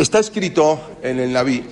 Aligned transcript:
Está 0.00 0.18
escrito 0.18 0.80
en 1.02 1.20
el 1.20 1.30
Naví 1.30 1.62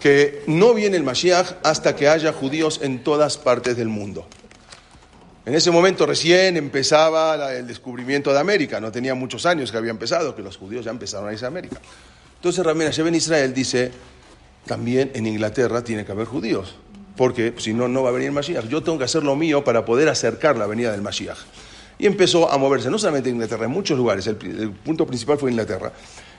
que 0.00 0.42
no 0.46 0.72
viene 0.72 0.96
el 0.96 1.02
Mashiach 1.02 1.58
hasta 1.62 1.94
que 1.94 2.08
haya 2.08 2.32
judíos 2.32 2.80
en 2.82 3.04
todas 3.04 3.36
partes 3.36 3.76
del 3.76 3.88
mundo. 3.88 4.26
En 5.44 5.54
ese 5.54 5.70
momento 5.70 6.06
recién 6.06 6.56
empezaba 6.56 7.54
el 7.54 7.66
descubrimiento 7.66 8.32
de 8.32 8.40
América, 8.40 8.80
no 8.80 8.90
tenía 8.90 9.14
muchos 9.14 9.44
años 9.44 9.70
que 9.70 9.76
había 9.76 9.90
empezado, 9.90 10.34
que 10.34 10.40
los 10.40 10.56
judíos 10.56 10.86
ya 10.86 10.92
empezaron 10.92 11.28
a 11.28 11.32
irse 11.32 11.44
a 11.44 11.48
América. 11.48 11.76
Entonces 12.36 12.64
Ramén 12.64 12.90
en 12.90 13.14
Israel 13.14 13.52
dice, 13.52 13.92
también 14.64 15.10
en 15.12 15.26
Inglaterra 15.26 15.84
tiene 15.84 16.06
que 16.06 16.12
haber 16.12 16.28
judíos, 16.28 16.76
porque 17.18 17.52
si 17.58 17.74
no, 17.74 17.86
no 17.86 18.02
va 18.02 18.08
a 18.08 18.12
venir 18.12 18.28
el 18.28 18.34
Mashiach. 18.34 18.66
Yo 18.66 18.82
tengo 18.82 18.96
que 18.96 19.04
hacer 19.04 19.24
lo 19.24 19.36
mío 19.36 19.62
para 19.62 19.84
poder 19.84 20.08
acercar 20.08 20.56
la 20.56 20.66
venida 20.66 20.90
del 20.90 21.02
Mashiach. 21.02 21.38
Y 22.02 22.06
empezó 22.06 22.50
a 22.50 22.58
moverse, 22.58 22.90
no 22.90 22.98
solamente 22.98 23.28
en 23.28 23.36
Inglaterra, 23.36 23.66
en 23.66 23.70
muchos 23.70 23.96
lugares, 23.96 24.26
el, 24.26 24.36
el 24.42 24.72
punto 24.72 25.06
principal 25.06 25.38
fue 25.38 25.52
Inglaterra. 25.52 25.92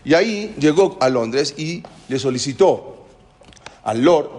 Y 0.04 0.14
ahí 0.14 0.54
llegó 0.59 0.97
a 1.00 1.07
Londres 1.07 1.54
y 1.57 1.82
le 2.10 2.20
solicitó 2.20 3.06
al 3.86 4.01
Lord, 4.04 4.29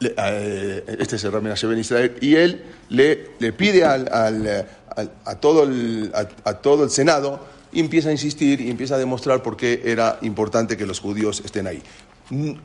este 0.00 1.14
es 1.14 1.22
el 1.22 1.30
Ramén 1.30 1.54
en 1.56 1.78
Israel, 1.78 2.16
y 2.20 2.34
él 2.34 2.64
le, 2.88 3.30
le 3.38 3.52
pide 3.52 3.84
al, 3.84 4.12
al, 4.12 4.66
a, 5.24 5.36
todo 5.36 5.62
el, 5.62 6.10
a 6.12 6.54
todo 6.54 6.82
el 6.82 6.90
Senado 6.90 7.38
y 7.70 7.78
empieza 7.78 8.08
a 8.08 8.12
insistir 8.12 8.60
y 8.60 8.70
empieza 8.70 8.96
a 8.96 8.98
demostrar 8.98 9.40
por 9.40 9.56
qué 9.56 9.82
era 9.84 10.18
importante 10.22 10.76
que 10.76 10.84
los 10.84 10.98
judíos 10.98 11.42
estén 11.44 11.68
ahí. 11.68 11.80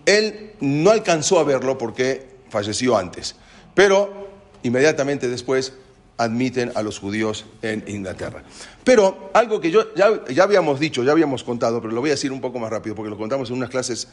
Él 0.08 0.54
no 0.60 0.90
alcanzó 0.90 1.38
a 1.38 1.44
verlo 1.44 1.78
porque 1.78 2.30
falleció 2.50 2.98
antes, 2.98 3.36
pero 3.76 4.28
inmediatamente 4.64 5.28
después 5.28 5.74
admiten 6.20 6.72
a 6.76 6.84
los 6.84 7.00
judíos 7.00 7.46
en 7.62 7.84
Inglaterra. 7.88 8.44
Pero 8.84 9.32
algo 9.34 9.60
que 9.60 9.72
yo 9.72 9.94
ya, 9.96 10.10
ya, 10.30 10.44
habíamos 10.44 10.80
dicho, 10.80 11.04
ya 11.04 11.14
habíamos 11.14 11.44
contado, 11.44 11.82
pero 11.82 11.94
lo 11.94 12.02
voy 12.02 12.10
a 12.10 12.14
decir 12.14 12.32
un 12.32 12.42
poco 12.42 12.60
más 12.60 12.70
rápido 12.70 12.94
porque 12.94 13.10
lo 13.10 13.18
contamos 13.18 13.50
en 13.50 13.56
unas 13.56 13.70
clases, 13.70 14.10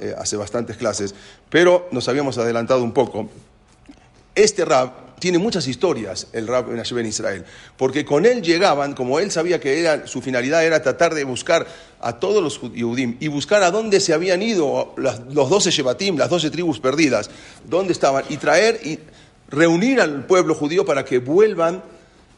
eh, 0.00 0.14
hace 0.16 0.36
bastantes 0.36 0.76
clases, 0.76 1.14
pero 1.50 1.88
nos 1.90 2.08
habíamos 2.08 2.38
adelantado 2.38 2.82
un 2.84 2.92
poco. 2.92 3.28
Este 4.34 4.64
rab 4.64 5.08
tiene 5.18 5.38
muchas 5.38 5.66
historias 5.66 6.28
el 6.32 6.46
Rab 6.46 6.66
en 6.70 7.06
Israel, 7.06 7.44
porque 7.76 8.04
con 8.04 8.24
él 8.24 8.40
llegaban, 8.40 8.94
como 8.94 9.18
él 9.18 9.30
sabía 9.32 9.58
que 9.58 9.80
era, 9.80 10.06
su 10.06 10.22
finalidad 10.22 10.64
era 10.64 10.80
tratar 10.80 11.14
de 11.14 11.24
buscar 11.24 11.66
a 12.00 12.20
todos 12.20 12.40
los 12.40 12.60
Yehudim 12.72 13.16
y 13.18 13.28
buscar 13.28 13.64
a 13.64 13.72
dónde 13.72 13.98
se 13.98 14.14
habían 14.14 14.42
ido 14.42 14.94
los 14.96 15.50
doce 15.50 15.70
Shebatim, 15.70 16.16
las 16.16 16.30
doce 16.30 16.50
tribus 16.50 16.78
perdidas, 16.78 17.30
dónde 17.68 17.92
estaban, 17.92 18.24
y 18.28 18.36
traer 18.36 18.80
y 18.84 19.00
reunir 19.48 20.00
al 20.00 20.26
pueblo 20.26 20.54
judío 20.54 20.84
para 20.84 21.04
que 21.04 21.18
vuelvan, 21.18 21.82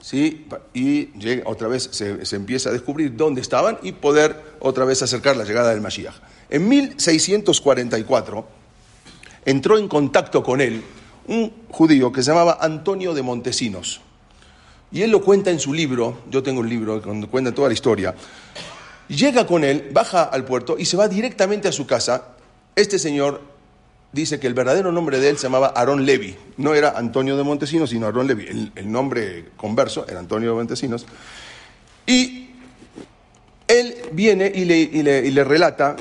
¿sí? 0.01 0.47
y 0.75 1.11
otra 1.45 1.69
vez 1.69 1.89
se, 1.93 2.37
empieza 2.37 2.71
a 2.71 2.73
descubrir 2.73 3.17
dónde 3.17 3.41
estaban 3.41 3.79
y 3.83 3.93
poder 3.93 4.41
otra 4.61 4.85
vez 4.85 5.03
acercar 5.03 5.37
la 5.37 5.45
llegada 5.45 5.71
del 5.71 5.81
Mashiach. 5.81 6.15
En 6.49 6.69
1644 6.69 8.47
entró 9.45 9.79
en 9.79 9.89
contacto 9.89 10.43
con 10.43 10.61
él 10.61 10.83
un 11.27 11.53
judío 11.71 12.13
que 12.13 12.23
se 12.23 12.31
llamaba 12.31 12.59
Antonio 12.61 13.15
de 13.15 13.23
Montesinos. 13.23 14.01
Y 14.93 15.03
él 15.03 15.11
lo 15.11 15.23
cuenta 15.23 15.51
en 15.51 15.61
su 15.61 15.73
libro, 15.73 16.19
yo 16.29 16.43
tengo 16.43 16.61
un 16.61 16.69
libro 16.69 16.99
donde 17.01 17.29
cuenta 17.29 17.55
toda 17.55 17.69
la 17.69 17.75
historia. 17.75 18.15
Llega 19.09 19.47
con 19.47 19.63
él, 19.63 19.91
baja 19.93 20.25
al 20.25 20.45
puerto 20.45 20.77
y 20.79 20.85
se 20.85 20.97
va 20.97 21.07
directamente 21.07 21.69
a 21.69 21.73
su 21.73 21.87
casa. 21.87 22.35
Este 22.75 22.99
señor 22.99 23.41
dice 24.13 24.41
que 24.41 24.47
el 24.47 24.55
verdadero 24.55 24.93
nombre 24.93 25.21
de 25.21 25.31
él 25.31 25.37
se 25.39 25.45
llamaba 25.45 25.69
Aarón 25.69 26.05
Levi. 26.05 26.37
No 26.57 26.75
era 26.75 26.91
Antonio 26.91 27.37
de 27.37 27.43
Montesinos, 27.43 27.91
sino 27.91 28.07
Aarón 28.07 28.27
Levi. 28.27 28.71
El, 28.75 28.91
nombre 28.91 29.47
converso 29.57 30.07
era 30.09 30.21
Antonio 30.21 30.51
de 30.51 30.57
Montesinos. 30.57 31.07
Y 32.07 32.51
él 33.69 33.95
viene 34.13 34.51
y 34.55 34.65
le, 34.65 34.81
y 34.81 35.31
le 35.31 35.45
relata 35.45 35.97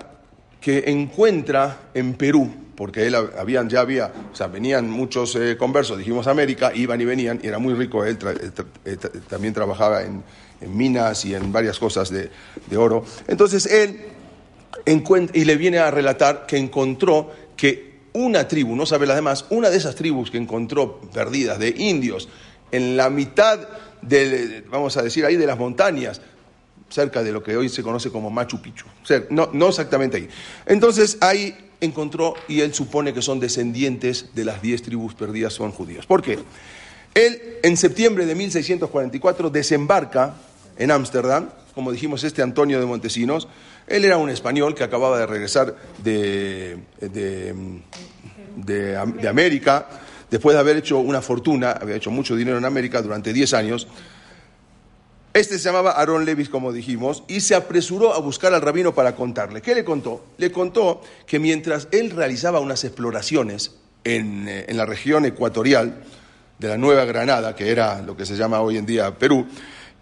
que 0.60 0.86
encuentra 0.88 1.90
en 1.94 2.14
Perú 2.14 2.52
porque 2.80 3.06
él 3.06 3.14
habían, 3.14 3.68
ya 3.68 3.82
había, 3.82 4.10
o 4.32 4.34
sea, 4.34 4.48
venían 4.48 4.90
muchos 4.90 5.36
eh, 5.36 5.58
conversos, 5.58 5.98
dijimos 5.98 6.28
América, 6.28 6.72
iban 6.74 7.02
y 7.02 7.04
venían, 7.04 7.38
y 7.44 7.48
era 7.48 7.60
muy 7.60 7.74
rico, 7.74 8.06
él 8.06 8.18
también 9.28 9.54
trabajaba 9.54 10.04
en, 10.04 10.24
minas 10.66 11.26
y 11.26 11.36
en 11.36 11.52
varias 11.52 11.78
cosas 11.78 12.10
de, 12.10 12.32
oro. 12.78 13.04
Entonces 13.28 13.66
él 13.66 14.00
y 14.86 15.44
le 15.44 15.58
viene 15.58 15.80
a 15.80 15.92
relatar 15.92 16.46
que 16.46 16.56
encontró 16.56 17.30
que 17.58 17.89
una 18.14 18.48
tribu, 18.48 18.76
no 18.76 18.86
sabe 18.86 19.08
las 19.08 19.16
demás, 19.16 19.46
una 19.50 19.70
de 19.70 19.78
esas 19.78 19.96
tribus 19.96 20.32
que 20.32 20.38
encontró 20.38 21.00
perdidas 21.14 21.60
de 21.60 21.70
indios 21.78 22.30
en 22.72 22.98
la 22.98 23.10
mitad 23.10 23.60
de, 24.02 24.64
vamos 24.70 24.98
a 24.98 25.02
decir 25.02 25.26
ahí, 25.26 25.36
de 25.36 25.46
las 25.46 25.58
montañas, 25.58 26.22
cerca 26.90 27.24
de 27.24 27.32
lo 27.32 27.44
que 27.44 27.56
hoy 27.56 27.70
se 27.70 27.84
conoce 27.84 28.10
como 28.10 28.30
Machu 28.30 28.62
Picchu, 28.62 28.86
no, 29.30 29.50
no 29.54 29.70
exactamente 29.70 30.18
ahí. 30.18 30.30
Entonces 30.66 31.18
ahí 31.22 31.56
encontró 31.82 32.34
y 32.48 32.62
él 32.62 32.74
supone 32.74 33.14
que 33.14 33.22
son 33.22 33.40
descendientes 33.40 34.34
de 34.34 34.46
las 34.46 34.62
diez 34.62 34.82
tribus 34.82 35.14
perdidas, 35.14 35.54
son 35.54 35.72
judíos. 35.72 36.06
¿Por 36.06 36.22
qué? 36.22 36.40
Él 37.14 37.60
en 37.64 37.78
septiembre 37.78 38.26
de 38.26 38.36
1644 38.36 39.50
desembarca 39.50 40.36
en 40.78 40.92
Ámsterdam, 40.92 41.50
como 41.74 41.92
dijimos 41.92 42.24
este 42.24 42.42
Antonio 42.42 42.80
de 42.80 42.86
Montesinos, 42.86 43.48
él 43.88 44.06
era 44.06 44.18
un 44.18 44.30
español 44.30 44.76
que 44.76 44.84
acababa 44.84 45.18
de 45.18 45.26
regresar 45.26 45.76
de, 46.04 46.78
de, 47.00 47.82
de, 48.56 49.28
América, 49.28 49.88
después 50.30 50.56
de 50.56 50.60
haber 50.60 50.78
hecho 50.78 51.00
una 51.00 51.22
fortuna, 51.22 51.72
había 51.72 51.96
hecho 51.96 52.12
mucho 52.12 52.36
dinero 52.36 52.58
en 52.58 52.66
América 52.66 53.02
durante 53.02 53.34
10 53.34 53.54
años, 53.54 53.88
este 55.34 55.60
se 55.60 55.66
llamaba 55.66 55.92
Aaron 55.92 56.26
Levis, 56.26 56.50
como 56.50 56.74
dijimos, 56.74 57.24
y 57.28 57.42
se 57.42 57.54
apresuró 57.54 58.14
a 58.14 58.20
buscar 58.20 58.54
al 58.54 58.62
rabino 58.62 58.96
para 58.96 59.16
contarle. 59.16 59.62
¿Qué 59.62 59.76
le 59.76 59.86
contó? 59.86 60.26
Le 60.38 60.52
contó 60.52 61.02
que 61.28 61.38
mientras 61.38 61.88
él 61.92 62.10
realizaba 62.10 62.60
unas 62.60 62.84
exploraciones 62.84 63.76
en, 64.04 64.48
eh, 64.48 64.66
en 64.68 64.76
la 64.76 64.86
región 64.86 65.26
ecuatorial 65.26 66.04
de 66.58 66.68
la 66.68 66.78
Nueva 66.78 67.06
Granada, 67.06 67.56
que 67.56 67.72
era 67.72 68.02
lo 68.02 68.18
que 68.18 68.26
se 68.26 68.36
llama 68.36 68.62
hoy 68.62 68.78
en 68.78 68.86
día 68.86 69.18
Perú, 69.18 69.48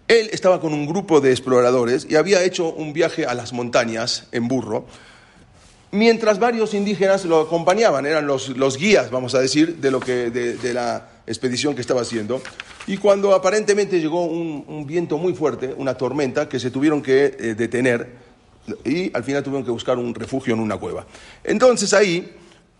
él 0.08 0.30
estaba 0.32 0.60
con 0.60 0.72
un 0.72 0.86
grupo 0.86 1.20
de 1.20 1.30
exploradores 1.30 2.06
y 2.08 2.16
había 2.16 2.42
hecho 2.42 2.72
un 2.72 2.92
viaje 2.92 3.26
a 3.26 3.34
las 3.34 3.52
montañas 3.52 4.26
en 4.32 4.48
burro, 4.48 4.86
mientras 5.90 6.38
varios 6.38 6.74
indígenas 6.74 7.24
lo 7.24 7.40
acompañaban, 7.40 8.06
eran 8.06 8.26
los, 8.26 8.48
los 8.50 8.78
guías, 8.78 9.10
vamos 9.10 9.34
a 9.34 9.40
decir, 9.40 9.76
de, 9.76 9.90
lo 9.90 10.00
que, 10.00 10.30
de, 10.30 10.74
la 10.74 11.08
expedición 11.26 11.74
que 11.74 11.82
estaba 11.82 12.00
haciendo. 12.00 12.40
Y 12.86 12.96
cuando 12.96 13.34
aparentemente 13.34 14.00
llegó 14.00 14.24
un, 14.24 14.86
viento 14.86 15.18
muy 15.18 15.34
fuerte, 15.34 15.74
una 15.76 15.94
tormenta, 15.94 16.48
que 16.48 16.58
se 16.58 16.70
tuvieron 16.70 17.02
que 17.02 17.36
eh, 17.38 17.54
detener 17.54 18.28
y 18.84 19.14
al 19.14 19.24
final 19.24 19.42
tuvieron 19.42 19.64
que 19.64 19.70
buscar 19.70 19.98
un 19.98 20.14
refugio 20.14 20.54
en 20.54 20.60
una 20.60 20.76
cueva. 20.78 21.06
Entonces 21.44 21.92
ahí 21.92 22.34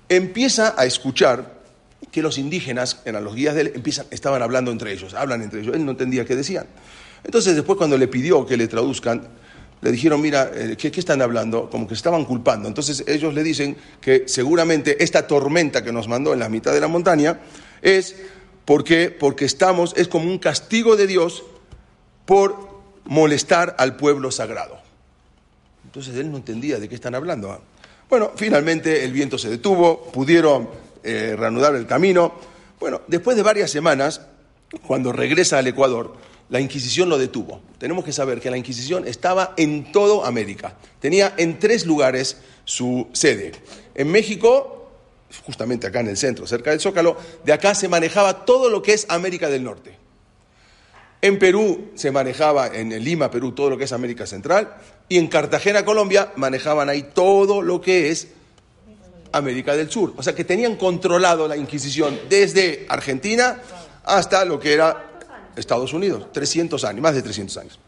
empieza 0.09 0.75
a 0.77 0.87
escuchar 0.87 1.59
que 2.11 2.23
los 2.23 2.39
indígenas, 2.39 3.03
eran 3.05 3.25
los 3.25 3.35
guías 3.35 3.55
de 3.55 3.63
él, 3.63 3.73
empiezan, 3.75 4.07
estaban 4.11 4.41
hablando 4.43 4.71
entre 4.71 4.93
ellos, 4.93 5.15
hablan 5.15 5.43
entre 5.43 5.61
ellos. 5.61 5.75
Él 5.75 5.85
no 5.85 5.91
entendía 5.91 6.25
qué 6.25 6.37
decían. 6.37 6.67
Entonces 7.25 7.55
después 7.55 7.77
cuando 7.77 7.97
le 7.97 8.09
pidió 8.09 8.47
que 8.47 8.57
le 8.57 8.69
traduzcan, 8.69 9.29
le 9.81 9.93
dijeron, 9.93 10.21
mira, 10.21 10.51
eh, 10.53 10.77
¿qué, 10.77 10.91
¿qué, 10.91 11.01
están 11.01 11.23
hablando? 11.23 11.71
Como 11.71 11.87
que 11.87 11.95
estaban 11.95 12.25
culpando. 12.25 12.69
Entonces 12.69 13.05
ellos 13.07 13.33
le 13.35 13.43
dicen 13.43 13.77
que 14.01 14.25
seguramente 14.27 15.03
esta 15.03 15.27
tormenta 15.27 15.85
que 15.85 15.93
nos 15.93 16.09
mandó 16.09 16.33
en 16.33 16.41
la 16.41 16.49
mitad 16.49 16.73
de 16.73 16.81
la 16.81 16.89
montaña 16.89 17.41
es 17.81 18.17
¿Por 18.69 18.85
qué? 18.85 19.11
Porque 19.11 19.47
estamos, 19.47 19.95
es 19.97 20.09
como 20.09 20.31
un 20.31 20.39
castigo 20.39 20.95
de 20.95 21.07
Dios 21.07 21.43
por 22.27 22.69
molestar 23.07 23.75
al 23.79 23.97
pueblo 23.97 24.31
sagrado. 24.31 24.77
Entonces 25.87 26.15
él 26.17 26.31
no 26.31 26.37
entendía 26.37 26.79
de 26.79 26.87
qué 26.87 26.95
están 26.95 27.15
hablando. 27.15 27.63
Bueno, 28.11 28.33
finalmente 28.37 29.07
el 29.07 29.13
viento 29.15 29.39
se 29.39 29.49
detuvo, 29.49 30.13
pudieron 30.13 30.69
eh, 31.03 31.35
reanudar 31.35 31.77
el 31.77 31.87
camino. 31.87 32.35
Bueno, 32.79 33.01
después 33.07 33.39
de 33.39 33.43
varias 33.43 33.71
semanas, 33.71 34.21
cuando 34.87 35.13
regresa 35.13 35.57
al 35.57 35.67
Ecuador, 35.67 36.17
la 36.51 36.61
Inquisición 36.61 37.09
lo 37.09 37.19
detuvo. 37.19 37.61
Tenemos 37.79 38.05
que 38.05 38.13
saber 38.13 38.41
que 38.41 38.51
la 38.51 38.57
Inquisición 38.57 39.07
estaba 39.07 39.55
en 39.57 39.93
toda 39.93 40.27
América. 40.27 40.77
Tenía 41.01 41.35
en 41.37 41.59
tres 41.59 41.85
lugares 41.85 42.39
su 42.65 43.09
sede. 43.13 43.53
En 43.95 44.11
México, 44.11 44.91
justamente 45.45 45.87
acá 45.87 46.01
en 46.01 46.09
el 46.09 46.17
centro, 46.17 46.47
cerca 46.47 46.71
del 46.71 46.81
Zócalo, 46.81 47.17
de 47.45 47.53
acá 47.53 47.75
se 47.75 47.89
manejaba 47.89 48.45
todo 48.45 48.71
lo 48.71 48.83
que 48.83 48.95
es 48.95 49.07
América 49.09 49.49
del 49.49 49.65
Norte. 49.65 49.97
En 51.21 51.39
Perú 51.39 51.91
se 51.95 52.13
manejaba, 52.13 52.69
en 52.69 52.91
Lima, 53.03 53.31
Perú, 53.31 53.53
todo 53.53 53.71
lo 53.71 53.77
que 53.77 53.85
es 53.85 53.93
América 53.93 54.27
Central, 54.27 54.77
y 55.09 55.19
en 55.19 55.27
Cartagena, 55.27 55.85
Colombia, 55.85 56.33
manejaban 56.37 56.89
ahí 56.89 57.11
todo 57.13 57.61
lo 57.61 57.81
que 57.81 58.11
es 58.11 58.29
América 59.33 59.77
del 59.77 59.91
Sur. 59.91 60.15
O 60.17 60.23
sea 60.23 60.35
que 60.35 60.45
tenían 60.45 60.77
controlado 60.77 61.49
la 61.49 61.57
Inquisición 61.57 62.19
desde 62.29 62.87
Argentina 62.89 63.61
hasta 64.05 64.45
lo 64.45 64.61
que 64.61 64.73
era 64.73 65.08
Estados 65.59 65.93
Unidos, 65.93 66.33
300 66.33 66.85
años, 66.85 67.03
más 67.03 67.15
de 67.15 67.23
300 67.23 67.57
años. 67.59 67.79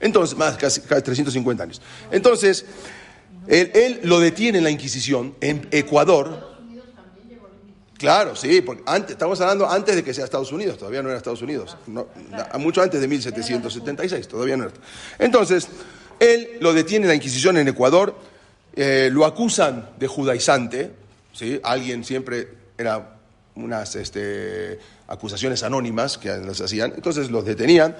Entonces, 0.00 0.36
más 0.36 0.56
casi, 0.56 0.80
casi 0.80 1.02
350 1.02 1.62
años. 1.62 1.80
Entonces, 2.10 2.64
él, 3.46 3.70
él, 3.74 4.00
lo 4.04 4.20
detiene 4.20 4.58
en 4.58 4.64
la 4.64 4.70
Inquisición 4.70 5.34
en 5.40 5.68
Ecuador, 5.70 6.52
Claro, 8.02 8.34
sí, 8.34 8.60
porque 8.62 8.82
antes, 8.84 9.12
estamos 9.12 9.40
hablando 9.40 9.70
antes 9.70 9.94
de 9.94 10.02
que 10.02 10.12
sea 10.12 10.24
Estados 10.24 10.50
Unidos, 10.50 10.76
todavía 10.76 11.04
no 11.04 11.08
era 11.08 11.18
Estados 11.18 11.40
Unidos, 11.40 11.76
mucho 12.58 12.82
antes 12.82 13.00
de 13.00 13.06
1776, 13.06 14.26
todavía 14.26 14.56
no 14.56 14.64
era. 14.64 14.72
Entonces, 15.20 15.68
él 16.18 16.58
lo 16.58 16.72
detiene 16.72 17.06
la 17.06 17.14
Inquisición 17.14 17.58
en 17.58 17.68
Ecuador, 17.68 18.16
eh, 18.74 19.08
lo 19.12 19.24
acusan 19.24 19.90
de 20.00 20.08
judaizante, 20.08 20.90
¿sí? 21.32 21.60
alguien 21.62 22.02
siempre 22.02 22.48
era 22.76 23.20
unas 23.54 23.96
este, 23.96 24.78
acusaciones 25.08 25.62
anónimas 25.62 26.18
que 26.18 26.36
les 26.38 26.60
hacían, 26.60 26.92
entonces 26.96 27.30
los 27.30 27.44
detenían 27.44 27.94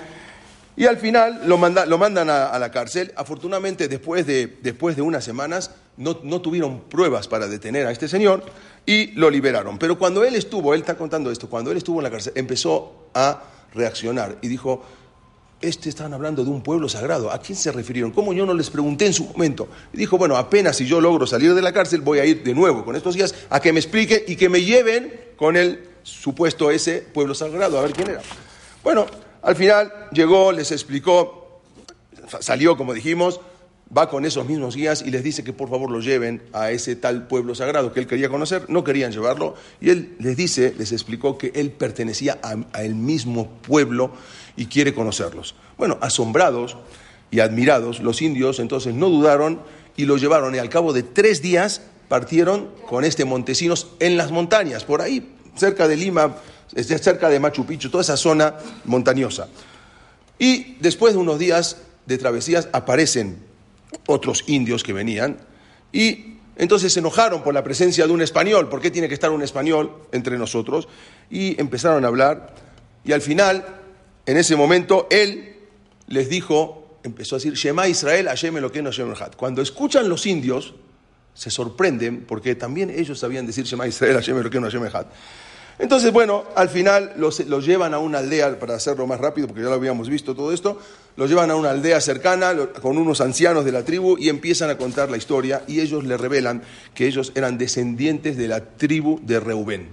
y 0.77 0.87
al 0.87 0.97
final 0.97 1.43
lo, 1.47 1.59
lo 1.59 1.99
mandan 1.99 2.31
a, 2.31 2.59
la 2.59 2.71
cárcel. 2.71 3.13
Afortunadamente, 3.17 3.89
después 3.89 4.27
de, 4.27 4.59
después 4.63 4.97
de 4.97 5.03
unas 5.03 5.23
semanas, 5.23 5.73
no, 5.99 6.19
no, 6.23 6.41
tuvieron 6.41 6.81
pruebas 6.85 7.29
para 7.29 7.47
detener 7.47 7.87
a 7.87 7.93
este 7.93 8.09
señor 8.09 8.43
y 8.87 9.09
lo 9.13 9.29
liberaron. 9.29 9.79
Pero 9.79 9.99
cuando 9.99 10.25
él 10.25 10.35
estuvo, 10.35 10.73
él 10.73 10.81
está 10.81 10.97
contando 10.97 11.31
esto, 11.31 11.51
cuando 11.51 11.71
él 11.71 11.77
estuvo 11.77 12.01
en 12.01 12.05
la 12.05 12.11
cárcel, 12.11 12.33
empezó 12.37 13.09
a 13.13 13.43
reaccionar 13.75 14.39
y 14.41 14.49
dijo, 14.49 14.83
este 15.63 15.89
estaban 15.89 16.13
hablando 16.13 16.45
de 16.45 16.51
un 16.51 16.63
pueblo 16.63 16.89
sagrado. 16.89 17.31
¿A 17.31 17.39
quién 17.39 17.57
se 17.57 17.73
refirieron? 17.73 18.11
¿Cómo 18.11 18.33
yo 18.33 18.45
no 18.45 18.55
les 18.55 18.69
pregunté 18.69 19.07
en 19.07 19.13
su 19.13 19.25
momento? 19.25 19.69
Y 19.93 19.97
dijo, 19.97 20.19
bueno, 20.19 20.37
apenas 20.37 20.77
si 20.77 20.87
yo 20.87 21.01
logro 21.01 21.27
salir 21.27 21.55
de 21.55 21.63
la 21.63 21.73
cárcel, 21.73 22.01
voy 22.01 22.19
a 22.19 22.25
ir 22.25 22.43
de 22.43 22.55
nuevo 22.55 22.85
con 22.85 22.97
estos 22.97 23.15
días 23.15 23.35
a 23.49 23.61
que 23.61 23.73
me 23.73 23.81
explique 23.81 24.25
y 24.27 24.37
que 24.37 24.49
me 24.49 24.63
lleven 24.63 25.13
con 25.37 25.57
el 25.57 25.89
supuesto 26.03 26.71
ese 26.71 26.99
pueblo 26.99 27.35
sagrado, 27.35 27.79
a 27.79 27.83
ver 27.83 27.93
quién 27.93 28.11
era. 28.11 28.21
Bueno, 28.83 29.07
al 29.43 29.57
final 29.57 29.93
llegó, 30.13 30.53
les 30.53 30.73
explicó, 30.73 31.61
salió, 32.41 32.77
como 32.77 32.93
dijimos, 32.93 33.41
va 33.97 34.09
con 34.09 34.25
esos 34.25 34.47
mismos 34.47 34.75
guías 34.75 35.03
y 35.03 35.11
les 35.11 35.23
dice 35.23 35.45
que 35.45 35.53
por 35.53 35.69
favor 35.69 35.91
lo 35.91 36.01
lleven 36.01 36.43
a 36.53 36.71
ese 36.71 36.97
tal 36.97 37.27
pueblo 37.27 37.55
sagrado 37.55 37.93
que 37.93 38.01
él 38.01 38.07
quería 38.07 38.29
conocer. 38.29 38.65
No 38.69 38.85
querían 38.85 39.13
llevarlo 39.13 39.55
y 39.81 39.91
él 39.91 40.17
les 40.19 40.37
dice, 40.37 40.75
les 40.79 40.93
explicó 40.93 41.37
que 41.37 41.53
él 41.55 41.71
pertenecía 41.71 42.39
a, 42.43 42.81
el 42.83 42.95
mismo 42.95 43.51
pueblo 43.63 44.13
y 44.57 44.67
quiere 44.67 44.95
conocerlos. 44.95 45.55
Bueno, 45.79 45.99
asombrados 46.01 46.77
y 47.31 47.41
admirados, 47.41 48.01
los 48.01 48.23
indios 48.23 48.59
entonces 48.59 48.95
no 48.95 49.09
dudaron 49.09 49.61
y 49.97 50.05
lo 50.05 50.17
llevaron 50.17 50.55
y 50.55 50.59
al 50.59 50.69
cabo 50.69 50.93
de 50.93 51.03
tres 51.03 51.43
días 51.43 51.83
partieron 52.09 52.69
con 52.89 53.05
este 53.05 53.25
Montesinos 53.25 53.89
en 54.01 54.17
las 54.17 54.31
montañas, 54.31 54.85
por 54.85 55.01
ahí, 55.01 55.35
cerca 55.57 55.89
de 55.89 55.97
Lima, 55.97 56.37
cerca 56.75 57.29
de 57.29 57.41
Machu 57.41 57.65
Picchu, 57.65 57.91
toda 57.91 58.03
esa 58.03 58.17
zona 58.17 58.55
montañosa. 58.85 59.49
Y 60.39 60.77
después 60.81 61.15
de 61.15 61.21
unos 61.21 61.39
días 61.39 61.79
de 62.07 62.19
travesías 62.19 62.69
aparecen 62.73 63.39
otros 64.07 64.45
indios 64.47 64.83
que 64.83 64.93
venían 64.93 65.39
y 65.93 66.39
entonces 66.57 66.93
se 66.93 67.01
enojaron 67.01 67.43
por 67.43 67.55
la 67.55 67.65
presencia 67.65 68.07
de 68.07 68.13
un 68.13 68.21
español, 68.21 68.69
¿por 68.69 68.81
qué 68.81 68.91
tiene 68.91 69.09
que 69.09 69.15
estar 69.15 69.31
un 69.31 69.43
español 69.43 69.93
entre 70.13 70.37
nosotros? 70.37 70.89
Y 71.31 71.59
empezaron 71.61 72.05
a 72.05 72.09
hablar 72.09 72.55
y 73.05 73.13
al 73.13 73.23
final, 73.23 73.65
en 74.27 74.37
ese 74.37 74.57
momento, 74.57 75.07
él 75.11 75.57
les 76.07 76.29
dijo, 76.29 76.99
empezó 77.03 77.37
a 77.37 77.39
decir, 77.39 77.55
Shema 77.55 77.89
Israel, 77.89 78.27
Hashem 78.29 78.57
lo 78.59 78.71
que 78.71 78.83
no 78.83 78.91
Cuando 79.37 79.63
escuchan 79.63 80.09
los 80.09 80.27
indios, 80.27 80.75
se 81.35 81.51
sorprenden 81.51 82.25
porque 82.27 82.55
también 82.55 82.91
ellos 82.91 83.19
sabían 83.19 83.47
decir 83.47 83.65
Shema 83.65 83.87
Israel, 83.87 84.15
Hashem 84.15 84.39
lo 84.39 84.51
que 84.51 84.61
no 84.61 84.69
entonces, 85.79 86.13
bueno, 86.13 86.45
al 86.55 86.69
final 86.69 87.15
los, 87.17 87.39
llevan 87.67 87.95
a 87.95 87.99
una 87.99 88.19
aldea, 88.19 88.59
para 88.59 88.75
hacerlo 88.75 89.07
más 89.07 89.21
rápido, 89.21 89.49
porque 89.49 89.63
ya 89.63 89.69
lo 89.69 89.75
habíamos 89.75 90.09
visto 90.09 90.35
todo 90.35 90.53
esto, 90.53 90.79
los 91.17 91.29
llevan 91.29 91.51
a 91.51 91.57
una 91.57 91.71
aldea 91.71 92.01
cercana 92.01 92.55
con 92.81 92.99
unos 92.99 93.21
ancianos 93.21 93.65
de 93.65 93.73
la 93.73 93.85
tribu 93.85 94.17
y 94.19 94.29
empiezan 94.29 94.71
a 94.71 94.77
contar 94.77 95.11
la 95.11 95.17
historia 95.17 95.63
y 95.67 95.81
ellos 95.81 96.05
le 96.05 96.17
revelan 96.17 96.63
que 96.95 97.07
ellos 97.07 97.33
eran 97.35 97.59
descendientes 97.59 98.37
de 98.37 98.49
la 98.49 98.61
tribu 98.65 99.21
de 99.23 99.41
Reubén, 99.41 99.89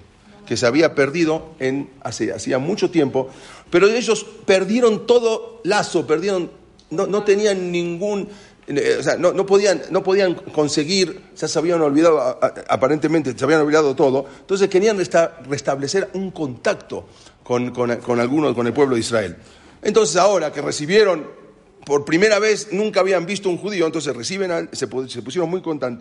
que 0.49 0.57
se 0.57 0.65
había 0.65 0.95
perdido 0.95 1.51
en, 1.59 1.91
hacía 2.01 2.57
mucho 2.57 2.89
tiempo, 2.89 3.29
pero 3.69 3.87
ellos 3.87 4.25
perdieron 4.47 5.05
todo 5.05 5.61
lazo, 5.63 6.07
perdieron, 6.07 6.49
no, 6.89 7.05
no 7.05 7.23
tenían 7.23 7.71
ningún 7.71 8.29
eh, 8.65 8.97
o 8.99 9.03
sea, 9.03 9.15
no, 9.15 9.45
podían, 9.45 9.79
no 9.91 10.01
podían 10.01 10.33
conseguir, 10.33 11.21
ya 11.35 11.47
se 11.47 11.59
habían 11.59 11.79
olvidado, 11.81 12.39
aparentemente 12.67 13.37
se 13.37 13.43
habían 13.43 13.61
olvidado 13.61 13.95
todo, 13.95 14.25
entonces 14.39 14.69
querían 14.69 14.97
restablecer 14.97 16.09
un 16.13 16.31
contacto 16.31 17.05
con, 17.43 17.69
con, 17.69 18.19
algunos, 18.19 18.55
con 18.55 18.65
el 18.65 18.73
pueblo 18.73 18.95
de 18.95 19.01
Israel. 19.01 19.37
Entonces 19.83 20.15
ahora 20.15 20.51
que 20.51 20.63
recibieron 20.63 21.27
por 21.85 22.05
primera 22.05 22.39
vez, 22.39 22.69
nunca 22.71 23.01
habían 23.01 23.27
visto 23.27 23.51
un 23.51 23.59
judío, 23.59 23.85
entonces 23.85 24.15
reciben, 24.15 24.67
se, 24.71 24.87
pusieron 24.87 25.47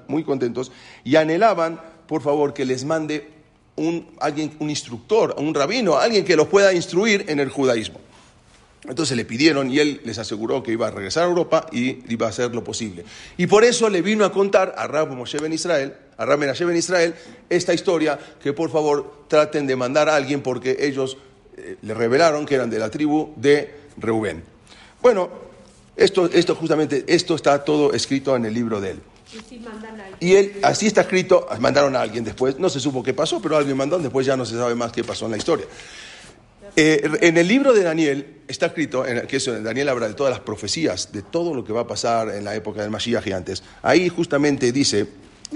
muy 0.09 0.25
contentos 0.25 0.73
y 1.05 1.17
anhelaban, 1.17 1.79
por 2.07 2.23
favor, 2.23 2.55
que 2.55 2.65
les 2.65 2.87
mande 2.87 3.38
un, 3.79 4.07
alguien, 4.21 4.53
un 4.59 4.71
instructor, 4.71 5.35
un 5.39 5.55
rabino, 5.55 5.97
alguien 5.97 6.25
que 6.25 6.37
los 6.37 6.49
pueda 6.49 6.73
instruir 6.73 7.25
en 7.29 7.41
el 7.41 7.49
judaísmo. 7.49 8.01
Entonces 8.89 9.17
le 9.17 9.25
pidieron 9.25 9.71
y 9.71 9.81
él 9.81 10.01
les 10.05 10.19
aseguró 10.19 10.63
que 10.63 10.73
iba 10.73 10.87
a 10.87 10.91
regresar 10.91 11.25
a 11.25 11.27
Europa 11.27 11.67
y 11.73 11.99
iba 12.13 12.27
a 12.27 12.31
hacer 12.31 12.55
lo 12.55 12.63
posible. 12.63 13.05
Y 13.37 13.47
por 13.47 13.65
eso 13.65 13.89
le 13.91 14.03
vino 14.03 14.25
a 14.25 14.33
contar 14.33 14.75
a 14.77 14.87
Rab 14.87 15.11
Moshe 15.11 15.39
ben 15.39 15.53
Israel, 15.53 15.95
a 16.17 16.25
Rab 16.25 16.39
ben 16.39 16.77
Israel, 16.77 17.15
esta 17.51 17.75
historia 17.75 18.19
que 18.43 18.53
por 18.53 18.71
favor 18.71 19.25
traten 19.29 19.67
de 19.67 19.77
mandar 19.77 20.09
a 20.09 20.17
alguien 20.17 20.43
porque 20.43 20.77
ellos 20.81 21.17
eh, 21.57 21.77
le 21.83 21.95
revelaron 21.95 22.47
que 22.47 22.55
eran 22.55 22.71
de 22.71 22.79
la 22.79 22.91
tribu 22.91 23.33
de 23.37 23.75
Reubén. 23.99 24.43
Bueno, 25.03 25.29
esto, 25.97 26.27
esto 26.27 26.55
justamente, 26.55 27.05
esto 27.09 27.35
está 27.35 27.65
todo 27.65 27.93
escrito 27.93 28.37
en 28.37 28.47
el 28.47 28.55
libro 28.55 28.81
de 28.81 28.93
él. 28.93 29.01
Y 30.21 30.35
él, 30.35 30.59
así 30.63 30.87
está 30.87 31.03
escrito, 31.03 31.47
mandaron 31.61 31.95
a 31.97 32.01
alguien 32.01 32.25
después, 32.25 32.59
no 32.59 32.69
se 32.69 32.81
supo 32.81 33.03
qué 33.03 33.15
pasó, 33.15 33.41
pero 33.41 33.57
alguien 33.57 33.77
mandó, 33.77 33.99
después 33.99 34.27
ya 34.27 34.37
no 34.37 34.47
se 34.47 34.57
sabe 34.57 34.75
más 34.75 34.93
qué 34.93 35.05
pasó 35.05 35.27
en 35.27 35.33
la 35.33 35.37
historia. 35.37 35.67
Eh, 36.77 37.19
en 37.23 37.37
el 37.37 37.49
libro 37.49 37.73
de 37.73 37.83
Daniel 37.83 38.43
está 38.47 38.67
escrito, 38.67 39.05
en, 39.05 39.27
que 39.27 39.39
eso, 39.39 39.61
Daniel 39.61 39.89
habla 39.89 40.09
de 40.09 40.15
todas 40.15 40.31
las 40.31 40.41
profecías, 40.41 41.13
de 41.13 41.23
todo 41.23 41.55
lo 41.55 41.65
que 41.65 41.73
va 41.73 41.83
a 41.83 41.87
pasar 41.87 42.31
en 42.31 42.45
la 42.45 42.55
época 42.55 42.83
del 42.83 42.91
Mashiach 42.91 43.25
gigantes. 43.25 43.63
Ahí 43.83 44.09
justamente 44.09 44.71
dice, 44.73 45.07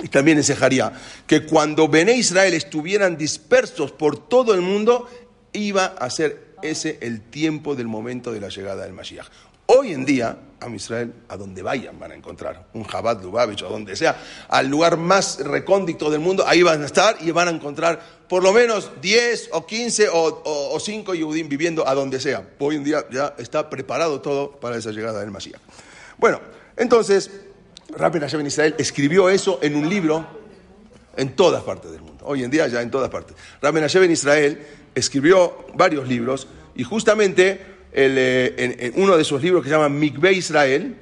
y 0.03 0.09
también 0.09 0.39
en 0.39 0.45
Sejaría, 0.45 0.93
que 1.27 1.45
cuando 1.45 1.89
Bené 1.89 2.15
Israel 2.15 2.55
estuvieran 2.55 3.17
dispersos 3.17 3.93
por 3.93 4.29
todo 4.29 4.55
el 4.55 4.63
mundo, 4.63 5.09
iba 5.53 5.85
a 5.85 6.11
ser 6.11 6.53
ese 6.63 6.99
el 7.03 7.21
tiempo 7.21 7.75
del 7.75 7.89
momento 7.89 8.33
de 8.33 8.41
la 8.41 8.49
llegada 8.49 8.85
del 8.85 8.93
Mashiach. 8.93 9.27
Hoy 9.67 9.93
en 9.93 10.05
día, 10.05 10.37
a 10.61 10.69
Israel, 10.70 11.12
a 11.29 11.37
donde 11.37 11.62
vayan 11.62 11.99
van 11.99 12.12
a 12.12 12.14
encontrar, 12.14 12.67
un 12.75 12.85
Jabat 12.85 13.23
Lubavitch 13.23 13.62
o 13.62 13.69
donde 13.69 13.97
sea, 13.97 14.17
al 14.49 14.69
lugar 14.69 14.97
más 14.97 15.38
recóndito 15.41 16.11
del 16.11 16.20
mundo, 16.20 16.44
ahí 16.47 16.62
van 16.62 16.82
a 16.82 16.87
estar 16.87 17.17
y 17.20 17.31
van 17.31 17.49
a 17.49 17.50
encontrar 17.50 18.00
por 18.29 18.43
lo 18.43 18.53
menos 18.53 18.91
10 19.00 19.50
o 19.53 19.67
15 19.67 20.09
o, 20.12 20.79
5 20.81 21.14
Yehudim 21.14 21.49
viviendo 21.49 21.87
a 21.87 21.94
donde 21.94 22.20
sea. 22.20 22.49
Hoy 22.59 22.76
en 22.76 22.85
día 22.85 23.05
ya 23.11 23.35
está 23.38 23.69
preparado 23.69 24.20
todo 24.20 24.53
para 24.53 24.76
esa 24.76 24.91
llegada 24.91 25.20
del 25.20 25.31
Mashiach. 25.31 25.61
Bueno, 26.19 26.41
entonces, 26.76 27.31
Rabbi 27.91 28.20
Hashem 28.20 28.47
Israel 28.47 28.75
escribió 28.79 29.29
eso 29.29 29.58
en 29.62 29.76
un 29.76 29.88
libro 29.88 30.27
en 31.17 31.37
todas 31.37 31.63
partes 31.63 31.91
del 31.91 32.01
mundo. 32.01 32.25
Hoy 32.27 32.43
en 32.43 32.51
día 32.51 32.67
ya 32.69 32.81
en 32.81 32.91
todas 32.91 33.10
partes. 33.10 33.37
Rabbi 33.60 33.81
Hashem 33.81 34.10
Israel 34.10 34.67
escribió 34.94 35.67
varios 35.75 36.08
libros 36.08 36.48
y 36.75 36.84
justamente 36.84 37.71
eh, 37.93 38.55
en, 38.56 39.03
uno 39.03 39.17
de 39.17 39.25
sus 39.25 39.43
libros 39.43 39.63
que 39.63 39.69
se 39.69 39.75
llama 39.75 39.89
Mikve 39.89 40.32
Israel, 40.32 40.96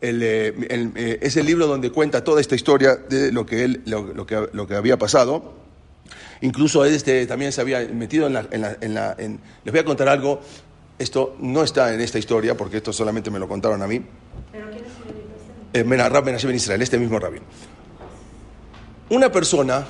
eh, 0.00 0.54
eh, 0.94 1.18
es 1.20 1.36
el 1.36 1.46
libro 1.46 1.66
donde 1.66 1.90
cuenta 1.90 2.22
toda 2.22 2.40
esta 2.40 2.54
historia 2.54 2.96
de 2.96 3.32
lo 3.32 3.44
que, 3.46 3.64
él, 3.64 3.82
lo, 3.86 4.26
que, 4.26 4.48
lo 4.52 4.66
que 4.66 4.74
había 4.74 4.96
pasado. 4.96 5.54
Incluso 6.40 6.84
este, 6.84 7.26
también 7.26 7.52
se 7.52 7.60
había 7.60 7.80
metido 7.88 8.26
en 8.26 8.34
la... 8.34 8.46
En 8.50 8.94
la, 8.94 9.16
en 9.18 9.40
les 9.64 9.72
voy 9.72 9.80
a 9.80 9.84
contar 9.84 10.08
algo, 10.08 10.40
esto 10.98 11.36
no 11.40 11.62
está 11.62 11.92
en 11.92 12.00
esta 12.00 12.18
historia, 12.18 12.56
porque 12.56 12.78
esto 12.78 12.92
solamente 12.92 13.30
me 13.30 13.38
lo 13.38 13.48
contaron 13.48 13.82
a 13.82 13.86
mí. 13.86 14.00
¿Pero 14.52 14.70
quién 14.70 14.84
es 14.84 14.90
el 15.72 16.52
eh, 16.52 16.56
Israel, 16.56 16.82
este 16.82 16.98
mismo 16.98 17.18
rabino. 17.18 17.44
Una 19.10 19.30
persona 19.30 19.86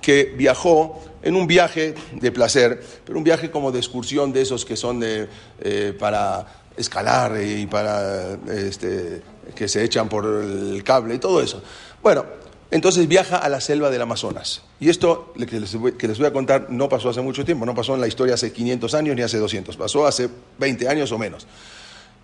que 0.00 0.34
viajó 0.36 1.02
en 1.28 1.36
un 1.36 1.46
viaje 1.46 1.94
de 2.12 2.32
placer, 2.32 2.82
pero 3.04 3.18
un 3.18 3.24
viaje 3.24 3.50
como 3.50 3.70
de 3.70 3.78
excursión 3.78 4.32
de 4.32 4.40
esos 4.40 4.64
que 4.64 4.76
son 4.76 5.02
eh, 5.04 5.96
para 5.98 6.46
escalar 6.74 7.38
y 7.42 7.66
para 7.66 8.38
este, 8.48 9.20
que 9.54 9.68
se 9.68 9.84
echan 9.84 10.08
por 10.08 10.24
el 10.24 10.82
cable 10.82 11.16
y 11.16 11.18
todo 11.18 11.42
eso. 11.42 11.62
Bueno, 12.02 12.24
entonces 12.70 13.06
viaja 13.08 13.36
a 13.36 13.48
la 13.50 13.60
selva 13.60 13.90
del 13.90 14.00
Amazonas. 14.00 14.62
Y 14.80 14.88
esto 14.88 15.34
que 15.34 15.60
les, 15.60 15.74
voy, 15.74 15.92
que 15.92 16.08
les, 16.08 16.16
voy, 16.16 16.28
a 16.28 16.32
contar 16.32 16.70
no 16.70 16.88
pasó 16.88 17.10
hace 17.10 17.20
mucho 17.20 17.44
tiempo, 17.44 17.66
no 17.66 17.74
pasó 17.74 17.94
en 17.94 18.00
la 18.00 18.08
historia 18.08 18.34
hace 18.34 18.50
500 18.50 18.94
años 18.94 19.14
ni 19.14 19.20
hace 19.20 19.36
200, 19.36 19.76
pasó 19.76 20.06
hace 20.06 20.30
20 20.58 20.88
años 20.88 21.12
o 21.12 21.18
menos. 21.18 21.46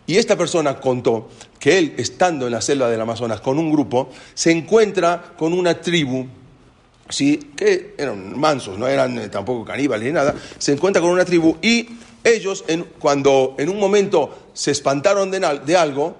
Y 0.06 0.16
esta 0.16 0.36
persona 0.36 0.80
contó 0.80 1.28
que 1.58 1.76
él, 1.76 1.94
estando 1.98 2.46
en 2.46 2.52
la 2.52 2.62
selva 2.62 2.88
del 2.88 3.00
Amazonas 3.02 3.42
con 3.42 3.58
un 3.58 3.70
grupo, 3.70 4.08
se 4.32 4.50
encuentra 4.50 5.34
con 5.36 5.52
una 5.52 5.78
tribu 5.80 6.26
¿sí? 7.08 7.52
que 7.56 7.94
eran 7.98 8.38
mansos, 8.38 8.78
no 8.78 8.86
eran 8.86 9.18
eh, 9.18 9.28
tampoco 9.28 9.64
caníbales 9.64 10.06
ni 10.06 10.12
nada, 10.12 10.34
se 10.58 10.72
encuentra 10.72 11.00
con 11.00 11.10
una 11.10 11.24
tribu 11.24 11.56
y 11.62 11.88
ellos, 12.24 12.64
cuando 12.98 13.54
en 13.58 13.68
un 13.68 13.78
momento 13.78 14.48
se 14.54 14.70
espantaron 14.70 15.30
de, 15.30 15.76
algo, 15.76 16.16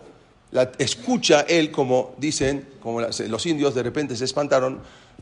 la, 0.50 0.70
escucha 0.78 1.46
él 1.48 1.70
como 1.70 2.14
dicen, 2.18 2.68
como 2.82 3.00
los 3.00 3.46
indios 3.46 3.74
de 3.74 3.82
repente 3.82 4.14
se 4.14 4.26
espantaron, 4.26 4.80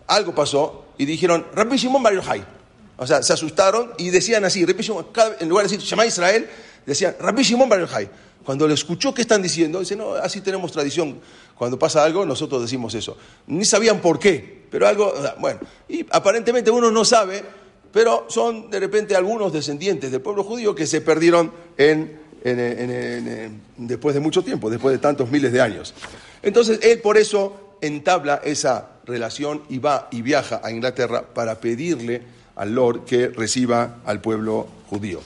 algo 0.09 0.35
pasó 0.35 0.87
y 0.99 1.05
dijeron, 1.05 1.47
Rabbi 1.55 1.77
Shimon 1.77 2.05
O 2.97 3.07
sea, 3.07 3.23
se 3.23 3.33
asustaron 3.33 3.93
y 3.97 4.11
decían 4.11 4.45
así, 4.45 4.63
en 4.63 5.49
lugar 5.49 5.67
de 5.67 5.73
decir 5.73 5.89
Shema 5.89 6.05
Israel, 6.05 6.49
decían, 6.87 7.17
Rabbi 7.21 7.43
Shimon 7.43 7.69
Bar 7.69 7.81
Yochai. 7.81 8.09
Cuando 8.45 8.67
le 8.67 8.75
escuchó 8.75 9.15
qué 9.15 9.23
están 9.23 9.41
diciendo, 9.41 9.79
dice, 9.81 9.95
no, 9.95 10.15
así 10.15 10.41
tenemos 10.41 10.73
tradición. 10.73 11.21
Cuando 11.57 11.79
pasa 11.79 12.03
algo, 12.03 12.27
nosotros 12.27 12.63
decimos 12.63 12.95
eso. 12.95 13.17
Ni 13.47 13.65
sabían 13.65 14.01
por 14.01 14.19
qué, 14.19 14.65
pero 14.71 14.89
algo, 14.89 15.15
bueno, 15.39 15.61
y 15.89 16.05
aparentemente 16.11 16.71
uno 16.71 16.91
no 16.91 17.05
sabe, 17.05 17.43
pero 17.93 18.27
son 18.29 18.69
de 18.71 18.81
repente 18.81 19.15
algunos 19.15 19.53
descendientes 19.53 20.11
del 20.11 20.21
pueblo 20.21 20.43
judío 20.43 20.75
que 20.75 20.87
se 20.87 21.03
perdieron 21.03 21.53
en, 21.77 22.21
después 23.77 24.15
de 24.15 24.21
mucho 24.21 24.43
tiempo, 24.43 24.71
después 24.71 24.93
de 24.93 24.99
tantos 24.99 25.31
miles 25.31 25.53
de 25.53 25.61
años. 25.61 25.95
Entonces, 26.43 26.81
él 26.83 27.01
por 27.01 27.19
eso 27.19 27.77
entabla 27.81 28.41
esa 28.43 28.89
relación 29.05 29.63
y 29.69 29.79
va 29.79 30.09
y 30.11 30.23
viaja 30.23 30.61
a 30.65 30.73
Inglaterra 30.73 31.23
para 31.23 31.61
pedirle 31.61 32.23
al 32.57 32.75
Lord 32.75 33.05
que 33.05 33.29
reciba 33.29 33.99
al 34.05 34.21
pueblo 34.21 34.67
judío. 34.89 35.21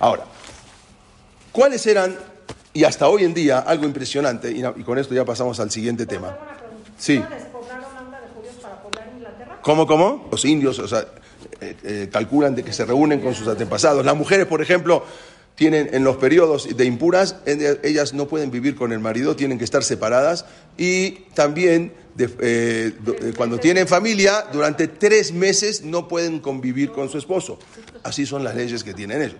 Ahora, 0.00 0.24
¿cuáles 1.52 1.86
eran, 1.86 2.16
y 2.72 2.84
hasta 2.84 3.08
hoy 3.08 3.24
en 3.24 3.34
día, 3.34 3.58
algo 3.58 3.84
impresionante, 3.84 4.50
y, 4.50 4.62
con 4.82 4.98
esto 4.98 5.14
ya 5.14 5.24
pasamos 5.24 5.60
al 5.60 5.70
siguiente 5.70 6.06
tema? 6.06 6.36
Sí. 6.98 7.22
¿Cómo, 9.62 9.86
cómo? 9.86 10.28
Los 10.30 10.44
indios, 10.44 10.78
o 10.78 10.88
sea, 10.88 11.06
eh, 11.60 11.76
eh, 11.82 12.08
calculan 12.10 12.54
de 12.54 12.62
que 12.62 12.72
se 12.72 12.84
reúnen 12.84 13.20
con 13.20 13.34
sus 13.34 13.48
antepasados. 13.48 14.04
Las 14.04 14.16
mujeres, 14.16 14.46
por 14.46 14.62
ejemplo, 14.62 15.04
tienen 15.58 15.90
en 15.92 16.04
los 16.04 16.16
periodos 16.16 16.76
de 16.76 16.84
impuras, 16.84 17.36
ellas 17.44 18.14
no 18.14 18.28
pueden 18.28 18.52
vivir 18.52 18.76
con 18.76 18.92
el 18.92 19.00
marido, 19.00 19.34
tienen 19.34 19.58
que 19.58 19.64
estar 19.64 19.82
separadas 19.82 20.44
y 20.76 21.24
también 21.34 21.92
eh, 22.16 22.92
cuando 23.36 23.58
tienen 23.58 23.88
familia, 23.88 24.46
durante 24.52 24.86
tres 24.86 25.32
meses 25.32 25.82
no 25.82 26.06
pueden 26.06 26.38
convivir 26.38 26.92
con 26.92 27.08
su 27.08 27.18
esposo. 27.18 27.58
Así 28.04 28.24
son 28.24 28.44
las 28.44 28.54
leyes 28.54 28.84
que 28.84 28.94
tienen 28.94 29.20
ellos. 29.20 29.36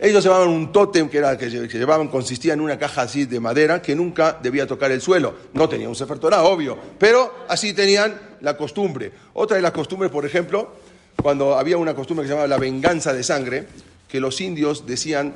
Ellos 0.00 0.22
llevaban 0.22 0.48
un 0.48 0.70
tótem 0.70 1.08
que, 1.08 1.18
era, 1.18 1.36
que, 1.36 1.48
llevaban, 1.48 2.08
consistía 2.08 2.52
en 2.52 2.60
una 2.60 2.78
caja 2.78 3.02
así 3.02 3.24
de 3.24 3.40
madera 3.40 3.82
que 3.82 3.96
nunca 3.96 4.38
debía 4.40 4.66
tocar 4.66 4.92
el 4.92 5.00
suelo. 5.00 5.34
No 5.54 5.68
tenía 5.68 5.88
un 5.88 5.96
Sefer 5.96 6.18
obvio, 6.22 6.78
pero 6.98 7.46
así 7.48 7.72
tenían 7.72 8.18
la 8.40 8.56
costumbre. 8.56 9.12
Otra 9.34 9.56
de 9.56 9.62
las 9.62 9.72
costumbres, 9.72 10.10
por 10.10 10.24
ejemplo, 10.24 10.72
cuando 11.20 11.58
había 11.58 11.76
una 11.76 11.94
costumbre 11.94 12.22
que 12.22 12.28
se 12.28 12.34
llamaba 12.34 12.48
la 12.48 12.58
venganza 12.58 13.12
de 13.12 13.24
sangre, 13.24 13.66
que 14.06 14.20
los 14.20 14.40
indios 14.40 14.86
decían 14.86 15.34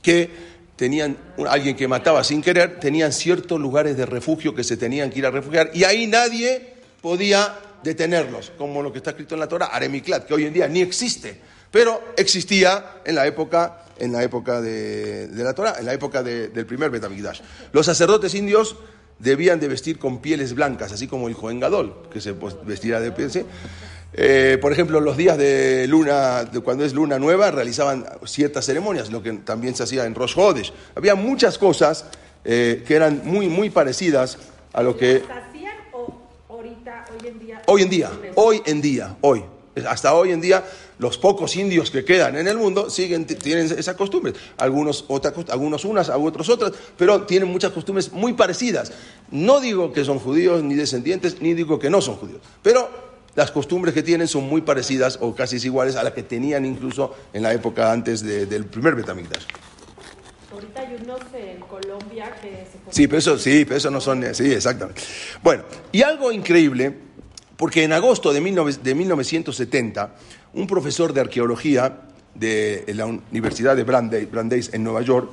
que 0.00 0.30
tenían 0.76 1.16
alguien 1.48 1.76
que 1.76 1.88
mataba 1.88 2.22
sin 2.22 2.40
querer, 2.40 2.78
tenían 2.78 3.12
ciertos 3.12 3.58
lugares 3.58 3.96
de 3.96 4.06
refugio 4.06 4.54
que 4.54 4.62
se 4.62 4.76
tenían 4.76 5.10
que 5.10 5.18
ir 5.18 5.26
a 5.26 5.30
refugiar 5.30 5.70
y 5.74 5.82
ahí 5.82 6.06
nadie 6.06 6.74
podía 7.02 7.58
detenerlos, 7.82 8.52
como 8.56 8.82
lo 8.82 8.92
que 8.92 8.98
está 8.98 9.10
escrito 9.10 9.34
en 9.34 9.40
la 9.40 9.48
Torah, 9.48 9.66
Aremiklat, 9.66 10.26
que 10.26 10.34
hoy 10.34 10.46
en 10.46 10.52
día 10.52 10.68
ni 10.68 10.80
existe, 10.80 11.40
pero 11.70 12.00
existía 12.16 13.00
en 13.04 13.16
la 13.16 13.26
época, 13.26 13.86
en 13.98 14.12
la 14.12 14.22
época 14.22 14.60
de, 14.60 15.28
la 15.32 15.54
Torah, 15.54 15.76
en 15.78 15.86
la 15.86 15.92
época 15.92 16.22
del 16.22 16.66
primer 16.66 16.90
Betamigdash. 16.90 17.40
Los 17.72 17.86
sacerdotes 17.86 18.34
indios 18.34 18.76
debían 19.18 19.60
de 19.60 19.68
vestir 19.68 19.98
con 19.98 20.20
pieles 20.20 20.54
blancas, 20.54 20.92
así 20.92 21.06
como 21.06 21.28
el 21.28 21.34
Joen 21.34 21.60
Gadol, 21.60 22.08
que 22.10 22.20
se 22.20 22.34
pues, 22.34 22.56
vestía 22.64 23.00
de 23.00 23.12
piel. 23.12 23.30
Eh, 24.14 24.58
por 24.60 24.72
ejemplo, 24.72 25.00
los 25.00 25.16
días 25.16 25.36
de 25.36 25.86
luna, 25.86 26.48
cuando 26.64 26.84
es 26.84 26.94
luna 26.94 27.18
nueva, 27.18 27.50
realizaban 27.50 28.06
ciertas 28.24 28.64
ceremonias, 28.64 29.10
lo 29.10 29.22
que 29.22 29.32
también 29.32 29.74
se 29.74 29.82
hacía 29.82 30.06
en 30.06 30.14
Rosh 30.14 30.34
Hodesh. 30.36 30.72
Había 30.94 31.14
muchas 31.14 31.58
cosas 31.58 32.06
eh, 32.44 32.84
que 32.86 32.94
eran 32.94 33.22
muy, 33.24 33.48
muy 33.48 33.70
parecidas 33.70 34.38
a 34.72 34.82
lo 34.82 34.96
que... 34.96 35.22
¿Hacían 35.28 35.74
o 35.92 36.20
ahorita, 36.48 37.04
hoy 37.12 37.28
en 37.28 37.38
día? 37.38 37.62
Hoy 37.66 37.82
en 37.82 37.90
día, 37.90 38.10
hoy 38.34 38.62
en 38.64 38.80
día, 38.80 39.16
hoy. 39.20 39.44
Hasta 39.86 40.14
hoy 40.14 40.32
en 40.32 40.40
día, 40.40 40.64
los 40.98 41.18
pocos 41.18 41.56
indios 41.56 41.90
que 41.90 42.04
quedan 42.04 42.36
en 42.36 42.48
el 42.48 42.56
mundo 42.56 42.90
siguen, 42.90 43.26
tienen 43.26 43.66
esas 43.66 43.96
costumbres. 43.96 44.34
Algunos, 44.56 45.04
otras, 45.08 45.34
algunos 45.50 45.84
unas, 45.84 46.08
otros 46.08 46.48
otras, 46.48 46.72
pero 46.96 47.22
tienen 47.22 47.48
muchas 47.48 47.72
costumbres 47.72 48.12
muy 48.12 48.32
parecidas. 48.32 48.92
No 49.30 49.60
digo 49.60 49.92
que 49.92 50.04
son 50.04 50.18
judíos 50.18 50.62
ni 50.62 50.74
descendientes, 50.74 51.40
ni 51.40 51.54
digo 51.54 51.78
que 51.78 51.90
no 51.90 52.00
son 52.00 52.16
judíos, 52.16 52.40
pero 52.62 53.08
las 53.34 53.50
costumbres 53.50 53.94
que 53.94 54.02
tienen 54.02 54.26
son 54.26 54.48
muy 54.48 54.62
parecidas 54.62 55.18
o 55.20 55.34
casi 55.34 55.56
iguales 55.64 55.94
a 55.96 56.02
las 56.02 56.12
que 56.12 56.24
tenían 56.24 56.64
incluso 56.64 57.14
en 57.32 57.42
la 57.42 57.52
época 57.52 57.92
antes 57.92 58.22
del 58.22 58.64
primer 58.66 58.96
Betamigdash. 58.96 59.44
Ahorita 60.52 60.80
hay 60.80 60.96
unos 61.00 61.20
en 61.34 61.60
Colombia 61.60 62.34
que 62.42 62.66
se... 62.66 62.92
Sí, 62.92 63.06
pero 63.06 63.18
eso, 63.18 63.38
sí, 63.38 63.64
pero 63.64 63.76
eso 63.76 63.90
no 63.92 64.00
son... 64.00 64.34
Sí, 64.34 64.52
exactamente. 64.52 65.02
Bueno, 65.40 65.62
y 65.92 66.02
algo 66.02 66.32
increíble, 66.32 66.96
porque 67.58 67.84
en 67.84 67.92
agosto 67.92 68.32
de, 68.32 68.40
1970, 68.40 70.14
un 70.54 70.66
profesor 70.66 71.12
de 71.12 71.20
arqueología 71.20 72.04
de 72.34 72.84
la 72.94 73.04
Universidad 73.04 73.76
de 73.76 73.84
Brandeis 73.84 74.70
en 74.72 74.82
Nueva 74.82 75.02
York 75.02 75.28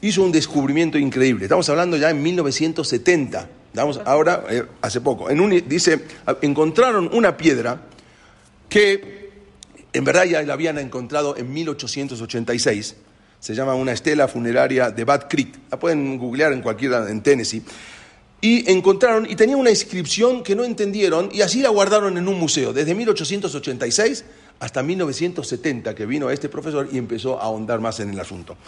hizo 0.00 0.22
un 0.22 0.32
descubrimiento 0.32 0.96
increíble. 0.96 1.44
Estamos 1.44 1.68
hablando 1.68 1.98
ya 1.98 2.08
en 2.08 2.22
1970 2.22 3.48
Damos 3.74 4.00
ahora, 4.04 4.44
eh, 4.48 4.62
hace 4.82 5.00
poco, 5.00 5.28
en 5.28 5.40
un, 5.40 5.50
dice, 5.68 6.04
encontraron 6.42 7.10
una 7.12 7.36
piedra 7.36 7.80
que 8.68 9.32
en 9.92 10.04
verdad 10.04 10.24
ya 10.26 10.42
la 10.42 10.52
habían 10.52 10.78
encontrado 10.78 11.36
en 11.36 11.52
1886. 11.52 12.94
Se 13.40 13.54
llama 13.54 13.74
una 13.74 13.90
estela 13.90 14.28
funeraria 14.28 14.92
de 14.92 15.02
Bad 15.02 15.26
Creek. 15.28 15.58
La 15.72 15.78
pueden 15.78 16.18
googlear 16.18 16.52
en 16.52 16.62
cualquiera, 16.62 17.10
en 17.10 17.20
Tennessee. 17.20 17.64
Y 18.44 18.70
encontraron, 18.70 19.24
y 19.24 19.36
tenía 19.36 19.56
una 19.56 19.70
inscripción 19.70 20.42
que 20.42 20.54
no 20.54 20.64
entendieron, 20.64 21.30
y 21.32 21.40
así 21.40 21.62
la 21.62 21.70
guardaron 21.70 22.18
en 22.18 22.28
un 22.28 22.38
museo, 22.38 22.74
desde 22.74 22.94
1886 22.94 24.22
hasta 24.60 24.82
1970, 24.82 25.94
que 25.94 26.04
vino 26.04 26.28
este 26.28 26.50
profesor 26.50 26.86
y 26.92 26.98
empezó 26.98 27.40
a 27.40 27.44
ahondar 27.44 27.80
más 27.80 28.00
en 28.00 28.10
el 28.10 28.20
asunto. 28.20 28.58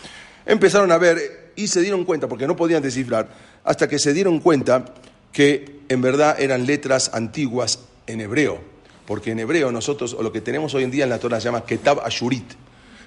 Empezaron 0.47 0.91
a 0.93 0.97
ver 0.97 1.53
y 1.57 1.69
se 1.69 1.83
dieron 1.83 2.07
cuenta, 2.07 2.27
porque 2.27 2.47
no 2.47 2.57
podían 2.57 2.83
descifrar, 2.83 3.29
hasta 3.65 3.87
que 3.87 3.99
se 3.99 4.15
dieron 4.15 4.41
cuenta 4.41 4.83
que 5.31 5.81
en 5.91 6.01
verdad 6.01 6.41
eran 6.41 6.65
letras 6.65 7.11
antiguas 7.13 7.81
en 8.07 8.23
hebreo, 8.23 8.59
porque 9.05 9.33
en 9.33 9.41
hebreo 9.41 9.73
nosotros, 9.73 10.17
o 10.19 10.23
lo 10.23 10.33
que 10.33 10.41
tenemos 10.41 10.73
hoy 10.73 10.85
en 10.85 10.91
día 10.91 11.05
en 11.05 11.11
la 11.11 11.19
Torah 11.19 11.39
se 11.39 11.49
llama 11.49 11.67
Ketab 11.67 12.01
Ashurit, 12.01 12.55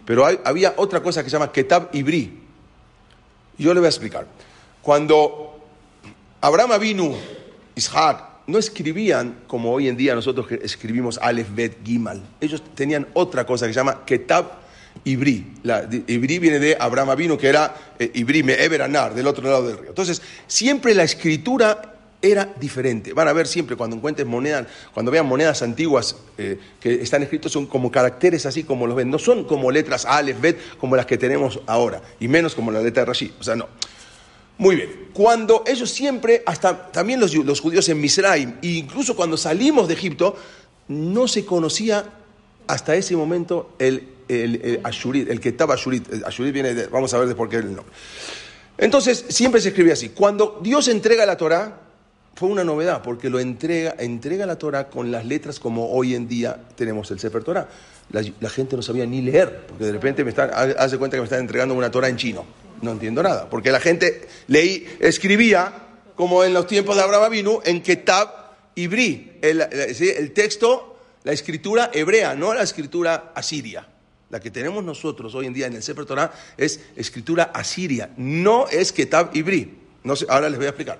pero 0.05 0.23
había 0.43 0.75
otra 0.77 1.01
cosa 1.01 1.23
que 1.23 1.31
se 1.31 1.33
llama 1.33 1.51
Ketab 1.51 1.89
Ibri. 1.93 2.41
Yo 3.57 3.73
le 3.73 3.79
voy 3.79 3.87
a 3.87 3.89
explicar. 3.89 4.27
Cuando 4.83 5.58
Abraham 6.41 6.79
vino, 6.79 7.15
Isaac, 7.75 8.23
no 8.47 8.57
escribían 8.57 9.41
como 9.45 9.71
hoy 9.71 9.89
en 9.89 9.97
día 9.97 10.15
nosotros 10.15 10.47
escribimos 10.63 11.19
Aleph, 11.21 11.47
Bet, 11.53 11.85
Gimal. 11.85 12.23
Ellos 12.39 12.63
tenían 12.73 13.07
otra 13.13 13.45
cosa 13.45 13.67
que 13.67 13.73
se 13.73 13.79
llama 13.79 14.05
Ketab 14.05 14.45
Ibrí. 15.03 15.53
La, 15.63 15.87
Ibrí 16.07 16.39
viene 16.39 16.59
de 16.59 16.77
Abraham 16.79 17.11
Avino, 17.11 17.37
que 17.37 17.47
era 17.47 17.75
eh, 17.99 18.09
Ibrí, 18.13 18.39
Eberanar, 18.39 19.13
del 19.13 19.27
otro 19.27 19.43
lado 19.43 19.67
del 19.67 19.77
río. 19.77 19.89
Entonces, 19.89 20.21
siempre 20.47 20.95
la 20.95 21.03
escritura 21.03 21.95
era 22.21 22.53
diferente. 22.59 23.13
Van 23.13 23.27
a 23.27 23.33
ver 23.33 23.45
siempre 23.45 23.75
cuando 23.75 23.97
encuentres 23.97 24.27
monedas, 24.27 24.65
cuando 24.93 25.11
vean 25.11 25.25
monedas 25.25 25.61
antiguas 25.61 26.15
eh, 26.37 26.57
que 26.79 27.01
están 27.01 27.21
escritos, 27.21 27.51
son 27.51 27.65
como 27.65 27.91
caracteres 27.91 28.45
así 28.45 28.63
como 28.63 28.87
los 28.87 28.95
ven. 28.95 29.09
No 29.09 29.19
son 29.19 29.43
como 29.43 29.71
letras 29.71 30.05
Aleph, 30.05 30.39
Bet, 30.39 30.57
como 30.77 30.95
las 30.95 31.05
que 31.05 31.17
tenemos 31.17 31.59
ahora, 31.67 32.01
y 32.19 32.29
menos 32.29 32.55
como 32.55 32.71
la 32.71 32.81
letra 32.81 33.03
de 33.03 33.07
Rashi. 33.07 33.33
O 33.39 33.43
sea, 33.43 33.55
no. 33.55 33.67
Muy 34.59 34.75
bien. 34.75 35.09
Cuando 35.13 35.63
ellos 35.65 35.89
siempre, 35.89 36.43
hasta 36.45 36.91
también 36.91 37.19
los, 37.19 37.33
los 37.33 37.59
judíos 37.59 37.89
en 37.89 37.99
Misraim, 37.99 38.57
e 38.61 38.67
incluso 38.67 39.15
cuando 39.15 39.37
salimos 39.37 39.87
de 39.87 39.95
Egipto, 39.95 40.37
no 40.87 41.27
se 41.27 41.43
conocía 41.45 42.05
hasta 42.67 42.95
ese 42.95 43.15
momento 43.15 43.71
el 43.79 44.19
el, 44.29 44.61
el 44.63 44.79
Ashurit, 44.83 45.29
el 45.29 45.41
Ketab 45.41 45.71
Ashurit. 45.71 46.23
Ashurit 46.23 46.53
viene 46.53 46.73
de, 46.73 46.87
vamos 46.87 47.13
a 47.13 47.17
ver 47.17 47.27
de 47.27 47.35
por 47.35 47.49
qué 47.49 47.57
el 47.57 47.75
nombre. 47.75 47.93
Entonces, 48.77 49.25
siempre 49.27 49.59
se 49.59 49.69
escribe 49.69 49.91
así. 49.91 50.09
Cuando 50.09 50.59
Dios 50.63 50.87
entrega 50.87 51.25
la 51.25 51.35
Torah, 51.35 51.81
fue 52.35 52.47
una 52.47 52.63
novedad, 52.63 53.01
porque 53.01 53.29
lo 53.29 53.39
entrega, 53.39 53.95
entrega 53.99 54.45
la 54.45 54.57
Torah 54.57 54.87
con 54.87 55.11
las 55.11 55.25
letras 55.25 55.59
como 55.59 55.91
hoy 55.91 56.15
en 56.15 56.29
día 56.29 56.57
tenemos 56.75 57.11
el 57.11 57.19
Sefer 57.19 57.43
Torah. 57.43 57.67
La, 58.11 58.49
gente 58.49 58.75
no 58.75 58.81
sabía 58.81 59.05
ni 59.05 59.21
leer, 59.21 59.65
porque 59.67 59.83
de 59.83 59.91
repente 59.91 60.23
me 60.23 60.29
están, 60.29 60.49
hace 60.53 60.97
cuenta 60.97 61.17
que 61.17 61.21
me 61.21 61.25
están 61.25 61.41
entregando 61.41 61.75
una 61.75 61.91
Torah 61.91 62.07
en 62.07 62.15
chino. 62.15 62.45
No 62.81 62.91
entiendo 62.91 63.21
nada, 63.23 63.49
porque 63.49 63.71
la 63.71 63.79
gente 63.79 64.27
leí, 64.47 64.87
escribía, 64.99 65.73
como 66.15 66.43
en 66.43 66.53
los 66.53 66.67
tiempos 66.67 66.95
de 66.95 67.01
Abraham 67.01 67.23
Avinu, 67.23 67.61
en 67.65 67.81
Ketab 67.81 68.29
Ibri, 68.75 69.37
el, 69.41 70.31
texto, 70.33 70.97
la 71.23 71.33
escritura 71.33 71.91
hebrea, 71.93 72.35
no 72.35 72.53
la 72.53 72.63
escritura 72.63 73.31
asiria. 73.35 73.87
La 74.29 74.39
que 74.39 74.51
tenemos 74.51 74.83
nosotros 74.83 75.33
hoy 75.33 75.47
en 75.47 75.53
día 75.53 75.67
en 75.67 75.73
el 75.73 75.83
Sefer 75.83 76.05
Torah 76.05 76.31
es 76.55 76.79
escritura 76.95 77.51
asiria, 77.53 78.11
no 78.17 78.67
es 78.67 78.91
Ketab 78.91 79.35
Ibri. 79.35 79.77
No 80.03 80.15
sé, 80.15 80.25
ahora 80.29 80.49
les 80.49 80.57
voy 80.57 80.67
a 80.67 80.69
explicar. 80.69 80.99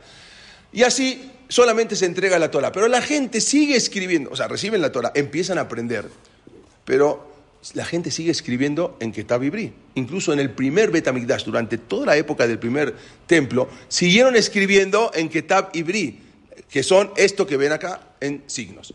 Y 0.74 0.84
así 0.84 1.32
solamente 1.48 1.96
se 1.96 2.06
entrega 2.06 2.38
la 2.40 2.52
Torah, 2.52 2.72
pero 2.72 2.88
la 2.88 3.02
gente 3.02 3.40
sigue 3.40 3.76
escribiendo, 3.76 4.30
o 4.32 4.36
sea, 4.36 4.48
reciben 4.48 4.82
la 4.82 4.92
Torah, 4.92 5.12
empiezan 5.16 5.58
a 5.58 5.62
aprender, 5.62 6.10
pero 6.86 7.29
la 7.74 7.86
gente 7.86 8.12
sigue 8.12 8.32
escribiendo 8.32 8.98
en 9.00 9.12
Ketab 9.12 9.44
Ibri. 9.44 9.74
Incluso 9.96 10.32
en 10.34 10.40
el 10.40 10.52
primer 10.52 10.92
Betamigdash, 10.92 11.44
durante 11.44 11.78
toda 11.78 12.08
la 12.08 12.18
época 12.18 12.48
del 12.48 12.60
primer 12.60 12.96
templo, 13.28 13.70
siguieron 13.88 14.36
escribiendo 14.36 15.12
en 15.14 15.30
Ketab 15.30 15.70
Ibri, 15.74 16.20
que 16.70 16.84
son 16.84 17.12
esto 17.18 17.46
que 17.46 17.58
ven 17.58 17.72
acá 17.72 18.02
en 18.22 18.44
signos. 18.48 18.94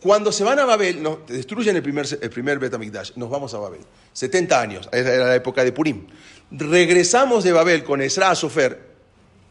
Cuando 0.00 0.32
se 0.32 0.44
van 0.44 0.58
a 0.58 0.64
Babel, 0.64 1.02
no, 1.02 1.20
destruyen 1.28 1.76
el 1.76 1.82
primer, 1.82 2.06
el 2.20 2.30
primer 2.30 2.58
Betamigdash, 2.58 3.12
nos 3.16 3.28
vamos 3.28 3.52
a 3.52 3.58
Babel. 3.58 3.82
70 4.14 4.60
años, 4.60 4.88
era 4.92 5.26
la 5.26 5.34
época 5.34 5.62
de 5.62 5.72
Purim. 5.72 6.06
Regresamos 6.50 7.44
de 7.44 7.52
Babel 7.52 7.84
con 7.84 8.00
Esra 8.00 8.34
Sofer, 8.34 8.90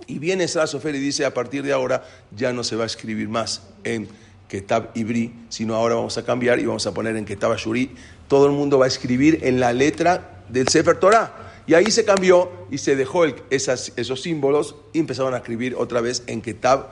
y 0.07 0.17
viene 0.17 0.45
Esra 0.45 0.65
Sofer 0.65 0.95
y 0.95 0.99
dice, 0.99 1.23
a 1.23 1.33
partir 1.35 1.61
de 1.61 1.71
ahora 1.71 2.03
ya 2.35 2.51
no 2.51 2.63
se 2.63 2.75
va 2.75 2.83
a 2.83 2.87
escribir 2.87 3.29
más 3.29 3.61
en 3.83 4.07
Ketab 4.47 4.89
Ibri, 4.95 5.31
sino 5.49 5.75
ahora 5.75 5.95
vamos 5.95 6.17
a 6.17 6.25
cambiar 6.25 6.59
y 6.59 6.65
vamos 6.65 6.87
a 6.87 6.93
poner 6.93 7.15
en 7.15 7.25
Ketab 7.25 7.51
Ashuri. 7.51 7.91
Todo 8.29 8.45
el 8.45 8.53
mundo 8.53 8.79
va 8.79 8.85
a 8.85 8.87
escribir 8.87 9.39
en 9.41 9.59
la 9.59 9.73
letra 9.73 10.45
del 10.47 10.69
Sefer 10.69 10.97
Torah. 10.97 11.63
Y 11.67 11.73
ahí 11.73 11.91
se 11.91 12.05
cambió 12.05 12.49
y 12.71 12.77
se 12.77 12.95
dejó 12.95 13.25
esos 13.25 14.21
símbolos 14.21 14.75
y 14.93 14.99
empezaron 14.99 15.33
a 15.33 15.37
escribir 15.37 15.75
otra 15.75 15.99
vez 15.99 16.23
en 16.27 16.41
Ketab 16.41 16.87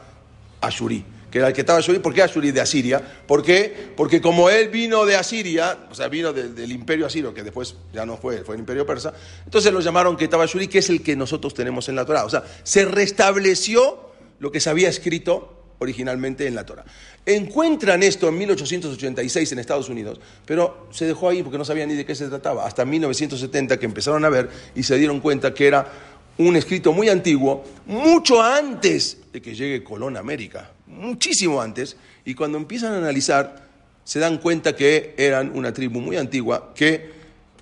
Ashuri 0.60 1.06
que 1.32 1.39
era 1.39 1.50
el 1.50 1.72
Ashuri. 1.72 2.00
¿Por 2.00 2.13
qué 2.13 2.24
Ashuri 2.24 2.51
de 2.51 2.62
Asiria? 2.62 3.01
¿Por 3.27 3.44
qué? 3.44 3.91
Porque 3.96 4.22
como 4.22 4.50
él 4.50 4.70
vino 4.70 5.06
de 5.06 5.15
Asiria, 5.15 5.77
o 5.91 5.96
sea, 5.96 6.08
vino 6.08 6.32
del 6.32 6.72
imperio 6.72 7.06
asirio, 7.06 7.34
que 7.34 7.44
después 7.44 7.75
ya 7.94 8.06
no 8.06 8.17
fue, 8.17 8.44
fue 8.44 8.56
el 8.56 8.62
imperio 8.62 8.86
persa, 8.86 9.13
entonces 9.44 9.72
lo 9.74 9.82
llamaron 9.82 10.17
estaba 10.20 10.46
Ashuri, 10.46 10.67
que 10.67 10.79
es 10.79 10.89
el 10.89 11.01
que 11.01 11.15
nosotros 11.15 11.53
tenemos 11.53 11.89
en 11.89 11.96
la 11.96 12.06
Torah. 12.06 12.25
O 12.25 12.29
sea, 12.29 12.44
se 12.63 12.86
restableció 12.86 14.12
lo 14.39 14.51
que 14.51 14.60
se 14.60 14.70
había 14.70 14.89
escrito 14.89 15.53
originalmente 15.79 16.48
en 16.48 16.55
la 16.55 16.65
Torah. 16.65 16.86
Encuentran 17.25 18.03
esto 18.03 18.27
en 18.29 18.38
1886 18.38 19.51
en 19.51 19.60
Estados 19.60 19.89
Unidos, 19.89 20.19
pero 20.46 20.88
se 20.91 21.05
dejó 21.05 21.29
ahí 21.29 21.43
porque 21.43 21.57
no 21.57 21.65
sabían 21.65 21.89
ni 21.89 21.96
de 21.96 22.05
qué 22.05 22.15
se 22.15 22.27
trataba. 22.27 22.65
Hasta 22.65 22.86
1970 22.86 23.77
que 23.77 23.86
empezaron 23.86 24.24
a 24.25 24.29
ver 24.29 24.50
y 24.75 24.84
se 24.84 24.98
dieron 24.98 25.19
cuenta 25.19 25.53
que 25.53 25.67
era 25.67 25.91
un 26.38 26.55
escrito 26.55 26.93
muy 26.93 27.10
antiguo, 27.10 27.63
mucho 27.86 28.41
antes 28.41 29.17
de 29.34 29.41
que 29.41 29.55
llegue 29.55 29.84
Colón 29.84 30.17
a 30.17 30.19
América, 30.19 30.72
muchísimo 30.86 31.62
antes, 31.62 31.98
y 32.25 32.36
cuando 32.36 32.57
empiezan 32.57 32.93
a 32.93 32.98
analizar 32.98 33.67
se 34.03 34.19
dan 34.19 34.38
cuenta 34.38 34.75
que 34.75 35.15
eran 35.17 35.51
una 35.53 35.74
tribu 35.74 36.00
muy 36.00 36.15
antigua 36.15 36.74
que 36.74 37.12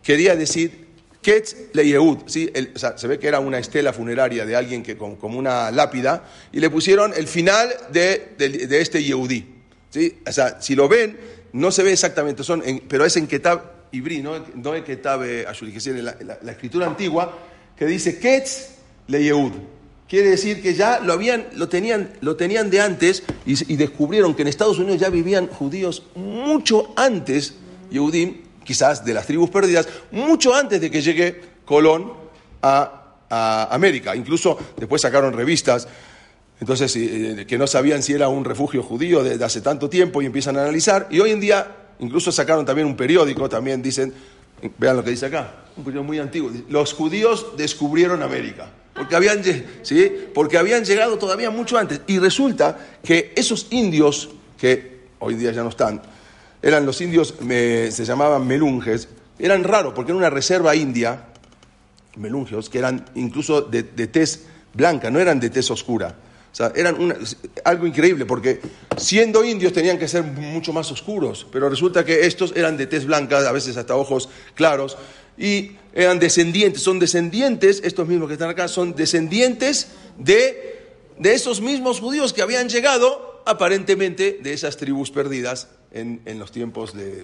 quería 0.04 0.36
decir 0.36 0.85
Ketz 1.26 1.74
Leyehud, 1.74 2.20
¿sí? 2.28 2.54
o 2.76 2.78
sea, 2.78 3.00
se 3.00 3.08
ve 3.08 3.18
que 3.18 3.28
era 3.28 3.40
una 3.40 3.58
estela 3.58 3.92
funeraria 3.92 4.46
de 4.46 4.56
alguien 4.56 4.84
que 4.84 4.96
como 4.96 5.40
una 5.40 5.72
lápida, 5.72 6.24
y 6.52 6.60
le 6.60 6.70
pusieron 6.70 7.14
el 7.18 7.28
final 7.28 7.68
de, 7.92 8.36
este 8.70 9.04
Yehudí. 9.04 9.44
¿sí? 9.90 10.20
O 10.28 10.32
sea, 10.32 10.62
si 10.62 10.76
lo 10.76 10.88
ven, 10.88 11.18
no 11.54 11.72
se 11.72 11.82
ve 11.82 11.94
exactamente, 11.94 12.44
son 12.44 12.62
pero 12.88 13.06
es 13.06 13.18
en 13.18 13.26
Ketab 13.26 13.88
Ibrí, 13.92 14.22
no, 14.22 14.46
no 14.54 14.76
en 14.76 14.84
Ketab 14.84 15.24
eh, 15.24 15.48
Ashuri, 15.48 15.72
que 15.72 15.80
es 15.80 15.88
la, 15.88 16.16
la 16.44 16.52
escritura 16.52 16.86
antigua, 16.86 17.36
que 17.76 17.88
dice 17.88 18.20
Ketz 18.20 18.76
Leyehud. 19.08 19.54
Quiere 20.08 20.30
decir 20.30 20.62
que 20.62 20.76
ya 20.76 21.00
lo, 21.00 21.14
habían, 21.14 21.48
lo, 21.56 21.70
tenían, 21.70 22.14
lo 22.22 22.36
tenían 22.36 22.70
de 22.70 22.82
antes 22.82 23.24
y, 23.48 23.76
descubrieron 23.76 24.36
que 24.36 24.44
en 24.44 24.48
Estados 24.48 24.78
Unidos 24.78 25.00
ya 25.00 25.10
vivían 25.10 25.48
judíos 25.48 26.04
mucho 26.14 26.94
antes, 26.96 27.56
Yehudim, 27.90 28.45
quizás 28.66 29.06
de 29.06 29.14
las 29.14 29.26
tribus 29.26 29.50
perdidas, 29.50 29.88
mucho 30.12 30.54
antes 30.54 30.82
de 30.82 30.92
que 30.92 31.02
llegue 31.02 31.42
Colón 31.64 32.14
a, 32.62 33.02
América. 33.70 34.16
Incluso 34.16 34.58
después 34.78 35.02
sacaron 35.02 35.34
revistas, 35.34 35.88
entonces, 36.60 36.96
eh, 36.96 37.46
que 37.48 37.58
no 37.58 37.68
sabían 37.68 38.02
si 38.02 38.14
era 38.14 38.30
un 38.30 38.46
refugio 38.46 38.82
judío 38.82 39.24
desde 39.24 39.44
hace 39.44 39.62
tanto 39.62 39.90
tiempo 39.90 40.22
y 40.22 40.26
empiezan 40.26 40.58
a 40.58 40.62
analizar. 40.62 41.08
Y 41.10 41.20
hoy 41.20 41.32
en 41.32 41.42
día, 41.42 41.76
incluso 42.00 42.32
sacaron 42.32 42.66
también 42.66 42.88
un 42.88 42.96
periódico, 42.96 43.50
también 43.50 43.82
dicen, 43.82 44.14
vean 44.78 44.96
lo 44.96 45.04
que 45.04 45.10
dice 45.10 45.26
acá, 45.26 45.66
un 45.76 45.84
periódico 45.84 46.08
muy 46.08 46.20
antiguo, 46.20 46.52
los 46.70 46.94
judíos 46.94 47.58
descubrieron 47.58 48.24
América. 48.24 48.70
Porque 48.94 49.16
habían, 49.18 49.44
¿sí? 49.82 50.10
porque 50.34 50.58
habían 50.58 50.86
llegado 50.86 51.18
todavía 51.18 51.50
mucho 51.50 51.78
antes. 51.78 52.00
Y 52.08 52.18
resulta 52.20 52.78
que 53.04 53.34
esos 53.36 53.68
indios, 53.72 54.30
que 54.58 55.08
hoy 55.20 55.36
día 55.36 55.52
ya 55.52 55.64
no 55.64 55.70
están, 55.70 56.02
eran 56.66 56.84
los 56.84 57.00
indios, 57.00 57.36
se 57.38 58.06
llamaban 58.06 58.48
melunges, 58.48 59.08
eran 59.38 59.64
raros 59.64 59.94
porque 59.94 60.12
era 60.12 60.18
una 60.18 60.32
reserva 60.32 60.76
india, 60.76 61.28
melungios, 62.18 62.72
que 62.72 62.80
eran 62.80 63.06
incluso 63.14 63.62
de, 63.62 63.84
de 63.84 64.08
tez 64.08 64.46
blanca, 64.74 65.12
no 65.12 65.20
eran 65.20 65.40
de 65.40 65.52
tez 65.52 65.70
oscura. 65.70 66.16
O 66.52 66.56
sea, 66.56 66.72
eran 66.76 67.14
algo 67.66 67.86
increíble 67.86 68.26
porque 68.26 68.60
siendo 68.98 69.46
indios 69.46 69.74
tenían 69.74 70.00
que 70.00 70.08
ser 70.08 70.24
mucho 70.24 70.74
más 70.74 70.92
oscuros, 70.92 71.46
pero 71.52 71.70
resulta 71.70 72.04
que 72.04 72.26
estos 72.26 72.52
eran 72.56 72.78
de 72.78 72.88
tez 72.88 73.06
blanca, 73.06 73.48
a 73.48 73.52
veces 73.52 73.78
hasta 73.78 73.96
ojos 73.96 74.28
claros, 74.56 74.98
y 75.38 75.74
eran 75.94 76.18
descendientes, 76.18 76.82
son 76.82 76.98
descendientes, 76.98 77.80
estos 77.84 78.08
mismos 78.08 78.28
que 78.28 78.34
están 78.34 78.50
acá, 78.50 78.68
son 78.68 78.96
descendientes 78.96 79.90
de, 80.18 80.96
de 81.20 81.34
esos 81.36 81.62
mismos 81.62 82.00
judíos 82.00 82.34
que 82.34 82.42
habían 82.42 82.70
llegado 82.70 83.44
aparentemente 83.46 84.40
de 84.42 84.54
esas 84.54 84.78
tribus 84.78 85.12
perdidas 85.12 85.68
en, 85.96 86.22
en 86.26 86.38
los 86.38 86.52
tiempos 86.52 86.94
de, 86.94 87.24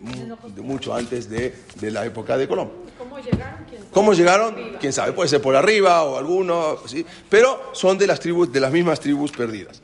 mucho 0.63 0.95
antes 0.95 1.29
de, 1.29 1.53
de, 1.79 1.91
la 1.91 2.05
época 2.05 2.37
de 2.37 2.47
Colón. 2.47 2.71
¿Cómo 2.97 3.19
llegaron? 3.19 3.65
¿Quién 3.69 3.81
sabe? 3.81 3.91
¿Cómo 3.91 4.13
llegaron? 4.13 4.55
¿Quién 4.79 4.93
sabe? 4.93 5.11
Puede 5.11 5.29
ser 5.29 5.41
por 5.41 5.55
arriba 5.55 6.03
o 6.03 6.17
alguno, 6.17 6.77
¿sí? 6.87 7.05
pero 7.29 7.71
son 7.73 7.97
de 7.97 8.07
las, 8.07 8.19
tribus, 8.19 8.51
de 8.51 8.61
las 8.61 8.71
mismas 8.71 8.99
tribus 9.01 9.31
perdidas. 9.31 9.81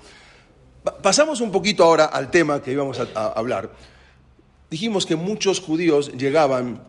Pasamos 1.03 1.41
un 1.41 1.51
poquito 1.51 1.83
ahora 1.83 2.05
al 2.05 2.31
tema 2.31 2.61
que 2.61 2.71
íbamos 2.71 2.97
a 3.13 3.27
hablar. 3.27 3.69
Dijimos 4.69 5.05
que 5.05 5.17
muchos 5.17 5.59
judíos 5.59 6.13
llegaban 6.13 6.81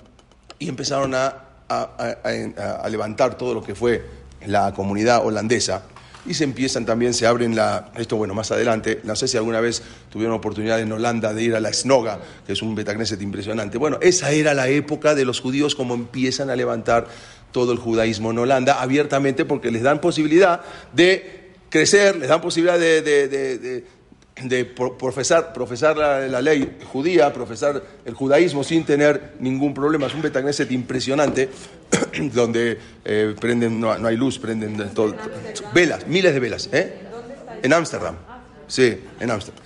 y 0.61 0.69
empezaron 0.69 1.17
a, 1.17 1.35
a, 1.69 2.89
levantar 2.89 3.37
todo 3.37 3.55
lo 3.55 3.63
que 3.63 3.75
fue 3.75 4.05
la 4.47 4.73
comunidad 4.73 5.27
holandesa 5.27 5.83
y 6.27 6.35
se 6.35 6.45
empiezan 6.45 6.85
también, 6.85 7.15
se 7.15 7.27
abren 7.27 7.55
la, 7.57 7.91
esto 7.97 8.17
bueno, 8.17 8.35
más 8.35 8.51
adelante, 8.51 9.01
no 9.05 9.17
sé 9.17 9.29
si 9.29 9.37
alguna 9.37 9.61
vez 9.61 9.83
tuvieron 10.11 10.35
oportunidad 10.35 10.81
en 10.81 10.93
Holanda 10.93 11.33
de 11.33 11.43
ir 11.43 11.55
a 11.55 11.61
la 11.61 11.73
Snoga, 11.73 12.21
que 12.47 12.53
es 12.53 12.63
un 12.63 12.75
Betagneset 12.75 13.21
impresionante. 13.23 13.79
Bueno, 13.79 13.99
esa 14.01 14.31
era 14.31 14.55
la 14.55 14.69
época 14.69 15.15
de 15.15 15.25
los 15.25 15.41
judíos 15.41 15.75
como 15.75 15.95
empiezan 15.95 16.51
a 16.51 16.57
levantar 16.57 17.07
todo 17.53 17.73
el 17.73 17.79
judaísmo 17.79 18.31
en 18.31 18.39
Holanda 18.39 18.81
abiertamente 18.83 19.45
porque 19.45 19.71
les 19.71 19.83
dan 19.83 20.01
posibilidad 20.01 20.61
de 20.93 21.53
crecer, 21.71 22.17
les 22.17 22.29
dan 22.29 22.41
posibilidad 22.41 22.79
de 22.79 23.85
profesar, 24.99 25.53
profesar 25.53 25.97
la, 25.97 26.41
ley 26.41 26.79
judía, 26.93 27.33
profesar 27.33 27.83
el 28.05 28.15
judaísmo 28.15 28.63
sin 28.65 28.85
tener 28.85 29.35
ningún 29.41 29.75
problema. 29.75 30.07
Es 30.07 30.15
un 30.15 30.23
Betagneset 30.23 30.71
impresionante, 30.71 31.49
donde 32.33 32.79
eh, 33.05 33.35
prenden, 33.41 33.81
no, 33.81 33.93
hay 33.93 34.17
luz, 34.17 34.39
prenden 34.39 34.77
todo, 34.95 35.15
velas, 35.75 36.07
miles 36.07 36.33
de 36.33 36.41
velas. 36.41 36.69
¿eh? 36.73 36.93
En 37.63 37.73
Ámsterdam. 37.73 38.17
Sí, 38.67 38.99
en 39.21 39.31
Ámsterdam. 39.31 39.63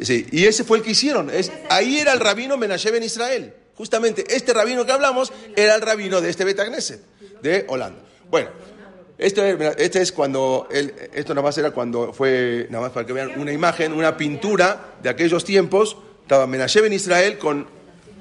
Sí, 0.00 0.26
y 0.32 0.44
ese 0.44 0.64
fue 0.64 0.78
el 0.78 0.84
que 0.84 0.90
hicieron. 0.90 1.30
Es, 1.30 1.52
ahí 1.70 1.98
era 1.98 2.12
el 2.12 2.20
rabino 2.20 2.56
Menashe 2.56 2.96
en 2.96 3.02
Israel. 3.02 3.54
Justamente 3.76 4.24
este 4.28 4.52
rabino 4.52 4.86
que 4.86 4.92
hablamos 4.92 5.32
era 5.56 5.74
el 5.74 5.80
rabino 5.80 6.20
de 6.20 6.30
este 6.30 6.44
Betagneset, 6.44 7.00
de 7.42 7.64
Holanda. 7.68 8.00
Bueno. 8.30 8.73
Esto 9.16 9.44
es, 9.44 9.60
este 9.78 10.02
es 10.02 10.12
cuando, 10.12 10.68
esto 10.70 11.34
nada 11.34 11.46
más 11.46 11.56
era 11.56 11.70
cuando 11.70 12.12
fue, 12.12 12.66
nada 12.70 12.84
más 12.84 12.92
para 12.92 13.06
que 13.06 13.12
vean, 13.12 13.38
una 13.38 13.52
imagen, 13.52 13.92
una 13.92 14.16
pintura 14.16 14.94
de 15.02 15.08
aquellos 15.08 15.44
tiempos, 15.44 15.96
estaba 16.22 16.46
Menashe 16.46 16.84
en 16.84 16.92
Israel 16.92 17.38
con, 17.38 17.66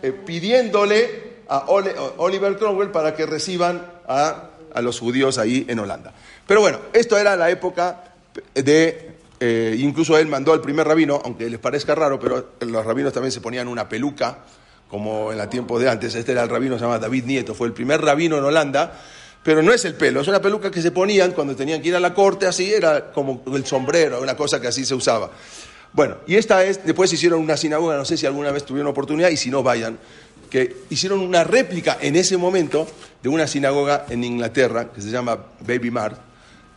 eh, 0.04 0.12
pidiéndole 0.12 1.34
a 1.48 1.66
Oliver 2.18 2.58
Cromwell 2.58 2.90
para 2.90 3.16
que 3.16 3.26
reciban 3.26 3.86
a, 4.08 4.50
los 4.82 5.00
judíos 5.00 5.38
ahí 5.38 5.66
en 5.68 5.80
Holanda. 5.80 6.14
Pero 6.46 6.62
bueno, 6.62 6.80
esto 6.94 7.18
era 7.18 7.36
la 7.36 7.50
época 7.50 8.16
de, 8.54 9.12
eh, 9.40 9.76
incluso 9.80 10.18
él 10.18 10.28
mandó 10.28 10.54
al 10.54 10.62
primer 10.62 10.88
rabino, 10.88 11.22
aunque 11.24 11.50
les 11.50 11.60
parezca 11.60 11.96
raro, 11.96 12.20
pero 12.20 12.54
los 12.60 12.86
rabinos 12.86 13.14
también 13.14 13.32
se 13.32 13.42
ponían 13.42 13.68
una 13.68 13.88
peluca, 13.88 14.40
como 14.90 15.32
en 15.32 15.38
la 15.38 15.50
tiempo 15.50 15.80
de 15.80 15.90
antes, 15.90 16.14
este 16.14 16.34
era 16.34 16.44
el 16.44 16.50
rabino, 16.50 16.78
se 16.78 16.84
llama 16.84 17.00
David 17.00 17.24
Nieto, 17.26 17.56
fue 17.56 17.68
el 17.68 17.74
primer 17.74 18.02
rabino 18.02 18.38
en 18.38 18.44
Holanda, 18.44 19.00
pero 19.44 19.62
no 19.62 19.74
es 19.74 19.84
el 19.86 19.96
pelo, 19.96 20.22
es 20.22 20.28
una 20.28 20.42
peluca 20.42 20.72
que 20.72 20.82
se 20.82 20.92
ponían 20.92 21.34
cuando 21.34 21.56
tenían 21.56 21.82
que 21.82 21.90
ir 21.90 21.96
a 21.96 22.00
la 22.00 22.14
corte, 22.14 22.48
así 22.48 22.74
era 22.74 23.12
como 23.12 23.44
el 23.54 23.66
sombrero, 23.66 24.22
una 24.22 24.38
cosa 24.38 24.60
que 24.62 24.68
así 24.68 24.86
se 24.86 24.96
usaba. 24.96 25.32
Bueno, 25.92 26.18
y 26.26 26.36
esta 26.36 26.64
es, 26.64 26.84
después 26.86 27.12
hicieron 27.14 27.42
una 27.42 27.56
sinagoga, 27.58 27.98
no 27.98 28.06
sé 28.06 28.18
si 28.18 28.26
alguna 28.26 28.52
vez 28.52 28.66
tuvieron 28.66 28.90
oportunidad, 28.90 29.30
y 29.30 29.38
si 29.38 29.52
no, 29.52 29.62
vayan, 29.62 30.00
que 30.50 30.76
hicieron 30.90 31.20
una 31.20 31.44
réplica 31.44 31.98
en 32.02 32.16
ese 32.16 32.38
momento 32.38 32.88
de 33.22 33.30
una 33.30 33.46
sinagoga 33.46 34.06
en 34.10 34.24
Inglaterra, 34.24 34.92
que 34.92 35.02
se 35.02 35.10
llama 35.10 35.38
Baby 35.60 35.92
Mart, 35.92 36.18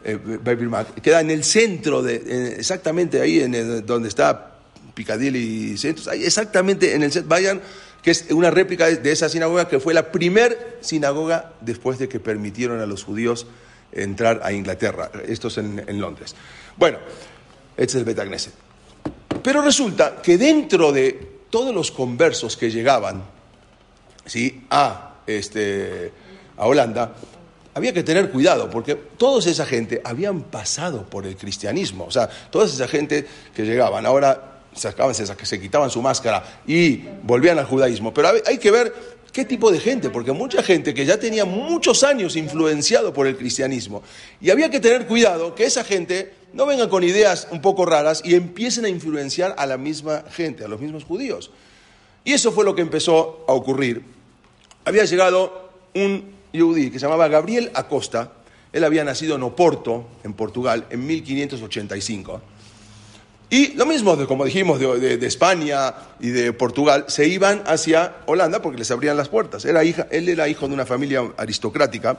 eh, 0.05 0.19
Baby 0.43 0.67
Mart, 0.67 1.01
queda 1.01 1.21
en 1.21 1.31
el 1.31 1.45
centro, 1.45 2.03
de, 2.03 2.57
exactamente 2.59 3.21
ahí 3.21 3.41
en 3.41 3.87
donde 3.87 4.09
está 4.09 4.55
Piccadilly 4.93 5.79
Centros, 5.79 6.09
ahí 6.09 6.25
exactamente 6.25 6.95
en 6.95 7.03
el 7.03 7.13
centro, 7.13 7.29
vayan, 7.29 7.61
que 8.07 8.13
es 8.13 8.27
una 8.31 8.53
réplica 8.53 8.87
de 8.87 9.11
esa 9.11 9.29
sinagoga 9.29 9.67
que 9.67 9.81
fue 9.81 9.93
la 9.93 10.13
primer 10.13 10.79
sinagoga 10.81 11.55
después 11.61 11.99
de 11.99 12.09
que 12.09 12.21
permitieron 12.21 12.81
a 12.81 12.87
los 12.87 13.03
judíos 13.03 13.49
entrar 13.91 14.43
a 14.45 14.53
Inglaterra. 14.53 15.11
Esto 15.27 15.49
es 15.49 15.59
en, 15.59 16.01
Londres. 16.01 16.37
Bueno, 16.77 16.99
este 17.77 17.83
es 17.83 17.95
el 17.97 18.05
Betagneset. 18.05 18.53
Pero 19.43 19.61
resulta 19.61 20.23
que 20.23 20.39
dentro 20.39 20.93
de 20.93 21.41
todos 21.51 21.75
los 21.75 21.91
conversos 21.91 22.57
que 22.57 22.71
llegaban 22.71 23.25
¿sí? 24.25 24.63
a, 24.71 25.17
este, 25.27 26.13
a 26.59 26.65
Holanda, 26.65 27.13
había 27.75 27.93
que 27.93 28.05
tener 28.05 28.31
cuidado, 28.31 28.71
porque 28.71 28.95
toda 28.95 29.41
esa 29.51 29.67
gente 29.67 30.01
habían 30.05 30.43
pasado 30.43 31.07
por 31.11 31.27
el 31.27 31.37
cristianismo, 31.37 32.05
o 32.05 32.13
sea, 32.13 32.31
toda 32.53 32.67
esa 32.67 32.87
gente 32.87 33.27
que 33.53 33.65
llegaban. 33.65 34.07
Ahora, 34.07 34.56
sacaban, 34.77 35.15
se, 35.15 35.61
quitaban 35.61 35.91
su 35.91 36.01
máscara 36.01 36.63
y 36.67 37.03
volvían 37.23 37.59
al 37.59 37.67
judaísmo. 37.67 38.15
Pero 38.15 38.31
hay 38.47 38.59
que 38.59 38.71
ver 38.71 38.95
qué 39.33 39.45
tipo 39.45 39.71
de 39.71 39.81
gente, 39.81 40.09
porque 40.09 40.33
mucha 40.33 40.63
gente 40.63 40.95
que 40.95 41.05
ya 41.05 41.19
tenía 41.19 41.45
muchos 41.45 42.05
años 42.05 42.37
influenciado 42.37 43.13
por 43.13 43.27
el 43.27 43.37
cristianismo. 43.37 44.03
Y 44.41 44.49
había 44.49 44.71
que 44.71 44.81
tener 44.81 45.07
cuidado 45.07 45.55
que 45.55 45.65
esa 45.65 45.85
gente 45.85 46.33
no 46.55 46.65
venga 46.65 46.89
con 46.89 47.05
ideas 47.05 47.49
un 47.51 47.61
poco 47.61 47.85
raras 47.85 48.23
y 48.25 48.35
empiecen 48.35 48.87
a 48.87 48.89
influenciar 48.89 49.55
a 49.59 49.67
la 49.67 49.77
misma 49.77 50.25
gente, 50.31 50.65
a 50.65 50.69
los 50.69 50.81
mismos 50.81 51.05
judíos. 51.05 51.51
Y 52.25 52.33
eso 52.33 52.51
fue 52.51 52.65
lo 52.65 52.75
que 52.75 52.81
empezó 52.81 53.45
a 53.47 53.53
ocurrir. 53.53 54.03
Había 54.87 55.05
llegado 55.05 55.71
un 55.95 56.33
yudí 56.53 56.91
que 56.91 56.99
se 56.99 57.05
llamaba 57.05 57.29
Gabriel 57.29 57.71
Acosta. 57.75 58.33
Él 58.73 58.85
había 58.85 59.05
nacido 59.05 59.37
en 59.37 59.43
Oporto, 59.43 60.07
en 60.25 60.33
Portugal, 60.33 60.87
en 60.89 61.07
1585. 61.07 62.41
Y 63.49 63.75
lo 63.75 63.87
mismo, 63.87 64.17
como 64.27 64.45
dijimos, 64.45 64.81
de, 64.81 65.25
España 65.27 65.95
y 66.19 66.31
de 66.31 66.53
Portugal, 66.53 67.05
se 67.07 67.29
iban 67.29 67.63
hacia 67.67 68.17
Holanda 68.27 68.61
porque 68.61 68.79
les 68.79 68.91
abrían 68.91 69.17
las 69.17 69.29
puertas. 69.29 69.65
Era 69.65 69.85
hija, 69.85 70.09
él 70.11 70.29
era 70.29 70.49
hijo 70.49 70.67
de 70.67 70.75
una 70.75 70.85
familia 70.85 71.23
aristocrática, 71.37 72.19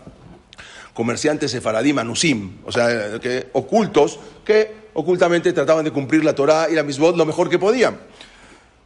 comerciantes 0.93 1.51
sefaradí, 1.51 1.91
manusim, 1.91 2.57
o 2.65 2.71
sea, 2.71 3.19
que, 3.19 3.49
ocultos, 3.53 4.19
que 4.45 4.87
ocultamente 4.93 5.51
trataban 5.51 5.83
de 5.83 5.91
cumplir 5.91 6.23
la 6.23 6.33
Torá 6.33 6.69
y 6.71 6.75
la 6.75 6.83
misbot 6.83 7.17
lo 7.17 7.25
mejor 7.25 7.49
que 7.49 7.59
podían. 7.59 7.99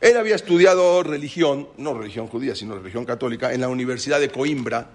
Él 0.02 0.18
había 0.18 0.36
estudiado 0.36 1.04
religión, 1.04 1.68
no 1.78 1.94
religión 1.94 2.26
judía, 2.26 2.56
sino 2.56 2.76
religión 2.76 3.06
católica, 3.06 3.54
en 3.54 3.62
la 3.62 3.68
Universidad 3.68 4.20
de 4.20 4.30
Coimbra 4.30 4.88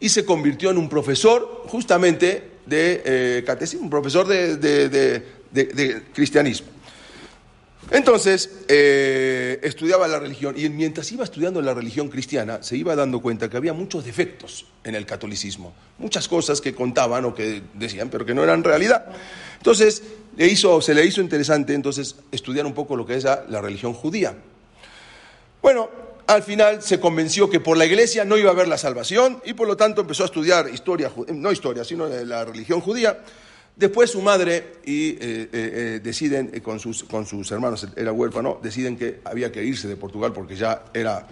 y 0.00 0.08
se 0.08 0.24
convirtió 0.24 0.70
en 0.70 0.78
un 0.78 0.88
profesor 0.88 1.62
justamente 1.68 2.50
de 2.66 3.02
eh, 3.04 3.44
catecismo, 3.46 3.84
un 3.84 3.90
profesor 3.90 4.26
de, 5.54 6.02
cristianismo. 6.12 6.68
Entonces, 7.90 8.50
eh, 8.66 9.60
estudiaba 9.62 10.08
la 10.08 10.18
religión 10.18 10.54
y 10.58 10.68
mientras 10.70 11.12
iba 11.12 11.22
estudiando 11.22 11.60
la 11.60 11.74
religión 11.74 12.08
cristiana, 12.08 12.62
se 12.62 12.76
iba 12.76 12.96
dando 12.96 13.20
cuenta 13.20 13.50
que 13.50 13.58
había 13.58 13.74
muchos 13.74 14.04
defectos 14.04 14.66
en 14.84 14.94
el 14.94 15.04
catolicismo, 15.04 15.74
muchas 15.98 16.26
cosas 16.26 16.60
que 16.62 16.74
contaban 16.74 17.26
o 17.26 17.34
que 17.34 17.62
decían, 17.74 18.08
pero 18.08 18.24
que 18.24 18.34
no 18.34 18.42
eran 18.42 18.64
realidad. 18.64 19.06
Entonces, 19.58 20.02
le 20.36 20.46
hizo, 20.46 20.80
se 20.80 20.94
le 20.94 21.04
hizo 21.04 21.20
interesante 21.20 21.74
entonces 21.74 22.16
estudiar 22.32 22.66
un 22.66 22.72
poco 22.72 22.96
lo 22.96 23.06
que 23.06 23.16
es 23.16 23.24
la 23.24 23.60
religión 23.60 23.92
judía. 23.92 24.34
Bueno, 25.60 25.88
al 26.26 26.42
final 26.42 26.82
se 26.82 26.98
convenció 26.98 27.50
que 27.50 27.60
por 27.60 27.76
la 27.76 27.84
iglesia 27.84 28.24
no 28.24 28.36
iba 28.38 28.50
a 28.50 28.52
haber 28.54 28.68
la 28.68 28.78
salvación 28.78 29.40
y 29.44 29.52
por 29.52 29.68
lo 29.68 29.76
tanto 29.76 30.00
empezó 30.00 30.22
a 30.22 30.26
estudiar 30.26 30.68
historia, 30.72 31.12
no 31.28 31.52
historia, 31.52 31.84
sino 31.84 32.06
la 32.06 32.44
religión 32.44 32.80
judía. 32.80 33.18
Después 33.76 34.10
su 34.10 34.22
madre 34.22 34.74
y 34.84 35.10
eh, 35.10 35.18
eh, 35.20 35.48
eh, 35.52 36.00
deciden, 36.02 36.60
con 36.60 36.78
sus, 36.78 37.02
con 37.04 37.26
sus 37.26 37.50
hermanos, 37.50 37.86
era 37.96 38.12
huérfano, 38.12 38.60
deciden 38.62 38.96
que 38.96 39.20
había 39.24 39.50
que 39.50 39.64
irse 39.64 39.88
de 39.88 39.96
Portugal 39.96 40.32
porque 40.32 40.54
ya 40.54 40.84
era 40.94 41.26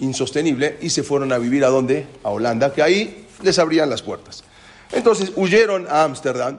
insostenible 0.00 0.76
y 0.82 0.90
se 0.90 1.02
fueron 1.02 1.32
a 1.32 1.38
vivir 1.38 1.64
a 1.64 1.68
dónde? 1.68 2.06
A 2.24 2.30
Holanda, 2.30 2.74
que 2.74 2.82
ahí 2.82 3.26
les 3.42 3.58
abrían 3.58 3.88
las 3.88 4.02
puertas. 4.02 4.44
Entonces 4.92 5.32
huyeron 5.34 5.86
a 5.88 6.04
Ámsterdam 6.04 6.58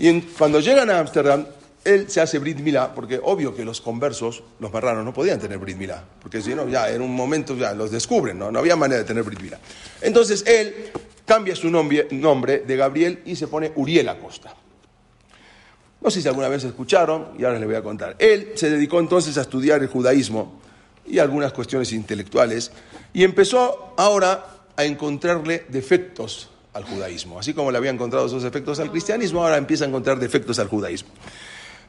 y 0.00 0.20
cuando 0.20 0.58
llegan 0.58 0.90
a 0.90 0.98
Ámsterdam 0.98 1.46
él 1.84 2.10
se 2.10 2.20
hace 2.20 2.38
Brit 2.38 2.58
Milá, 2.58 2.94
porque 2.94 3.20
obvio 3.22 3.54
que 3.54 3.64
los 3.64 3.80
conversos, 3.80 4.42
los 4.58 4.72
marranos, 4.72 5.04
no 5.04 5.14
podían 5.14 5.38
tener 5.38 5.58
Brit 5.58 5.76
Milá, 5.76 6.04
porque 6.20 6.42
si 6.42 6.54
no, 6.54 6.68
ya 6.68 6.90
en 6.90 7.00
un 7.00 7.14
momento 7.14 7.56
ya 7.56 7.72
los 7.72 7.90
descubren, 7.90 8.38
no, 8.38 8.50
no 8.50 8.58
había 8.58 8.76
manera 8.76 9.00
de 9.00 9.06
tener 9.06 9.22
Brit 9.22 9.40
Milá. 9.40 9.58
Entonces 10.02 10.44
él 10.46 10.90
cambia 11.30 11.54
su 11.54 11.70
nombre, 11.70 12.64
de 12.66 12.76
Gabriel 12.76 13.22
y 13.24 13.36
se 13.36 13.46
pone 13.46 13.70
Uriel 13.76 14.08
Acosta. 14.08 14.52
No 16.00 16.10
sé 16.10 16.20
si 16.20 16.26
alguna 16.26 16.48
vez 16.48 16.64
escucharon, 16.64 17.28
y 17.38 17.44
ahora 17.44 17.60
les 17.60 17.68
voy 17.68 17.76
a 17.76 17.84
contar. 17.84 18.16
Él 18.18 18.54
se 18.56 18.68
dedicó 18.68 18.98
entonces 18.98 19.38
a 19.38 19.42
estudiar 19.42 19.80
el 19.80 19.86
judaísmo 19.86 20.60
y 21.06 21.20
algunas 21.20 21.52
cuestiones 21.52 21.92
intelectuales, 21.92 22.72
y 23.12 23.22
empezó 23.22 23.94
ahora 23.96 24.44
a 24.74 24.84
encontrarle 24.84 25.66
defectos 25.68 26.50
al 26.72 26.82
judaísmo. 26.82 27.38
Así 27.38 27.54
como 27.54 27.70
le 27.70 27.78
había 27.78 27.92
encontrado 27.92 28.26
esos 28.26 28.42
defectos 28.42 28.80
al 28.80 28.90
cristianismo, 28.90 29.44
ahora 29.44 29.56
empieza 29.56 29.84
a 29.84 29.88
encontrar 29.88 30.18
defectos 30.18 30.58
al 30.58 30.66
judaísmo 30.66 31.10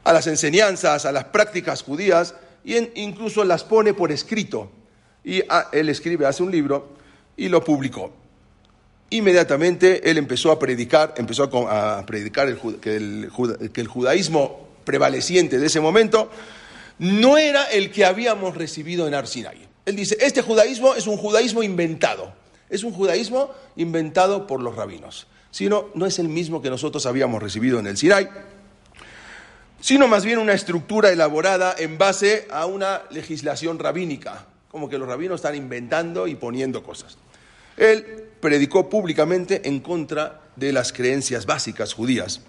a 0.04 0.12
las 0.12 0.28
enseñanzas, 0.28 1.04
a 1.04 1.10
las 1.10 1.24
prácticas 1.24 1.82
judías, 1.82 2.36
y 2.64 2.76
incluso 3.00 3.42
las 3.42 3.64
pone 3.64 3.92
por 3.92 4.12
escrito. 4.12 4.70
Y 5.24 5.42
ah, 5.48 5.68
él 5.72 5.88
escribe, 5.88 6.26
hace 6.26 6.44
un 6.44 6.52
libro 6.52 6.90
y 7.36 7.48
lo 7.48 7.64
publicó. 7.64 8.21
Inmediatamente 9.12 10.10
él 10.10 10.18
empezó 10.18 10.50
a 10.50 10.58
predicar, 10.58 11.14
empezó 11.16 11.44
a, 11.68 12.04
predicar 12.06 12.56
que, 12.80 12.96
el, 12.96 13.30
que 13.72 13.80
el 13.80 13.88
judaísmo 13.88 14.68
prevaleciente 14.84 15.58
de 15.58 15.66
ese 15.66 15.80
momento 15.80 16.30
no 16.98 17.38
era 17.38 17.64
el 17.66 17.90
que 17.90 18.04
habíamos 18.04 18.56
recibido 18.56 19.06
en 19.06 19.14
Arsinai. 19.14 19.68
Él 19.84 19.96
dice, 19.96 20.16
este 20.20 20.42
judaísmo 20.42 20.94
es 20.94 21.06
un 21.06 21.16
judaísmo 21.16 21.62
inventado, 21.62 22.32
es 22.70 22.84
un 22.84 22.92
judaísmo 22.92 23.50
inventado 23.76 24.46
por 24.46 24.60
los 24.60 24.76
rabinos, 24.76 25.26
sino 25.50 25.88
no 25.94 26.06
es 26.06 26.18
el 26.18 26.28
mismo 26.28 26.62
que 26.62 26.70
nosotros 26.70 27.04
habíamos 27.06 27.42
recibido 27.42 27.78
en 27.78 27.86
el 27.86 27.96
Sinai 27.96 28.28
sino 29.82 30.06
más 30.06 30.24
bien 30.24 30.38
una 30.38 30.52
estructura 30.52 31.10
elaborada 31.10 31.74
en 31.76 31.98
base 31.98 32.46
a 32.52 32.66
una 32.66 33.02
legislación 33.10 33.80
rabínica, 33.80 34.46
como 34.70 34.88
que 34.88 34.96
los 34.96 35.08
rabinos 35.08 35.40
están 35.40 35.56
inventando 35.56 36.28
y 36.28 36.36
poniendo 36.36 36.84
cosas. 36.84 37.18
Él 37.76 38.24
predicó 38.40 38.88
públicamente 38.88 39.68
en 39.68 39.80
contra 39.80 40.40
de 40.56 40.72
las 40.72 40.92
creencias 40.92 41.46
básicas 41.46 41.94
judías. 41.94 42.40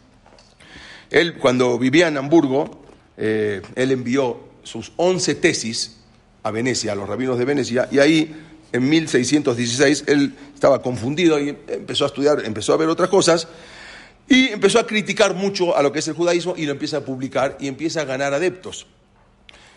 Él, 1.09 1.35
cuando 1.35 1.77
vivía 1.77 2.07
en 2.07 2.17
Hamburgo, 2.17 2.83
eh, 3.17 3.61
él 3.75 3.91
envió 3.91 4.39
sus 4.63 4.91
once 4.97 5.35
tesis 5.35 5.97
a 6.41 6.51
Venecia, 6.51 6.93
a 6.93 6.95
los 6.95 7.07
rabinos 7.07 7.37
de 7.37 7.45
Venecia, 7.45 7.87
y 7.91 7.99
ahí, 7.99 8.35
en 8.71 8.89
1616, 8.89 10.05
él 10.07 10.33
estaba 10.53 10.81
confundido 10.81 11.39
y 11.39 11.49
empezó 11.67 12.05
a 12.05 12.07
estudiar, 12.07 12.43
empezó 12.43 12.73
a 12.73 12.77
ver 12.77 12.89
otras 12.89 13.09
cosas, 13.09 13.47
y 14.27 14.47
empezó 14.49 14.79
a 14.79 14.87
criticar 14.87 15.35
mucho 15.35 15.75
a 15.77 15.83
lo 15.83 15.91
que 15.91 15.99
es 15.99 16.07
el 16.07 16.15
judaísmo 16.15 16.55
y 16.57 16.65
lo 16.65 16.71
empieza 16.71 16.97
a 16.97 17.01
publicar 17.01 17.57
y 17.59 17.67
empieza 17.67 18.01
a 18.01 18.05
ganar 18.05 18.33
adeptos. 18.33 18.87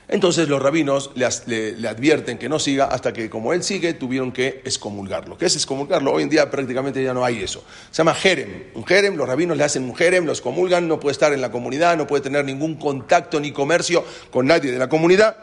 Entonces 0.08 0.48
los 0.48 0.62
rabinos 0.62 1.10
le, 1.14 1.88
advierten 1.88 2.38
que 2.38 2.48
no 2.48 2.60
siga 2.60 2.84
hasta 2.86 3.12
que 3.12 3.28
como 3.28 3.52
él 3.52 3.64
sigue 3.64 3.92
tuvieron 3.94 4.30
que 4.30 4.62
excomulgarlo. 4.64 5.36
¿Qué 5.36 5.46
es 5.46 5.56
excomulgarlo? 5.56 6.12
Hoy 6.12 6.22
en 6.22 6.28
día 6.28 6.48
prácticamente 6.48 7.02
ya 7.02 7.12
no 7.12 7.24
hay 7.24 7.42
eso. 7.42 7.64
Se 7.90 7.98
llama 7.98 8.14
jerem. 8.14 8.64
Un 8.74 8.86
jerem, 8.86 9.16
los 9.16 9.26
rabinos 9.26 9.56
le 9.56 9.64
hacen 9.64 9.82
un 9.82 9.96
jerem, 9.96 10.24
los 10.24 10.40
comulgan, 10.40 10.86
no 10.86 11.00
puede 11.00 11.12
estar 11.12 11.32
en 11.32 11.40
la 11.40 11.50
comunidad, 11.50 11.96
no 11.96 12.06
puede 12.06 12.22
tener 12.22 12.44
ningún 12.44 12.76
contacto 12.76 13.40
ni 13.40 13.50
comercio 13.50 14.04
con 14.30 14.46
nadie 14.46 14.70
de 14.70 14.78
la 14.78 14.88
comunidad. 14.88 15.36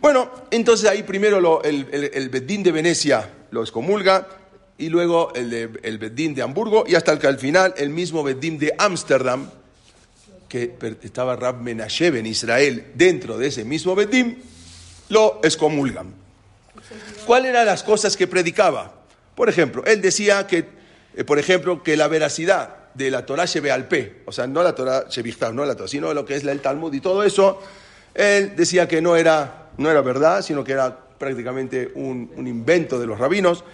Bueno, 0.00 0.30
entonces 0.52 0.88
ahí 0.88 1.02
primero 1.02 1.62
el, 1.64 1.88
el, 1.92 2.28
Bedín 2.28 2.62
de 2.62 2.70
Venecia 2.70 3.28
lo 3.50 3.62
excomulga, 3.62 4.28
y 4.78 4.88
luego 4.88 5.32
el, 5.34 5.50
de, 5.50 5.70
el 5.82 5.98
Beddín 5.98 6.34
de 6.34 6.42
Hamburgo 6.42 6.84
y 6.86 6.94
hasta 6.94 7.18
que 7.18 7.26
al 7.26 7.38
final 7.38 7.74
el 7.76 7.90
mismo 7.90 8.22
Beddín 8.22 8.58
de 8.58 8.72
Ámsterdam, 8.78 9.50
que 10.48 10.76
estaba 11.02 11.36
Rab 11.36 11.60
Menashev 11.60 12.16
en 12.16 12.26
Israel 12.26 12.92
dentro 12.94 13.36
de 13.36 13.48
ese 13.48 13.64
mismo 13.64 13.94
Beddín, 13.94 14.42
lo 15.08 15.40
excomulgan. 15.42 16.14
¿Cuáles 17.26 17.50
eran 17.50 17.66
las 17.66 17.82
cosas 17.82 18.16
que 18.16 18.26
predicaba? 18.26 18.94
Por 19.34 19.48
ejemplo, 19.48 19.84
él 19.84 20.00
decía 20.00 20.46
que, 20.46 20.66
eh, 21.14 21.24
por 21.24 21.38
ejemplo, 21.38 21.82
que 21.82 21.96
la 21.96 22.08
veracidad 22.08 22.76
de 22.94 23.10
la 23.10 23.26
Torah 23.26 23.44
P, 23.88 24.22
o 24.24 24.32
sea, 24.32 24.46
no 24.46 24.62
la 24.62 24.74
Torah 24.74 25.04
Shevichtav, 25.08 25.54
no 25.54 25.64
la 25.64 25.76
Torah, 25.76 25.88
sino 25.88 26.12
lo 26.14 26.24
que 26.24 26.36
es 26.36 26.44
el 26.44 26.60
Talmud 26.60 26.92
y 26.94 27.00
todo 27.00 27.22
eso, 27.22 27.62
él 28.14 28.56
decía 28.56 28.88
que 28.88 29.00
no 29.00 29.16
era, 29.16 29.68
no 29.76 29.90
era 29.90 30.00
verdad, 30.00 30.42
sino 30.42 30.64
que 30.64 30.72
era 30.72 30.98
prácticamente 31.18 31.92
un, 31.94 32.32
un 32.34 32.46
invento 32.46 32.98
de 32.98 33.06
los 33.06 33.18
rabinos. 33.18 33.64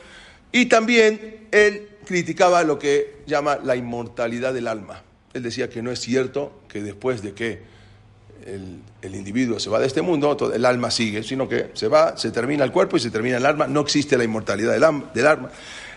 Y 0.53 0.67
también 0.67 1.49
él 1.53 1.89
criticaba 2.05 2.63
lo 2.65 2.79
que 2.79 3.23
llama 3.27 3.59
la 3.63 3.77
inmortalidad 3.77 4.53
del 4.53 4.69
alma. 4.69 5.04
Él 5.35 5.43
decía 5.43 5.69
que 5.69 5.83
no 5.83 5.91
es 5.91 6.01
cierto 6.01 6.63
que 6.69 6.83
después 6.83 7.23
de 7.23 7.33
que 7.33 7.75
el, 9.03 9.15
individuo 9.15 9.59
se 9.59 9.71
va 9.71 9.81
de 9.81 9.87
este 9.87 10.03
mundo, 10.03 10.37
el 10.53 10.65
alma 10.65 10.91
sigue, 10.91 11.23
sino 11.23 11.49
que 11.49 11.71
se 11.75 11.89
va, 11.89 12.17
se 12.17 12.31
termina 12.31 12.65
el 12.65 12.73
cuerpo 12.73 12.97
y 12.97 13.01
se 13.01 13.11
termina 13.11 13.39
el 13.39 13.47
alma. 13.47 13.67
No 13.67 13.81
existe 13.81 14.17
la 14.17 14.25
inmortalidad 14.25 14.73
del, 14.73 14.85
alma. 15.27 15.51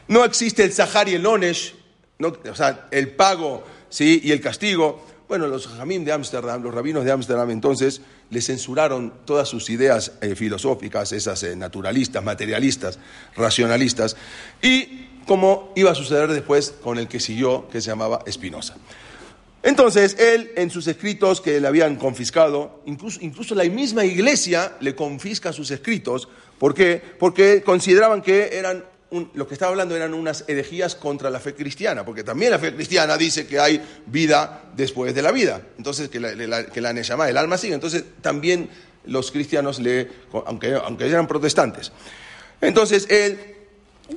No 0.08 0.23
existe 0.23 0.63
el 0.63 0.71
Sahar 0.71 1.10
y 1.10 1.15
el 1.15 1.26
Onesh, 1.26 1.76
o 2.19 2.56
sea, 2.56 2.88
el 2.91 3.10
pago 3.12 3.63
¿sí? 3.89 4.21
y 4.23 4.32
el 4.32 4.41
castigo. 4.41 5.06
Bueno, 5.28 5.47
los 5.47 5.67
jamim 5.67 6.06
de 6.06 6.13
Ámsterdam, 6.13 6.63
los 6.63 6.73
rabinos 6.73 7.04
de 7.04 7.12
Ámsterdam 7.12 7.50
entonces 7.52 8.02
le 8.30 8.41
censuraron 8.41 9.13
todas 9.26 9.50
sus 9.50 9.69
ideas 9.69 10.13
eh, 10.21 10.36
filosóficas, 10.36 11.12
esas 11.12 11.43
eh, 11.43 11.56
naturalistas, 11.56 12.23
materialistas, 12.23 12.97
racionalistas, 13.36 14.15
y 14.62 15.08
como 15.26 15.73
iba 15.76 15.91
a 15.91 15.95
suceder 15.95 16.32
después 16.32 16.73
con 16.82 16.97
el 16.97 17.10
que 17.10 17.19
siguió, 17.19 17.67
que 17.67 17.82
se 17.82 17.89
llamaba 17.89 18.23
Spinoza. 18.32 18.76
Entonces, 19.63 20.15
él 20.20 20.52
en 20.56 20.70
sus 20.70 20.88
escritos 20.88 21.41
que 21.41 21.60
le 21.60 21.67
habían 21.67 21.96
confiscado, 21.96 22.82
incluso, 22.86 23.20
incluso 23.22 23.56
la 23.56 23.63
misma 23.65 24.06
iglesia 24.06 24.74
le 24.80 24.96
confisca 24.96 25.52
sus 25.52 25.72
escritos, 25.72 26.30
¿por 26.60 26.74
qué? 26.74 27.02
Porque 27.20 27.63
consideraban 27.63 28.22
que 28.22 28.58
eran 28.58 28.84
lo 29.34 29.48
que 29.48 29.54
estaba 29.54 29.72
hablando 29.72 29.96
eran 29.96 30.13
unas 30.13 30.43
herejías 30.50 30.93
contra 30.96 31.30
la 31.30 31.39
fe 31.39 31.56
cristiana, 31.56 32.04
porque 32.04 32.26
también 32.26 32.52
la 32.52 32.60
fe 32.60 32.74
cristiana 32.76 33.15
dice 33.17 33.48
que 33.48 33.58
hay 33.58 33.82
vida 34.06 34.63
después 34.76 35.15
de 35.15 35.22
la 35.22 35.32
vida, 35.32 35.62
entonces 35.78 36.10
que 36.10 36.20
la, 36.20 36.36
la- 36.36 36.65
que 36.65 36.82
la 36.82 36.91
Neshama, 36.91 37.30
el 37.30 37.38
alma 37.38 37.58
sigue, 37.58 37.74
entonces 37.74 38.04
también 38.22 38.70
los 39.06 39.32
cristianos 39.32 39.80
le, 39.80 40.10
aunque, 40.46 40.74
aunque 40.74 41.08
eran 41.08 41.26
protestantes. 41.26 41.93
Entonces 42.60 43.08
él 43.10 43.38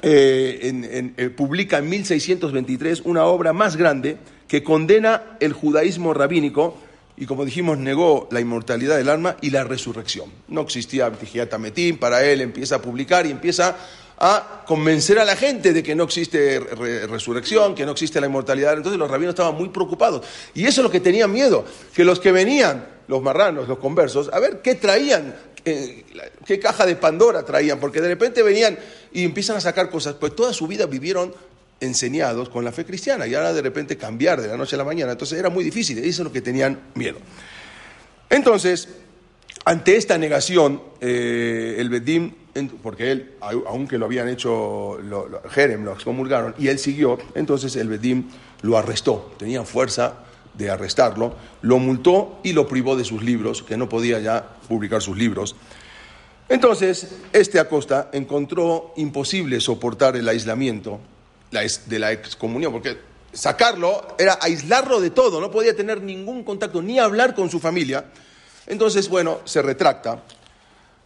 eh, 0.02 0.58
en- 0.62 1.14
eh, 1.16 1.30
publica 1.30 1.78
en 1.78 1.88
1623 1.88 3.02
una 3.04 3.24
obra 3.26 3.52
más 3.52 3.76
grande 3.76 4.16
que 4.50 4.64
condena 4.64 5.36
el 5.38 5.52
judaísmo 5.52 6.12
rabínico 6.12 6.76
y 7.16 7.24
como 7.24 7.44
dijimos 7.44 7.78
negó 7.78 8.26
la 8.32 8.40
inmortalidad 8.40 8.96
del 8.96 9.08
alma 9.08 9.36
y 9.40 9.50
la 9.50 9.62
resurrección. 9.62 10.28
No 10.48 10.62
existía 10.62 11.08
Tijiat 11.12 11.56
Metim, 11.56 11.98
para 11.98 12.24
él 12.24 12.40
empieza 12.40 12.74
a 12.76 12.82
publicar 12.82 13.26
y 13.26 13.30
empieza 13.30 13.76
a 14.18 14.64
convencer 14.66 15.20
a 15.20 15.24
la 15.24 15.36
gente 15.36 15.72
de 15.72 15.84
que 15.84 15.94
no 15.94 16.02
existe 16.02 16.58
re- 16.58 17.06
resurrección, 17.06 17.76
que 17.76 17.86
no 17.86 17.92
existe 17.92 18.20
la 18.20 18.26
inmortalidad. 18.26 18.74
Entonces 18.74 18.98
los 18.98 19.08
rabinos 19.08 19.34
estaban 19.34 19.54
muy 19.54 19.68
preocupados. 19.68 20.26
Y 20.52 20.64
eso 20.64 20.80
es 20.80 20.84
lo 20.84 20.90
que 20.90 20.98
tenían 21.00 21.30
miedo, 21.32 21.64
que 21.94 22.02
los 22.04 22.18
que 22.18 22.32
venían, 22.32 22.86
los 23.06 23.22
marranos, 23.22 23.68
los 23.68 23.78
conversos, 23.78 24.30
a 24.32 24.40
ver 24.40 24.62
qué 24.62 24.74
traían, 24.74 25.36
eh, 25.64 26.04
la- 26.14 26.24
qué 26.44 26.58
caja 26.58 26.86
de 26.86 26.96
Pandora 26.96 27.44
traían, 27.44 27.78
porque 27.78 28.00
de 28.00 28.08
repente 28.08 28.42
venían 28.42 28.76
y 29.12 29.24
empiezan 29.24 29.56
a 29.58 29.60
sacar 29.60 29.90
cosas, 29.90 30.14
pues 30.18 30.34
toda 30.34 30.52
su 30.52 30.66
vida 30.66 30.86
vivieron 30.86 31.32
enseñados 31.80 32.48
con 32.50 32.64
la 32.64 32.72
fe 32.72 32.84
cristiana 32.84 33.26
y 33.26 33.34
ahora 33.34 33.52
de 33.52 33.62
repente 33.62 33.96
cambiar 33.96 34.40
de 34.40 34.48
la 34.48 34.56
noche 34.56 34.76
a 34.76 34.78
la 34.78 34.84
mañana. 34.84 35.12
Entonces 35.12 35.38
era 35.38 35.48
muy 35.50 35.64
difícil, 35.64 35.98
eso 35.98 36.08
es 36.08 36.18
lo 36.20 36.32
que 36.32 36.40
tenían 36.42 36.78
miedo. 36.94 37.18
Entonces, 38.28 38.88
ante 39.64 39.96
esta 39.96 40.16
negación, 40.18 40.82
eh, 41.00 41.76
el 41.78 41.88
Bedim, 41.90 42.32
porque 42.82 43.10
él, 43.12 43.34
au- 43.40 43.64
aunque 43.66 43.98
lo 43.98 44.06
habían 44.06 44.28
hecho, 44.28 44.98
Jerem 45.50 45.84
lo 45.84 45.92
excomulgaron, 45.92 46.54
y 46.58 46.68
él 46.68 46.78
siguió, 46.78 47.18
entonces 47.34 47.76
el 47.76 47.88
Bedim 47.88 48.28
lo 48.62 48.76
arrestó, 48.76 49.32
tenían 49.38 49.66
fuerza 49.66 50.14
de 50.54 50.70
arrestarlo, 50.70 51.34
lo 51.62 51.78
multó 51.78 52.40
y 52.42 52.52
lo 52.52 52.66
privó 52.68 52.96
de 52.96 53.04
sus 53.04 53.22
libros, 53.22 53.62
que 53.62 53.76
no 53.76 53.88
podía 53.88 54.18
ya 54.20 54.46
publicar 54.68 55.00
sus 55.00 55.16
libros. 55.16 55.56
Entonces, 56.48 57.08
este 57.32 57.60
Acosta 57.60 58.10
encontró 58.12 58.92
imposible 58.96 59.60
soportar 59.60 60.16
el 60.16 60.28
aislamiento 60.28 61.00
de 61.50 61.98
la 61.98 62.12
excomunión, 62.12 62.72
porque 62.72 62.98
sacarlo 63.32 64.16
era 64.18 64.38
aislarlo 64.40 65.00
de 65.00 65.10
todo, 65.10 65.40
no 65.40 65.50
podía 65.50 65.74
tener 65.74 66.02
ningún 66.02 66.44
contacto, 66.44 66.82
ni 66.82 66.98
hablar 66.98 67.34
con 67.34 67.50
su 67.50 67.60
familia. 67.60 68.06
Entonces, 68.66 69.08
bueno, 69.08 69.40
se 69.44 69.62
retracta. 69.62 70.22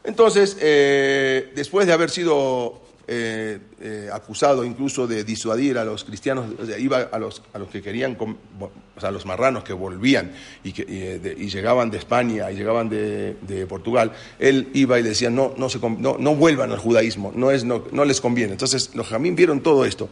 Entonces, 0.04 0.57
eh, 0.61 1.52
después 1.54 1.87
de 1.87 1.92
haber 1.94 2.11
sido 2.11 2.84
eh, 3.07 3.59
eh, 3.81 4.09
acusado 4.12 4.64
incluso 4.64 5.07
de 5.07 5.25
disuadir 5.25 5.77
a 5.79 5.85
los 5.85 6.05
cristianos, 6.05 6.47
o 6.59 6.64
sea, 6.64 6.79
iba 6.79 6.99
a 7.12 7.19
los, 7.19 7.43
a 7.53 7.59
los 7.59 7.69
que 7.69 7.83
querían, 7.83 8.17
o 8.19 9.01
sea, 9.01 9.11
a 9.11 9.12
los 9.12 9.27
marranos 9.27 9.62
que 9.64 9.73
volvían 9.75 10.33
y, 10.62 10.73
que, 10.73 10.83
y, 10.83 11.03
eh, 11.03 11.19
de- 11.19 11.33
y 11.38 11.49
llegaban 11.49 11.90
de 11.90 11.99
España 11.99 12.51
y 12.51 12.57
llegaban 12.57 12.88
de, 12.88 13.37
de 13.43 13.67
Portugal, 13.67 14.12
él 14.38 14.69
iba 14.75 14.99
y 14.99 15.03
le 15.03 15.11
decía, 15.11 15.29
no, 15.31 15.53
no, 15.57 15.69
se, 15.69 15.79
no, 15.79 16.17
no 16.19 16.35
vuelvan 16.35 16.73
al 16.73 16.79
judaísmo, 16.79 17.33
no, 17.35 17.51
es, 17.51 17.64
no, 17.64 17.85
no 17.93 18.05
les 18.05 18.21
conviene. 18.21 18.53
Entonces, 18.53 18.95
los 18.95 19.09
jamín 19.09 19.37
vieron 19.37 19.61
todo 19.61 19.85
esto. 19.85 20.09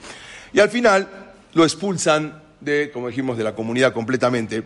Y 0.52 0.60
al 0.60 0.68
final 0.68 1.08
lo 1.54 1.64
expulsan 1.64 2.42
de, 2.60 2.90
como 2.92 3.08
dijimos, 3.08 3.38
de 3.38 3.44
la 3.44 3.54
comunidad 3.54 3.92
completamente. 3.92 4.64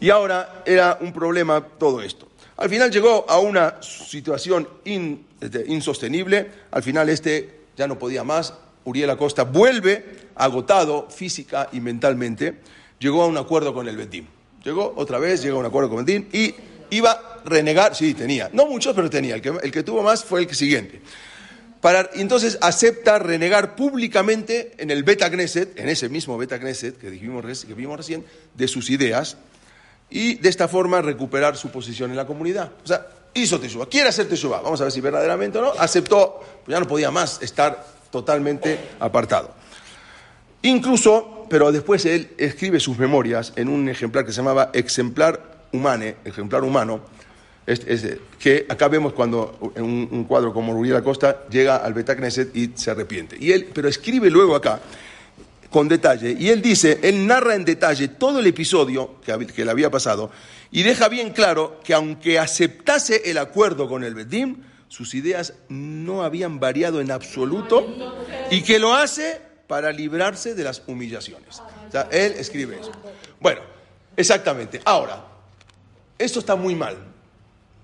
Y 0.00 0.10
ahora 0.10 0.62
era 0.66 0.98
un 1.00 1.12
problema 1.12 1.60
todo 1.78 2.00
esto. 2.02 2.28
Al 2.56 2.68
final 2.68 2.90
llegó 2.90 3.26
a 3.28 3.38
una 3.38 3.82
situación 3.82 4.68
este, 4.84 5.64
insostenible. 5.66 6.50
Al 6.70 6.82
final 6.82 7.08
este 7.08 7.62
ya 7.76 7.88
no 7.88 7.98
podía 7.98 8.22
más. 8.22 8.54
Uriel 8.84 9.10
Acosta 9.10 9.44
vuelve 9.44 10.28
agotado 10.36 11.08
física 11.10 11.68
y 11.72 11.80
mentalmente. 11.80 12.60
Llegó 12.98 13.22
a 13.22 13.26
un 13.26 13.36
acuerdo 13.36 13.74
con 13.74 13.88
el 13.88 13.96
Betim. 13.96 14.26
Llegó 14.64 14.94
otra 14.96 15.18
vez, 15.18 15.42
llegó 15.42 15.56
a 15.56 15.60
un 15.60 15.66
acuerdo 15.66 15.90
con 15.90 15.98
el 15.98 16.04
Betim 16.04 16.28
y 16.32 16.54
iba 16.90 17.10
a 17.10 17.42
renegar. 17.44 17.96
Sí, 17.96 18.14
tenía. 18.14 18.50
No 18.52 18.66
muchos, 18.66 18.94
pero 18.94 19.10
tenía. 19.10 19.34
El 19.34 19.72
que, 19.72 19.82
tuvo 19.82 20.02
más 20.02 20.24
fue 20.24 20.42
el 20.42 20.54
siguiente. 20.54 21.00
Para, 21.80 22.08
entonces 22.14 22.56
acepta 22.62 23.18
renegar 23.18 23.74
públicamente 23.74 24.72
en 24.78 24.90
el 24.90 25.02
Beta 25.02 25.28
Knesset, 25.28 25.78
en 25.78 25.88
ese 25.88 26.08
mismo 26.08 26.38
Beta 26.38 26.58
Knesset 26.58 26.96
que, 26.96 27.10
dijimos, 27.10 27.64
que 27.64 27.74
vimos 27.74 27.98
recién, 27.98 28.24
de 28.54 28.68
sus 28.68 28.88
ideas 28.88 29.36
y 30.14 30.36
de 30.36 30.48
esta 30.48 30.68
forma 30.68 31.02
recuperar 31.02 31.56
su 31.56 31.70
posición 31.70 32.10
en 32.10 32.16
la 32.16 32.24
comunidad. 32.24 32.70
O 32.84 32.86
sea, 32.86 33.04
hizo 33.34 33.58
Teshuvah, 33.58 33.86
quiere 33.86 34.08
hacer 34.10 34.28
Teshuvah, 34.28 34.60
vamos 34.60 34.80
a 34.80 34.84
ver 34.84 34.92
si 34.92 35.00
verdaderamente 35.00 35.58
o 35.58 35.62
no, 35.62 35.72
aceptó, 35.76 36.40
pues 36.64 36.72
ya 36.72 36.78
no 36.78 36.86
podía 36.86 37.10
más 37.10 37.42
estar 37.42 37.84
totalmente 38.12 38.78
apartado. 39.00 39.50
Incluso, 40.62 41.46
pero 41.50 41.72
después 41.72 42.04
él 42.06 42.30
escribe 42.38 42.80
sus 42.80 42.96
memorias 42.96 43.52
en 43.56 43.68
un 43.68 43.88
ejemplar 43.88 44.24
que 44.24 44.30
se 44.32 44.36
llamaba 44.38 44.70
Exemplar 44.72 45.66
Humane, 45.72 46.16
ejemplar 46.24 46.62
humano, 46.62 47.00
es- 47.66 47.80
que 48.38 48.66
acá 48.68 48.88
vemos 48.88 49.14
cuando 49.14 49.72
en 49.74 49.82
un, 49.84 50.24
cuadro 50.24 50.52
como 50.54 50.72
Uriel 50.74 50.96
Acosta 50.96 51.44
llega 51.50 51.76
al 51.76 51.92
Beta 51.92 52.14
Knesset 52.14 52.54
y 52.54 52.70
se 52.76 52.90
arrepiente. 52.90 53.36
Y 53.40 53.52
él, 53.52 53.68
pero 53.74 53.88
escribe 53.88 54.30
luego 54.30 54.54
acá, 54.54 54.80
con 55.74 55.88
detalle, 55.88 56.36
y 56.38 56.50
él 56.50 56.62
dice, 56.62 57.00
él 57.02 57.26
narra 57.26 57.56
en 57.56 57.64
detalle 57.64 58.06
todo 58.06 58.38
el 58.38 58.46
episodio 58.46 59.20
que, 59.20 59.64
le 59.64 59.70
había 59.72 59.90
pasado 59.90 60.30
y 60.70 60.84
deja 60.84 61.08
bien 61.08 61.32
claro 61.32 61.80
que 61.82 61.92
aunque 61.94 62.38
aceptase 62.38 63.28
el 63.28 63.38
acuerdo 63.38 63.88
con 63.88 64.04
el 64.04 64.14
Bedim, 64.14 64.62
sus 64.86 65.14
ideas 65.14 65.54
no 65.68 66.22
habían 66.22 66.60
variado 66.60 67.00
en 67.00 67.10
absoluto 67.10 67.92
y 68.52 68.62
que 68.62 68.78
lo 68.78 68.94
hace 68.94 69.40
para 69.66 69.90
librarse 69.90 70.54
de 70.54 70.62
las 70.62 70.84
humillaciones. 70.86 71.60
Él 72.12 72.34
escribe 72.38 72.78
eso. 72.78 72.92
Bueno, 73.40 73.62
exactamente. 74.16 74.80
Ahora, 74.84 75.24
esto 76.16 76.38
está 76.38 76.54
muy 76.54 76.76
mal, 76.76 76.96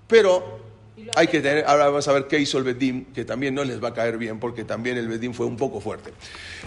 pero 0.07 0.60
hay 1.15 1.27
que 1.27 1.41
tener, 1.41 1.65
ahora 1.65 1.85
vamos 1.85 2.07
a 2.07 2.13
ver 2.13 2.27
qué 2.27 2.39
hizo 2.39 2.57
el 2.57 2.63
Bedim, 2.63 3.05
que 3.13 3.25
también 3.25 3.53
no 3.55 3.63
les 3.63 3.83
va 3.83 3.89
a 3.89 3.93
caer 3.93 4.17
bien, 4.17 4.39
porque 4.39 4.63
también 4.63 4.97
el 4.97 5.07
Bedim 5.07 5.33
fue 5.33 5.45
un 5.45 5.57
poco 5.57 5.81
fuerte. 5.81 6.11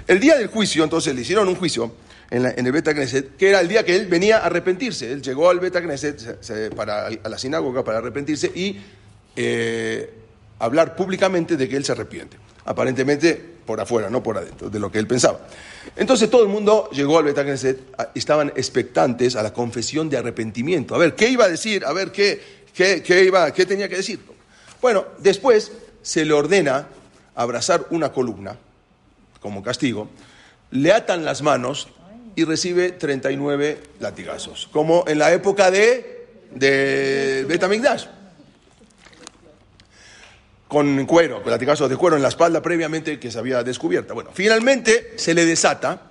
El 0.07 0.21
día 0.21 0.37
del 0.37 0.49
juicio, 0.49 0.85
entonces 0.85 1.15
le 1.15 1.23
hicieron 1.23 1.49
un 1.49 1.55
juicio 1.57 1.93
en, 2.31 2.45
el 2.67 2.73
Beta 2.73 2.93
Knesset, 2.95 3.37
que 3.37 3.49
era 3.51 3.61
el 3.61 3.69
día 3.69 3.85
que 3.85 3.95
él 3.97 4.07
venía 4.07 4.39
a 4.39 4.47
arrepentirse. 4.47 5.13
Él 5.13 5.23
llegó 5.23 5.51
al 5.51 5.61
Beta 5.61 5.81
Knesset 5.81 6.19
se- 6.19 6.37
se- 6.43 6.71
para, 6.71 7.07
a 7.07 7.29
la 7.29 7.39
sinagoga 7.39 7.85
para 7.85 7.99
arrepentirse 7.99 8.51
y 8.55 8.81
eh, 9.37 10.11
hablar 10.59 10.97
públicamente 10.97 11.57
de 11.57 11.69
que 11.69 11.77
él 11.77 11.85
se 11.85 11.93
arrepiente. 11.93 12.37
Aparentemente 12.65 13.55
por 13.67 13.81
afuera, 13.81 14.11
no 14.11 14.23
por 14.23 14.37
adentro, 14.37 14.69
de 14.69 14.79
lo 14.79 14.91
que 14.93 14.99
él 14.99 15.07
pensaba. 15.07 15.41
Entonces 15.97 16.29
todo 16.29 16.43
el 16.43 16.49
mundo 16.49 16.89
llegó 16.93 17.19
al 17.19 17.25
Beta 17.25 17.45
Knesset, 17.45 17.79
estaban 18.15 18.53
expectantes 18.57 19.37
a 19.37 19.43
la 19.43 19.53
confesión 19.53 20.09
de 20.11 20.17
arrepentimiento. 20.19 20.95
A 20.95 20.99
ver, 20.99 21.15
¿qué 21.15 21.29
iba 21.29 21.45
a 21.45 21.49
decir? 21.49 21.85
A 21.85 21.93
ver, 21.93 22.11
¿qué, 22.13 22.64
qué, 22.75 23.03
qué 23.03 23.25
iba, 23.25 23.53
qué 23.53 23.65
tenía 23.65 23.89
que 23.89 23.97
decir? 23.97 24.21
Bueno, 24.83 25.07
después 25.19 25.73
se 26.03 26.25
le 26.25 26.35
ordena 26.35 26.89
abrazar 27.35 27.87
una 27.91 28.13
columna 28.13 28.57
como 29.41 29.63
castigo, 29.63 30.09
le 30.71 30.93
atan 30.93 31.25
las 31.25 31.43
manos 31.43 31.89
y 32.37 32.45
recibe 32.45 32.93
39 32.93 33.81
latigazos, 34.01 34.69
como 34.73 35.05
en 35.07 35.19
la 35.19 35.33
época 35.33 35.71
de, 35.71 36.29
de 36.51 37.45
Betamigdash 37.47 38.07
con 40.75 41.07
cuero, 41.07 41.41
con 41.41 41.53
latigazos 41.53 41.89
de 41.89 41.97
cuero 41.97 42.17
en 42.17 42.23
la 42.23 42.29
espalda 42.29 42.61
previamente 42.61 43.21
que 43.21 43.31
se 43.31 43.39
había 43.39 43.63
descubierta. 43.63 44.13
Bueno, 44.13 44.31
finalmente 44.35 45.13
se 45.17 45.33
le 45.33 45.45
desata, 45.45 46.11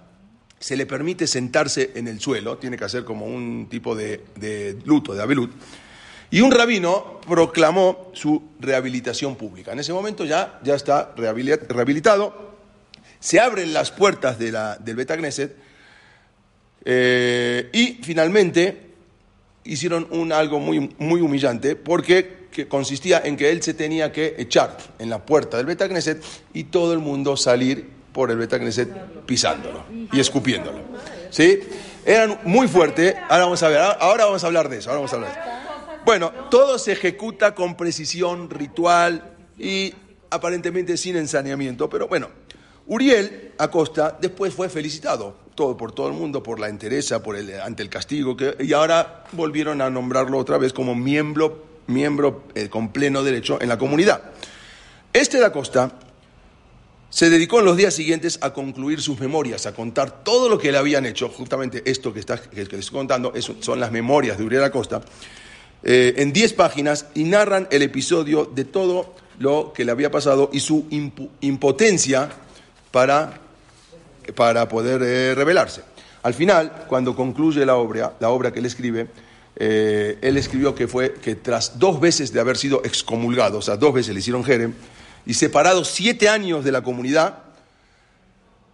se 0.58 0.78
le 0.78 0.86
permite 0.86 1.28
sentarse 1.28 1.92
en 1.96 2.08
el 2.08 2.22
suelo, 2.22 2.58
tiene 2.58 2.78
que 2.78 2.86
hacer 2.86 3.04
como 3.04 3.26
un 3.26 3.68
tipo 3.70 3.94
de, 3.94 4.24
de 4.36 4.78
luto, 4.86 5.14
de 5.14 5.22
abelut, 5.22 5.52
y 6.34 6.42
un 6.42 6.50
rabino 6.50 7.22
proclamó 7.28 8.10
su 8.14 8.42
rehabilitación 8.60 9.36
pública. 9.36 9.72
En 9.72 9.78
ese 9.78 9.94
momento 9.94 10.26
ya, 10.26 10.60
ya 10.64 10.74
está 10.74 11.14
rehabilit- 11.16 11.68
rehabilitado, 11.68 12.56
se 13.20 13.40
abren 13.40 13.72
las 13.72 13.92
puertas 13.92 14.40
del 14.40 14.96
Beta 14.96 15.16
Knesset, 15.16 15.56
eh, 16.86 17.70
y 17.72 18.00
finalmente 18.02 18.94
hicieron 19.64 20.08
un, 20.10 20.32
algo 20.32 20.60
muy, 20.60 20.96
muy 20.98 21.22
humillante 21.22 21.76
porque 21.76 22.48
que 22.52 22.68
consistía 22.68 23.22
en 23.24 23.38
que 23.38 23.52
él 23.52 23.62
se 23.62 23.76
tenía 23.76 24.12
que 24.12 24.34
echar 24.40 24.78
en 24.98 25.12
la 25.12 25.24
puerta 25.24 25.58
del 25.58 25.68
Beta 25.68 25.88
Knesset 25.88 26.24
y 26.54 26.64
todo 26.64 26.94
el 26.94 27.00
mundo 27.00 27.38
salir 27.38 27.88
por 28.12 28.32
el 28.32 28.38
Beta 28.38 28.58
Knesset 28.58 28.90
pisándolo 29.28 29.86
y 30.12 30.20
escupiéndolo. 30.20 30.80
¿Sí? 31.30 31.60
Eran 32.04 32.40
muy 32.44 32.68
fuerte. 32.68 33.16
Ahora 33.30 33.44
vamos 33.46 33.62
a 33.62 33.70
ver. 33.70 33.80
Ahora 34.00 34.26
vamos 34.26 34.44
a 34.44 34.48
hablar 34.48 34.68
de 34.68 34.80
eso. 34.80 34.92
Bueno, 36.06 36.32
todo 36.52 36.78
se 36.78 36.92
ejecuta 36.92 37.56
con 37.56 37.78
precisión 37.78 38.50
ritual 38.50 39.36
y 39.58 39.94
aparentemente 40.30 40.98
sin 40.98 41.16
ensaneamiento, 41.16 41.90
pero 41.90 42.08
bueno, 42.08 42.28
Uriel 42.88 43.54
Acosta 43.58 44.18
después 44.20 44.54
fue 44.54 44.68
felicitado 44.68 45.38
todo, 45.56 45.78
por 45.78 45.94
todo 45.94 46.08
el 46.08 46.14
mundo 46.14 46.44
por 46.44 46.60
la 46.60 46.68
entereza, 46.68 47.24
por 47.24 47.38
el, 47.38 47.60
ante 47.62 47.84
el 47.84 47.90
castigo, 47.90 48.36
que, 48.36 48.56
y 48.60 48.74
ahora 48.74 49.24
volvieron 49.32 49.82
a 49.82 49.90
nombrarlo 49.90 50.38
otra 50.38 50.58
vez 50.58 50.74
como 50.74 50.94
miembro, 50.94 51.66
miembro 51.88 52.44
eh, 52.56 52.68
con 52.68 52.92
pleno 52.92 53.24
derecho 53.24 53.62
en 53.62 53.70
la 53.70 53.78
comunidad. 53.78 54.22
Este 55.14 55.38
de 55.38 55.46
Acosta 55.46 55.92
se 57.10 57.30
dedicó 57.30 57.60
en 57.60 57.66
los 57.66 57.78
días 57.78 57.94
siguientes 57.94 58.40
a 58.42 58.52
concluir 58.52 59.00
sus 59.00 59.20
memorias, 59.20 59.68
a 59.68 59.74
contar 59.74 60.24
todo 60.24 60.50
lo 60.50 60.58
que 60.58 60.72
le 60.72 60.80
habían 60.80 61.06
hecho. 61.06 61.30
Justamente 61.30 61.84
esto 61.86 62.12
que, 62.12 62.20
está, 62.20 62.42
que 62.42 62.56
les 62.56 62.74
estoy 62.74 62.98
contando 62.98 63.32
son 63.60 63.80
las 63.80 63.92
memorias 63.92 64.38
de 64.38 64.44
Uriel 64.44 64.64
Acosta, 64.64 65.02
eh, 65.84 66.14
en 66.18 66.34
10 66.34 66.54
páginas 66.54 67.08
y 67.14 67.24
narran 67.26 67.68
el 67.72 67.82
episodio 67.82 68.46
de 68.46 68.66
todo 68.66 69.14
lo 69.40 69.74
que 69.74 69.86
le 69.86 69.92
había 69.92 70.12
pasado 70.12 70.50
y 70.54 70.60
su 70.60 70.86
impotencia 71.42 72.30
para, 72.92 73.40
para 74.36 74.68
poder 74.68 75.02
eh, 75.04 75.36
revelarse. 75.36 75.82
Al 76.24 76.34
final, 76.34 76.86
cuando 76.88 77.16
concluye 77.16 77.66
la 77.66 77.76
obra, 77.76 78.16
la 78.20 78.30
obra 78.30 78.54
que 78.54 78.60
él 78.60 78.66
escribe, 78.66 79.08
eh, 79.56 80.18
él 80.22 80.38
escribió 80.38 80.74
que 80.74 80.88
fue 80.88 81.14
que 81.16 81.36
tras 81.36 81.78
dos 81.78 82.00
veces 82.00 82.32
de 82.32 82.40
haber 82.40 82.58
sido 82.58 82.82
excomulgado, 82.84 83.58
o 83.58 83.62
sea, 83.62 83.76
dos 83.76 83.94
veces 83.94 84.14
le 84.14 84.20
hicieron 84.20 84.44
jerem, 84.44 84.74
y 85.26 85.34
separado 85.34 85.84
siete 85.84 86.30
años 86.30 86.64
de 86.64 86.72
la 86.72 86.82
comunidad, 86.82 87.40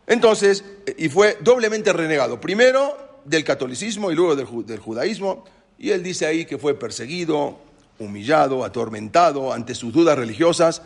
entonces, 0.07 0.63
y 0.97 1.09
fue 1.09 1.37
doblemente 1.41 1.93
renegado, 1.93 2.41
primero 2.41 2.97
del 3.25 3.43
catolicismo 3.43 4.11
y 4.11 4.15
luego 4.15 4.35
del, 4.35 4.79
judaísmo, 4.79 5.45
y 5.79 5.91
él 5.91 6.03
dice 6.03 6.25
ahí 6.25 6.45
que 6.45 6.57
fue 6.57 6.77
perseguido, 6.77 7.59
humillado, 7.97 8.63
atormentado 8.63 9.53
ante 9.53 9.73
sus 9.73 9.93
dudas 9.93 10.17
religiosas, 10.17 10.81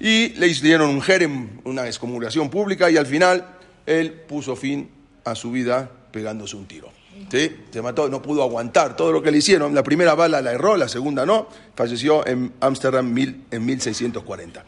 y 0.00 0.30
le 0.30 0.48
hicieron 0.48 0.90
un 0.90 1.02
jerem, 1.02 1.60
una 1.64 1.86
excomulgación 1.86 2.48
pública, 2.48 2.90
y 2.90 2.96
al 2.96 3.06
final 3.06 3.58
él 3.84 4.12
puso 4.12 4.56
fin 4.56 4.88
a 5.24 5.34
su 5.34 5.50
vida 5.50 5.90
pegándose 6.10 6.56
un 6.56 6.66
tiro. 6.66 6.90
¿Sí? 7.30 7.56
Se 7.70 7.82
mató, 7.82 8.08
no 8.08 8.22
pudo 8.22 8.42
aguantar 8.42 8.96
todo 8.96 9.12
lo 9.12 9.22
que 9.22 9.30
le 9.30 9.38
hicieron. 9.38 9.74
La 9.74 9.82
primera 9.82 10.14
bala 10.14 10.40
la 10.40 10.52
erró, 10.52 10.76
la 10.76 10.88
segunda 10.88 11.26
no. 11.26 11.46
Falleció 11.76 12.26
en 12.26 12.54
Ámsterdam 12.60 13.16
en 13.50 13.64
1640. 13.64 14.64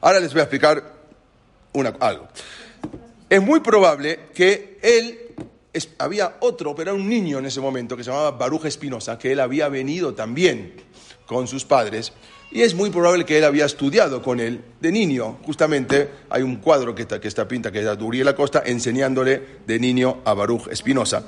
Ahora 0.00 0.20
les 0.20 0.32
voy 0.32 0.40
a 0.40 0.44
explicar 0.44 0.82
una, 1.74 1.90
algo. 2.00 2.28
Es 3.28 3.42
muy 3.42 3.60
probable 3.60 4.20
que 4.34 4.78
él, 4.82 5.18
había 5.98 6.36
otro, 6.40 6.74
pero 6.74 6.90
era 6.90 7.00
un 7.00 7.08
niño 7.08 7.38
en 7.38 7.46
ese 7.46 7.60
momento, 7.60 7.96
que 7.96 8.04
se 8.04 8.10
llamaba 8.10 8.32
Baruch 8.32 8.66
Espinosa, 8.66 9.18
que 9.18 9.32
él 9.32 9.40
había 9.40 9.68
venido 9.68 10.14
también 10.14 10.74
con 11.26 11.46
sus 11.46 11.64
padres. 11.64 12.12
Y 12.50 12.60
es 12.60 12.74
muy 12.74 12.90
probable 12.90 13.24
que 13.24 13.38
él 13.38 13.44
había 13.44 13.64
estudiado 13.64 14.20
con 14.20 14.38
él 14.38 14.60
de 14.80 14.92
niño. 14.92 15.38
Justamente 15.44 16.10
hay 16.28 16.42
un 16.42 16.56
cuadro 16.56 16.94
que 16.94 17.02
está, 17.02 17.18
que 17.18 17.28
está 17.28 17.48
pinta, 17.48 17.72
que 17.72 17.78
es 17.78 17.84
de 17.84 18.04
Uriel 18.04 18.28
Acosta, 18.28 18.62
enseñándole 18.66 19.40
de 19.66 19.78
niño 19.78 20.20
a 20.24 20.34
Baruch 20.34 20.68
Espinosa. 20.68 21.24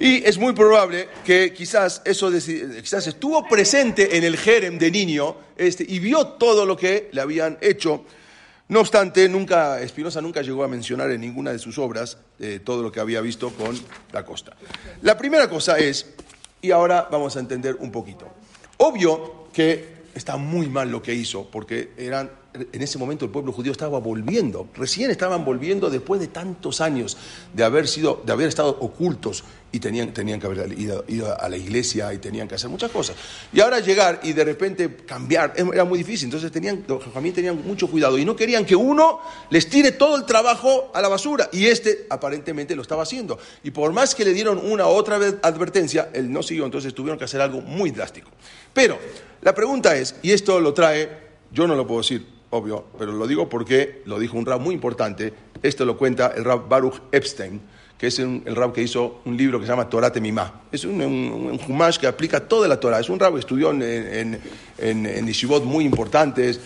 Y 0.00 0.24
es 0.24 0.38
muy 0.38 0.52
probable 0.52 1.08
que 1.24 1.52
quizás 1.52 2.02
eso 2.04 2.30
quizás 2.30 3.06
estuvo 3.06 3.46
presente 3.48 4.16
en 4.16 4.24
el 4.24 4.36
Jerem 4.36 4.78
de 4.78 4.90
niño 4.90 5.36
este, 5.56 5.84
y 5.88 5.98
vio 5.98 6.26
todo 6.26 6.66
lo 6.66 6.76
que 6.76 7.08
le 7.12 7.20
habían 7.20 7.58
hecho. 7.60 8.04
No 8.68 8.80
obstante, 8.80 9.28
nunca, 9.30 9.80
Espinosa 9.80 10.20
nunca 10.20 10.42
llegó 10.42 10.62
a 10.62 10.68
mencionar 10.68 11.10
en 11.10 11.22
ninguna 11.22 11.52
de 11.52 11.58
sus 11.58 11.78
obras 11.78 12.18
eh, 12.38 12.60
todo 12.62 12.82
lo 12.82 12.92
que 12.92 13.00
había 13.00 13.22
visto 13.22 13.50
con 13.50 13.78
la 14.12 14.24
costa. 14.26 14.56
La 15.00 15.16
primera 15.16 15.48
cosa 15.48 15.78
es, 15.78 16.14
y 16.60 16.70
ahora 16.70 17.08
vamos 17.10 17.36
a 17.36 17.40
entender 17.40 17.76
un 17.80 17.90
poquito, 17.90 18.28
obvio 18.76 19.48
que 19.54 19.98
está 20.14 20.36
muy 20.36 20.68
mal 20.68 20.90
lo 20.90 21.00
que 21.00 21.14
hizo, 21.14 21.50
porque 21.50 21.92
eran 21.96 22.30
en 22.72 22.82
ese 22.82 22.98
momento 22.98 23.24
el 23.24 23.30
pueblo 23.30 23.52
judío 23.52 23.72
estaba 23.72 23.98
volviendo, 23.98 24.68
recién 24.74 25.10
estaban 25.10 25.44
volviendo 25.44 25.90
después 25.90 26.20
de 26.20 26.28
tantos 26.28 26.80
años 26.80 27.16
de 27.54 27.64
haber, 27.64 27.86
sido, 27.88 28.22
de 28.24 28.32
haber 28.32 28.48
estado 28.48 28.76
ocultos 28.80 29.44
y 29.70 29.80
tenían, 29.80 30.14
tenían 30.14 30.40
que 30.40 30.46
haber 30.46 30.78
ido, 30.78 31.04
a 31.38 31.48
la 31.48 31.56
iglesia 31.56 32.12
y 32.12 32.18
tenían 32.18 32.48
que 32.48 32.54
hacer 32.54 32.70
muchas 32.70 32.90
cosas. 32.90 33.16
Y 33.52 33.60
ahora 33.60 33.80
llegar 33.80 34.20
y 34.22 34.32
de 34.32 34.44
repente 34.44 34.96
cambiar 35.06 35.52
era 35.56 35.84
muy 35.84 35.98
difícil, 35.98 36.26
entonces 36.26 36.50
tenían, 36.50 36.84
los 36.88 37.02
tenían 37.34 37.62
mucho 37.66 37.88
cuidado 37.88 38.18
y 38.18 38.24
no 38.24 38.34
querían 38.34 38.64
que 38.64 38.76
uno 38.76 39.20
les 39.50 39.68
tire 39.68 39.92
todo 39.92 40.16
el 40.16 40.24
trabajo 40.24 40.90
a 40.94 41.02
la 41.02 41.08
basura 41.08 41.48
y 41.52 41.66
este 41.66 42.06
aparentemente 42.08 42.74
lo 42.74 42.82
estaba 42.82 43.02
haciendo. 43.02 43.38
Y 43.62 43.70
por 43.70 43.92
más 43.92 44.14
que 44.14 44.24
le 44.24 44.32
dieron 44.32 44.58
una 44.58 44.86
u 44.86 44.90
otra 44.90 45.16
advertencia, 45.42 46.10
él 46.12 46.32
no 46.32 46.42
siguió, 46.42 46.64
entonces 46.64 46.94
tuvieron 46.94 47.18
que 47.18 47.24
hacer 47.24 47.40
algo 47.40 47.60
muy 47.60 47.90
drástico. 47.90 48.30
Pero 48.72 48.98
la 49.42 49.54
pregunta 49.54 49.96
es, 49.96 50.16
y 50.22 50.32
esto 50.32 50.60
lo 50.60 50.72
trae, 50.72 51.10
yo 51.52 51.66
no 51.66 51.74
lo 51.74 51.86
puedo 51.86 52.00
decir, 52.00 52.37
obvio, 52.50 52.86
pero 52.98 53.12
lo 53.12 53.26
digo 53.26 53.48
porque 53.48 54.02
lo 54.04 54.18
dijo 54.18 54.36
un 54.36 54.46
rab 54.46 54.60
muy 54.60 54.74
importante. 54.74 55.32
Esto 55.62 55.84
lo 55.84 55.96
cuenta 55.96 56.32
el 56.36 56.44
rab 56.44 56.68
Baruch 56.68 57.00
Epstein, 57.12 57.60
que 57.98 58.06
es 58.06 58.18
el 58.18 58.54
rab 58.54 58.72
que 58.72 58.82
hizo 58.82 59.20
un 59.24 59.36
libro 59.36 59.58
que 59.58 59.66
se 59.66 59.72
llama 59.72 59.88
Torah 59.88 60.12
Temimá. 60.12 60.62
Es 60.70 60.84
un, 60.84 61.00
un, 61.02 61.58
que 62.00 62.06
aplica 62.06 62.46
toda 62.46 62.68
la 62.68 62.78
Torah. 62.78 63.00
Es 63.00 63.08
un 63.08 63.18
rab 63.18 63.34
que 63.34 63.40
estudió 63.40 63.70
en, 63.70 63.82
en, 63.82 64.40
en, 64.78 65.06
en 65.06 65.64
muy 65.64 65.84
importantes. 65.84 66.60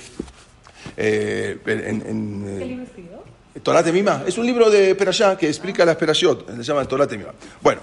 Eh, 0.96 1.58
en, 1.66 2.58
¿Qué 2.58 2.64
libro 2.66 2.84
escribió? 2.84 3.22
Torah 3.62 3.82
Temimá. 3.82 4.24
Es 4.26 4.38
un 4.38 4.46
libro 4.46 4.70
de 4.70 4.94
Perashá 4.94 5.36
que 5.36 5.48
explica 5.48 5.84
la 5.84 5.96
Perashot. 5.96 6.54
Se 6.56 6.62
llama 6.62 6.84
Torah 6.84 7.06
Temimá. 7.06 7.32
Bueno, 7.60 7.80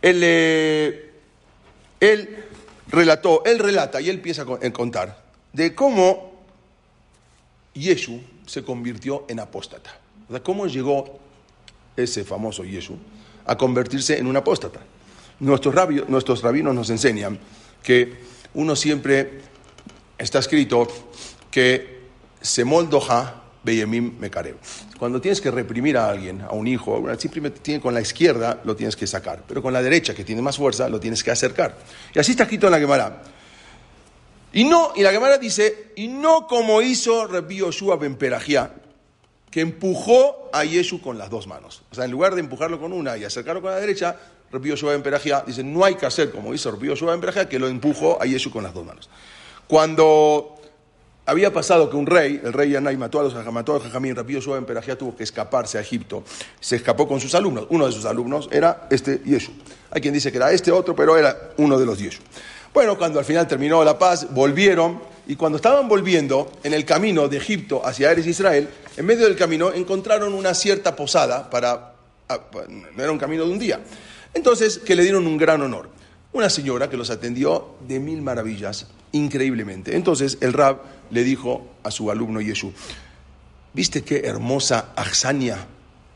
él, 0.00 0.20
eh, 0.22 1.10
él 2.00 2.44
relató, 2.88 3.42
él 3.44 3.58
relata 3.58 4.00
y 4.00 4.08
él 4.08 4.16
empieza 4.16 4.42
a 4.42 4.72
contar 4.72 5.22
de 5.52 5.74
cómo 5.74 6.27
Yeshu 7.78 8.20
se 8.46 8.62
convirtió 8.62 9.24
en 9.28 9.40
apóstata. 9.40 9.98
¿Cómo 10.42 10.66
llegó 10.66 11.18
ese 11.96 12.24
famoso 12.24 12.64
Yeshu 12.64 12.96
a 13.46 13.56
convertirse 13.56 14.18
en 14.18 14.26
un 14.26 14.36
apóstata? 14.36 14.80
Nuestros, 15.40 15.74
nuestros 16.08 16.42
rabinos 16.42 16.74
nos 16.74 16.90
enseñan 16.90 17.38
que 17.82 18.18
uno 18.54 18.74
siempre 18.74 19.40
está 20.18 20.40
escrito 20.40 20.88
que 21.50 21.98
se 22.40 22.64
moldoja 22.64 23.42
beyemim 23.62 24.18
mekarev. 24.18 24.56
Cuando 24.98 25.20
tienes 25.20 25.40
que 25.40 25.50
reprimir 25.50 25.96
a 25.96 26.08
alguien, 26.08 26.42
a 26.42 26.52
un 26.52 26.66
hijo, 26.66 27.04
simplemente 27.18 27.80
con 27.80 27.94
la 27.94 28.00
izquierda 28.00 28.60
lo 28.64 28.74
tienes 28.74 28.96
que 28.96 29.06
sacar, 29.06 29.44
pero 29.46 29.62
con 29.62 29.72
la 29.72 29.82
derecha, 29.82 30.14
que 30.14 30.24
tiene 30.24 30.42
más 30.42 30.56
fuerza, 30.56 30.88
lo 30.88 30.98
tienes 30.98 31.22
que 31.22 31.30
acercar. 31.30 31.76
Y 32.14 32.18
así 32.18 32.32
está 32.32 32.44
escrito 32.44 32.66
en 32.66 32.72
la 32.72 32.80
Gemara. 32.80 33.22
Y 34.52 34.64
no, 34.64 34.92
y 34.96 35.02
la 35.02 35.10
Gemara 35.12 35.38
dice, 35.38 35.92
y 35.96 36.08
no 36.08 36.46
como 36.46 36.80
hizo 36.80 37.26
Rabbi 37.26 37.56
Yoshua 37.56 37.96
Ben 37.96 38.16
Perajía, 38.16 38.72
que 39.50 39.60
empujó 39.60 40.50
a 40.52 40.64
Yeshu 40.64 41.00
con 41.00 41.18
las 41.18 41.30
dos 41.30 41.46
manos. 41.46 41.82
O 41.90 41.94
sea, 41.94 42.04
en 42.04 42.10
lugar 42.10 42.34
de 42.34 42.40
empujarlo 42.40 42.80
con 42.80 42.92
una 42.92 43.16
y 43.16 43.24
acercarlo 43.24 43.60
con 43.60 43.70
la 43.70 43.78
derecha, 43.78 44.16
Rabbi 44.50 44.70
Yoshua 44.70 44.92
Ben 44.92 45.02
Perajía 45.02 45.44
dice, 45.46 45.62
no 45.62 45.84
hay 45.84 45.94
que 45.96 46.06
hacer 46.06 46.30
como 46.30 46.54
hizo 46.54 46.70
Rabbi 46.70 46.88
Yoshua 46.88 47.12
Ben 47.12 47.20
Perajía, 47.20 47.48
que 47.48 47.58
lo 47.58 47.68
empujó 47.68 48.20
a 48.20 48.26
Yeshu 48.26 48.50
con 48.50 48.62
las 48.62 48.72
dos 48.72 48.86
manos. 48.86 49.08
Cuando 49.66 50.54
había 51.26 51.52
pasado 51.52 51.90
que 51.90 51.96
un 51.96 52.06
rey, 52.06 52.40
el 52.42 52.54
rey 52.54 52.70
Yanai, 52.70 52.96
mató 52.96 53.20
a 53.20 53.24
los 53.24 53.34
Jajamín, 53.34 54.16
Rabbi 54.16 54.32
Yoshua 54.34 54.54
Ben 54.54 54.64
Perajía 54.64 54.96
tuvo 54.96 55.14
que 55.14 55.24
escaparse 55.24 55.76
a 55.76 55.82
Egipto. 55.82 56.24
Se 56.58 56.76
escapó 56.76 57.06
con 57.06 57.20
sus 57.20 57.34
alumnos. 57.34 57.66
Uno 57.68 57.84
de 57.84 57.92
sus 57.92 58.06
alumnos 58.06 58.48
era 58.50 58.86
este 58.90 59.20
Yeshu. 59.26 59.52
Hay 59.90 60.00
quien 60.00 60.14
dice 60.14 60.30
que 60.30 60.38
era 60.38 60.50
este 60.52 60.72
otro, 60.72 60.96
pero 60.96 61.18
era 61.18 61.50
uno 61.58 61.78
de 61.78 61.84
los 61.84 61.98
Yeshu. 61.98 62.22
Bueno, 62.72 62.98
cuando 62.98 63.18
al 63.18 63.24
final 63.24 63.46
terminó 63.46 63.82
la 63.82 63.98
paz, 63.98 64.32
volvieron 64.32 65.00
y 65.26 65.36
cuando 65.36 65.56
estaban 65.56 65.88
volviendo 65.88 66.50
en 66.62 66.74
el 66.74 66.84
camino 66.84 67.28
de 67.28 67.36
Egipto 67.36 67.84
hacia 67.84 68.10
Eres 68.10 68.26
Israel, 68.26 68.68
en 68.96 69.06
medio 69.06 69.26
del 69.26 69.36
camino 69.36 69.72
encontraron 69.72 70.32
una 70.34 70.54
cierta 70.54 70.96
posada 70.96 71.50
para... 71.50 71.94
Ah, 72.28 72.40
no 72.96 73.02
era 73.02 73.12
un 73.12 73.18
camino 73.18 73.44
de 73.44 73.50
un 73.50 73.58
día. 73.58 73.80
Entonces, 74.34 74.78
que 74.78 74.94
le 74.94 75.02
dieron 75.02 75.26
un 75.26 75.36
gran 75.36 75.62
honor. 75.62 75.88
Una 76.32 76.50
señora 76.50 76.90
que 76.90 76.96
los 76.96 77.10
atendió 77.10 77.76
de 77.86 78.00
mil 78.00 78.20
maravillas, 78.22 78.86
increíblemente. 79.12 79.96
Entonces 79.96 80.38
el 80.40 80.52
rab 80.52 80.78
le 81.10 81.24
dijo 81.24 81.66
a 81.82 81.90
su 81.90 82.10
alumno 82.10 82.40
Yeshu, 82.40 82.72
¿viste 83.72 84.02
qué 84.02 84.20
hermosa 84.24 84.92
Axania? 84.94 85.66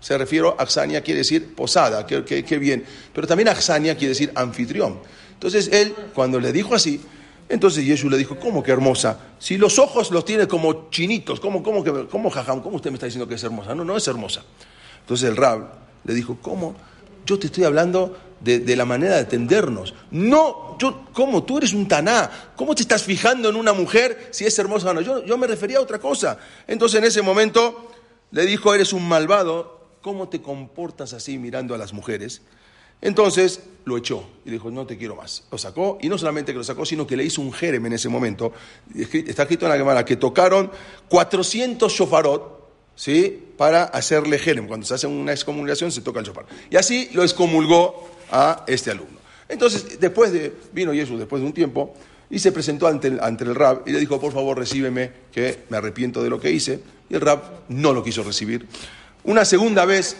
Se 0.01 0.19
refiere 0.19 0.49
a 0.49 0.63
Axania, 0.63 1.03
quiere 1.03 1.19
decir 1.19 1.55
posada, 1.55 2.07
qué, 2.07 2.25
qué 2.25 2.59
bien. 2.59 2.85
Pero 3.15 3.27
también 3.27 3.49
Axania 3.49 3.97
quiere 3.97 4.11
decir 4.11 4.33
anfitrión. 4.35 5.01
Entonces 5.43 5.71
él, 5.73 5.93
cuando 6.15 6.39
le 6.39 6.53
dijo 6.53 6.73
así, 6.73 7.01
entonces 7.49 7.85
Jesús 7.85 8.09
le 8.09 8.17
dijo, 8.17 8.39
¿cómo 8.39 8.63
que 8.63 8.71
hermosa? 8.71 9.19
Si 9.41 9.57
los 9.59 9.81
ojos 9.81 10.13
los 10.13 10.25
tiene 10.25 10.47
como 10.47 10.89
chinitos, 10.89 11.41
¿cómo, 11.41 11.65
cómo, 11.65 11.83
que, 11.83 12.07
cómo 12.07 12.31
jajam? 12.31 12.61
¿Cómo 12.61 12.77
usted 12.77 12.93
me 12.93 12.95
está 12.95 13.07
diciendo 13.07 13.27
que 13.27 13.35
es 13.35 13.43
hermosa? 13.43 13.75
No, 13.75 13.85
no 13.85 13.97
es 13.97 14.07
hermosa. 14.07 14.45
Entonces 15.01 15.29
el 15.29 15.37
rab 15.37 15.67
le 16.05 16.15
dijo, 16.15 16.39
¿cómo? 16.41 16.77
Yo 17.27 17.41
te 17.41 17.47
estoy 17.47 17.65
hablando 17.65 18.17
de, 18.39 18.77
la 18.77 18.85
manera 18.85 19.17
de 19.17 19.23
atendernos. 19.23 19.95
No, 20.13 20.79
yo, 20.79 21.07
¿cómo? 21.13 21.43
Tú 21.43 21.59
eres 21.59 21.73
un 21.73 21.89
taná. 21.89 22.31
¿Cómo 22.55 22.77
te 22.77 22.83
estás 22.83 23.03
fijando 23.03 23.49
en 23.49 23.57
una 23.57 23.73
mujer 23.73 24.29
si 24.31 24.45
es 24.45 24.57
hermosa 24.61 24.91
o 24.91 24.95
no? 24.95 25.01
Yo, 25.01 25.25
yo 25.25 25.37
me 25.39 25.49
refería 25.49 25.79
a 25.79 25.81
otra 25.81 25.99
cosa. 25.99 26.39
Entonces 26.69 27.01
en 27.01 27.05
ese 27.05 27.21
momento 27.21 27.91
le 28.31 28.47
dijo, 28.47 28.73
eres 28.73 28.93
un 28.93 29.09
malvado. 29.09 29.81
¿Cómo 30.03 30.29
te 30.29 30.41
comportas 30.41 31.13
así 31.15 31.37
mirando 31.37 31.75
a 31.75 31.79
las 31.79 31.93
mujeres? 31.93 32.43
Entonces 33.03 33.61
lo 33.85 33.97
echó 33.97 34.25
y 34.45 34.51
dijo, 34.51 34.71
no 34.71 34.87
te 34.87 34.97
quiero 34.97 35.17
más. 35.17 35.45
Lo 35.51 35.59
sacó 35.59 35.99
y 36.01 36.09
no 36.09 36.17
solamente 36.17 36.53
que 36.53 36.59
lo 36.59 36.65
sacó, 36.65 36.87
sino 36.87 37.07
que 37.07 37.17
le 37.17 37.25
hizo 37.25 37.43
un 37.43 37.53
jerem 37.53 37.85
en 37.87 37.95
ese 37.95 38.09
momento. 38.09 38.53
Está 38.95 39.43
escrito 39.43 39.67
en 39.67 39.73
la 39.73 39.77
Gemara 39.77 40.05
que 40.05 40.17
tocaron 40.17 40.71
400 41.09 41.93
shofarot 41.93 42.71
¿sí? 42.95 43.43
para 43.57 43.85
hacerle 43.85 44.39
jerem. 44.39 44.69
Cuando 44.69 44.87
se 44.87 44.95
hace 44.95 45.09
una 45.09 45.33
excomulgación 45.33 45.91
se 45.91 46.01
toca 46.01 46.21
el 46.21 46.27
shofar. 46.27 46.47
Y 46.71 46.77
así 46.77 47.11
lo 47.13 47.25
excomulgó 47.25 48.09
a 48.31 48.65
este 48.69 48.93
alumno. 48.93 49.19
Entonces, 49.49 49.99
después 50.01 50.33
de, 50.33 50.55
vino 50.73 50.93
Jesús 50.93 51.19
después 51.19 51.43
de 51.43 51.47
un 51.47 51.53
tiempo 51.53 51.95
y 52.31 52.39
se 52.39 52.53
presentó 52.53 52.87
ante 52.87 53.09
el, 53.09 53.21
ante 53.21 53.45
el 53.45 53.55
Rab 53.55 53.83
y 53.85 53.93
le 53.93 53.99
dijo, 53.99 54.21
por 54.21 54.33
favor, 54.33 54.57
recíbeme, 54.57 55.11
que 55.33 55.65
me 55.69 55.77
arrepiento 55.77 56.23
de 56.23 56.31
lo 56.31 56.41
que 56.41 56.51
hice. 56.53 56.81
Y 57.11 57.15
el 57.15 57.21
Rab 57.21 57.43
no 57.69 57.93
lo 57.93 58.03
quiso 58.05 58.23
recibir. 58.23 58.67
Una 59.25 59.45
segunda 59.45 59.85
vez... 59.85 60.17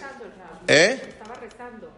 ¿Eh? 0.69 1.12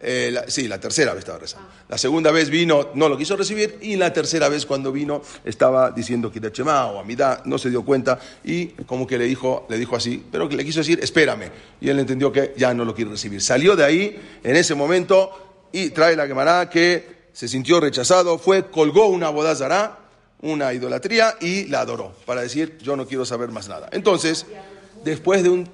Eh, 0.07 0.31
la- 0.31 0.51
sí, 0.51 0.69
la 0.69 0.79
tercera 0.79 1.13
vez 1.13 1.21
estaba 1.21 1.39
rezando. 1.39 1.67
La 1.89 1.97
segunda 1.97 2.31
vez 2.31 2.51
vino, 2.51 2.91
no 2.95 3.09
lo 3.09 3.17
quiso 3.17 3.37
recibir, 3.37 3.79
y 3.81 3.97
la 3.97 4.13
tercera 4.13 4.51
vez 4.51 4.67
cuando 4.67 4.93
vino 4.93 5.23
estaba 5.45 5.91
diciendo 5.93 6.31
Kitachemá 6.31 6.87
o 6.87 6.99
Amidá, 7.01 7.41
no 7.47 7.57
se 7.57 7.71
dio 7.71 7.83
cuenta, 7.85 8.19
y 8.45 8.67
como 8.85 9.07
que 9.07 9.17
le 9.17 9.25
dijo, 9.25 9.67
le 9.71 9.79
dijo 9.79 9.97
así, 9.97 10.23
pero 10.31 10.47
que 10.49 10.57
le 10.57 10.65
quiso 10.65 10.81
decir, 10.81 11.01
espérame. 11.03 11.51
Y 11.81 11.89
él 11.89 11.99
entendió 11.99 12.31
que 12.31 12.53
ya 12.57 12.75
no 12.75 12.85
lo 12.85 12.95
quiere 12.95 13.13
recibir. 13.13 13.41
Salió 13.41 13.75
de 13.77 13.85
ahí 13.85 14.21
en 14.43 14.57
ese 14.57 14.75
momento 14.75 15.69
y 15.73 15.89
trae 15.91 16.15
la 16.17 16.27
Gemara 16.27 16.69
que 16.69 17.25
se 17.33 17.49
sintió 17.49 17.81
rechazado, 17.81 18.39
fue, 18.39 18.67
colgó 18.71 19.07
una 19.07 19.31
bodazará, 19.31 19.99
una 20.43 20.75
idolatría, 20.75 21.37
y 21.41 21.65
la 21.69 21.81
adoró, 21.81 22.13
para 22.27 22.43
decir, 22.43 22.77
yo 22.83 22.95
no 22.95 23.07
quiero 23.07 23.25
saber 23.25 23.49
más 23.51 23.69
nada. 23.69 23.89
Entonces, 23.91 24.45
después 25.03 25.43
de 25.43 25.49
un, 25.49 25.69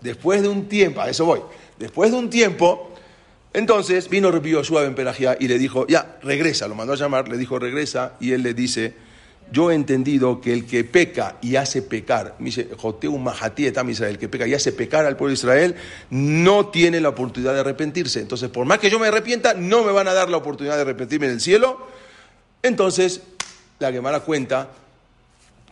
después 0.00 0.42
de 0.42 0.48
un 0.48 0.68
tiempo, 0.68 1.00
a 1.00 1.10
eso 1.10 1.24
voy, 1.24 1.40
después 1.76 2.12
de 2.12 2.16
un 2.16 2.30
tiempo, 2.30 2.93
entonces 3.54 4.10
vino 4.10 4.32
Rabbi 4.32 4.50
Yoshua 4.50 4.82
ben 4.82 4.96
Perajía 4.96 5.36
y 5.38 5.46
le 5.46 5.58
dijo, 5.58 5.86
ya, 5.86 6.18
regresa, 6.22 6.66
lo 6.66 6.74
mandó 6.74 6.92
a 6.92 6.96
llamar, 6.96 7.28
le 7.28 7.38
dijo, 7.38 7.58
regresa, 7.58 8.14
y 8.18 8.32
él 8.32 8.42
le 8.42 8.52
dice, 8.52 8.94
yo 9.52 9.70
he 9.70 9.74
entendido 9.74 10.40
que 10.40 10.52
el 10.52 10.66
que 10.66 10.82
peca 10.82 11.36
y 11.40 11.54
hace 11.54 11.80
pecar, 11.80 12.34
me 12.40 12.46
dice, 12.46 12.68
Israel, 12.72 14.10
el 14.10 14.18
que 14.18 14.28
peca 14.28 14.48
y 14.48 14.54
hace 14.54 14.72
pecar 14.72 15.06
al 15.06 15.16
pueblo 15.16 15.30
de 15.30 15.34
Israel, 15.34 15.76
no 16.10 16.66
tiene 16.66 17.00
la 17.00 17.10
oportunidad 17.10 17.54
de 17.54 17.60
arrepentirse. 17.60 18.20
Entonces, 18.20 18.50
por 18.50 18.66
más 18.66 18.80
que 18.80 18.90
yo 18.90 18.98
me 18.98 19.06
arrepienta, 19.06 19.54
no 19.54 19.84
me 19.84 19.92
van 19.92 20.08
a 20.08 20.14
dar 20.14 20.28
la 20.28 20.38
oportunidad 20.38 20.74
de 20.74 20.82
arrepentirme 20.82 21.26
en 21.26 21.32
el 21.34 21.40
cielo. 21.40 21.86
Entonces, 22.60 23.22
la 23.78 23.92
Gemara 23.92 24.18
cuenta 24.20 24.68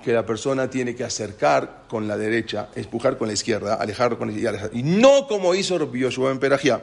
que 0.04 0.12
la 0.12 0.24
persona 0.24 0.70
tiene 0.70 0.94
que 0.94 1.02
acercar 1.02 1.84
con 1.88 2.06
la 2.06 2.16
derecha, 2.16 2.68
empujar 2.76 3.18
con 3.18 3.26
la 3.26 3.34
izquierda, 3.34 3.74
alejar 3.74 4.16
con 4.18 4.28
la 4.28 4.34
izquierda, 4.34 4.70
y 4.72 4.84
no 4.84 5.26
como 5.26 5.52
hizo 5.56 5.92
Yoshua 5.92 6.28
ben 6.28 6.38
Perajía. 6.38 6.80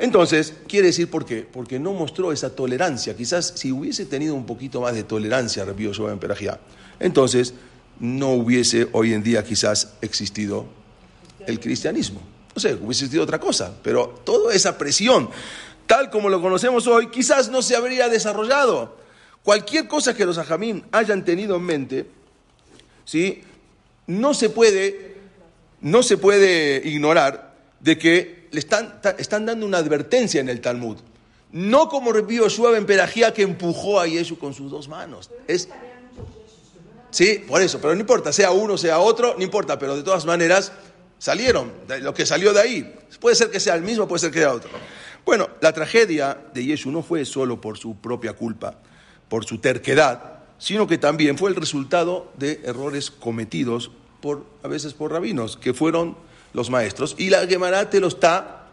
Entonces, 0.00 0.54
quiere 0.66 0.86
decir 0.86 1.10
por 1.10 1.26
qué? 1.26 1.46
Porque 1.50 1.78
no 1.78 1.92
mostró 1.92 2.32
esa 2.32 2.56
tolerancia. 2.56 3.14
Quizás 3.14 3.52
si 3.54 3.70
hubiese 3.70 4.06
tenido 4.06 4.34
un 4.34 4.46
poquito 4.46 4.80
más 4.80 4.94
de 4.94 5.04
tolerancia 5.04 5.62
Rabbi 5.64 5.86
ben 5.86 6.18
Perajía, 6.18 6.58
entonces 6.98 7.52
no 7.98 8.30
hubiese 8.30 8.88
hoy 8.92 9.12
en 9.12 9.22
día 9.22 9.44
quizás 9.44 9.92
existido 10.00 10.66
el 11.46 11.60
cristianismo. 11.60 12.22
No 12.56 12.60
sé, 12.60 12.72
hubiese 12.74 13.04
existido 13.04 13.22
otra 13.22 13.38
cosa, 13.38 13.74
pero 13.82 14.08
toda 14.24 14.54
esa 14.54 14.78
presión, 14.78 15.28
tal 15.86 16.08
como 16.08 16.30
lo 16.30 16.40
conocemos 16.40 16.86
hoy, 16.86 17.10
quizás 17.10 17.50
no 17.50 17.60
se 17.60 17.76
habría 17.76 18.08
desarrollado. 18.08 18.96
Cualquier 19.42 19.86
cosa 19.86 20.16
que 20.16 20.24
los 20.24 20.38
ajamín 20.38 20.82
hayan 20.92 21.26
tenido 21.26 21.56
en 21.56 21.62
mente, 21.62 22.06
¿sí? 23.04 23.42
no 24.06 24.32
se 24.32 24.48
puede, 24.48 25.16
no 25.82 26.02
se 26.02 26.16
puede 26.16 26.88
ignorar 26.88 27.54
de 27.80 27.98
que 27.98 28.39
le 28.50 28.58
están, 28.58 29.00
están 29.18 29.46
dando 29.46 29.66
una 29.66 29.78
advertencia 29.78 30.40
en 30.40 30.48
el 30.48 30.60
Talmud. 30.60 30.98
No 31.52 31.88
como 31.88 32.12
Rabbi 32.12 32.36
Yoshua 32.36 32.70
ben 32.70 32.86
Perajía 32.86 33.34
que 33.34 33.42
empujó 33.42 34.00
a 34.00 34.06
Yeshu 34.06 34.38
con 34.38 34.54
sus 34.54 34.70
dos 34.70 34.88
manos. 34.88 35.30
Es, 35.48 35.68
sí, 37.10 37.44
por 37.46 37.60
eso, 37.60 37.80
pero 37.80 37.94
no 37.94 38.00
importa, 38.00 38.32
sea 38.32 38.52
uno, 38.52 38.78
sea 38.78 39.00
otro, 39.00 39.34
no 39.36 39.42
importa, 39.42 39.78
pero 39.78 39.96
de 39.96 40.02
todas 40.02 40.26
maneras 40.26 40.72
salieron, 41.18 41.72
lo 42.00 42.14
que 42.14 42.24
salió 42.24 42.52
de 42.52 42.60
ahí. 42.60 42.94
Puede 43.18 43.36
ser 43.36 43.50
que 43.50 43.58
sea 43.58 43.74
el 43.74 43.82
mismo, 43.82 44.06
puede 44.06 44.20
ser 44.20 44.30
que 44.30 44.38
sea 44.38 44.52
otro. 44.52 44.70
Bueno, 45.24 45.48
la 45.60 45.72
tragedia 45.72 46.38
de 46.54 46.64
Yeshu 46.64 46.90
no 46.90 47.02
fue 47.02 47.24
solo 47.24 47.60
por 47.60 47.78
su 47.78 47.96
propia 47.96 48.32
culpa, 48.32 48.78
por 49.28 49.44
su 49.44 49.58
terquedad, 49.58 50.40
sino 50.58 50.86
que 50.86 50.98
también 50.98 51.36
fue 51.36 51.50
el 51.50 51.56
resultado 51.56 52.32
de 52.38 52.60
errores 52.64 53.10
cometidos 53.10 53.90
por, 54.20 54.44
a 54.62 54.68
veces 54.68 54.94
por 54.94 55.12
rabinos, 55.12 55.56
que 55.56 55.74
fueron 55.74 56.16
los 56.52 56.70
maestros. 56.70 57.14
Y 57.18 57.30
la 57.30 57.46
Gemara 57.46 57.88
te 57.90 58.00
lo 58.00 58.08
está 58.08 58.66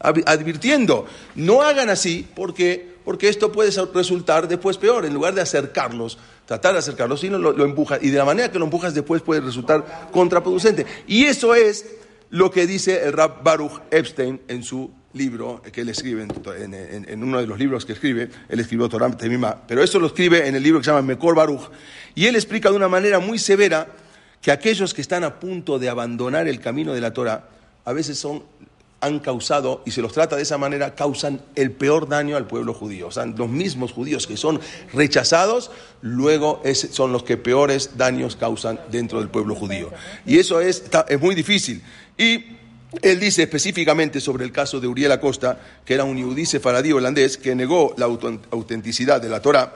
advirtiendo. 0.00 1.06
No 1.34 1.62
hagan 1.62 1.90
así 1.90 2.26
porque, 2.34 2.96
porque 3.04 3.28
esto 3.28 3.52
puede 3.52 3.70
resultar 3.94 4.48
después 4.48 4.78
peor. 4.78 5.04
En 5.04 5.14
lugar 5.14 5.34
de 5.34 5.40
acercarlos, 5.40 6.18
tratar 6.46 6.72
de 6.72 6.80
acercarlos, 6.80 7.20
sino 7.20 7.38
lo, 7.38 7.52
lo 7.52 7.64
empujas. 7.64 8.00
Y 8.02 8.10
de 8.10 8.18
la 8.18 8.24
manera 8.24 8.50
que 8.50 8.58
lo 8.58 8.64
empujas 8.64 8.94
después 8.94 9.22
puede 9.22 9.40
resultar 9.40 10.10
contraproducente. 10.12 10.86
Y 11.06 11.24
eso 11.24 11.54
es 11.54 11.86
lo 12.30 12.50
que 12.50 12.66
dice 12.66 13.04
el 13.04 13.12
Rab 13.12 13.42
Baruch 13.42 13.82
Epstein 13.90 14.40
en 14.48 14.62
su 14.62 14.90
libro 15.12 15.62
que 15.72 15.82
él 15.82 15.88
escribe, 15.90 16.22
en, 16.22 17.22
uno 17.22 17.38
de 17.38 17.46
los 17.46 17.58
libros 17.58 17.84
que 17.84 17.92
escribe, 17.92 18.30
él 18.48 18.60
escribió 18.60 18.88
Torah 18.88 19.10
Temimá, 19.10 19.62
pero 19.66 19.82
eso 19.82 19.98
lo 19.98 20.06
escribe 20.06 20.48
en 20.48 20.54
el 20.54 20.62
libro 20.62 20.80
que 20.80 20.84
se 20.84 20.90
llama 20.90 21.02
Mekor 21.02 21.34
Baruch, 21.34 21.70
y 22.14 22.26
él 22.26 22.34
explica 22.34 22.70
de 22.70 22.76
una 22.76 22.88
manera 22.88 23.18
muy 23.18 23.38
severa 23.38 23.86
que 24.42 24.50
aquellos 24.50 24.92
que 24.92 25.00
están 25.00 25.24
a 25.24 25.38
punto 25.40 25.78
de 25.78 25.88
abandonar 25.88 26.48
el 26.48 26.60
camino 26.60 26.92
de 26.92 27.00
la 27.00 27.14
Torah, 27.14 27.48
a 27.84 27.92
veces 27.92 28.18
son, 28.18 28.42
han 29.00 29.20
causado, 29.20 29.82
y 29.86 29.92
se 29.92 30.02
los 30.02 30.12
trata 30.12 30.36
de 30.36 30.42
esa 30.42 30.58
manera, 30.58 30.94
causan 30.94 31.40
el 31.54 31.70
peor 31.72 32.08
daño 32.08 32.36
al 32.36 32.46
pueblo 32.46 32.74
judío. 32.74 33.08
O 33.08 33.10
sea, 33.10 33.24
los 33.24 33.48
mismos 33.48 33.92
judíos 33.92 34.26
que 34.26 34.36
son 34.36 34.60
rechazados, 34.92 35.70
luego 36.02 36.60
es- 36.64 36.88
son 36.92 37.12
los 37.12 37.22
que 37.22 37.36
peores 37.36 37.96
daños 37.96 38.36
causan 38.36 38.78
dentro 38.90 39.20
del 39.20 39.28
pueblo 39.28 39.54
judío. 39.54 39.90
Y 40.26 40.38
eso 40.38 40.60
es, 40.60 40.84
es 41.08 41.20
muy 41.20 41.34
difícil. 41.34 41.82
Y 42.18 42.44
él 43.00 43.18
dice 43.20 43.42
específicamente 43.44 44.20
sobre 44.20 44.44
el 44.44 44.52
caso 44.52 44.78
de 44.80 44.86
Uriel 44.86 45.12
Acosta, 45.12 45.58
que 45.84 45.94
era 45.94 46.04
un 46.04 46.18
yudí 46.18 46.46
sefaradí 46.46 46.92
holandés 46.92 47.38
que 47.38 47.54
negó 47.54 47.94
la 47.96 48.04
autenticidad 48.06 49.20
de 49.22 49.28
la 49.28 49.40
Torah, 49.40 49.72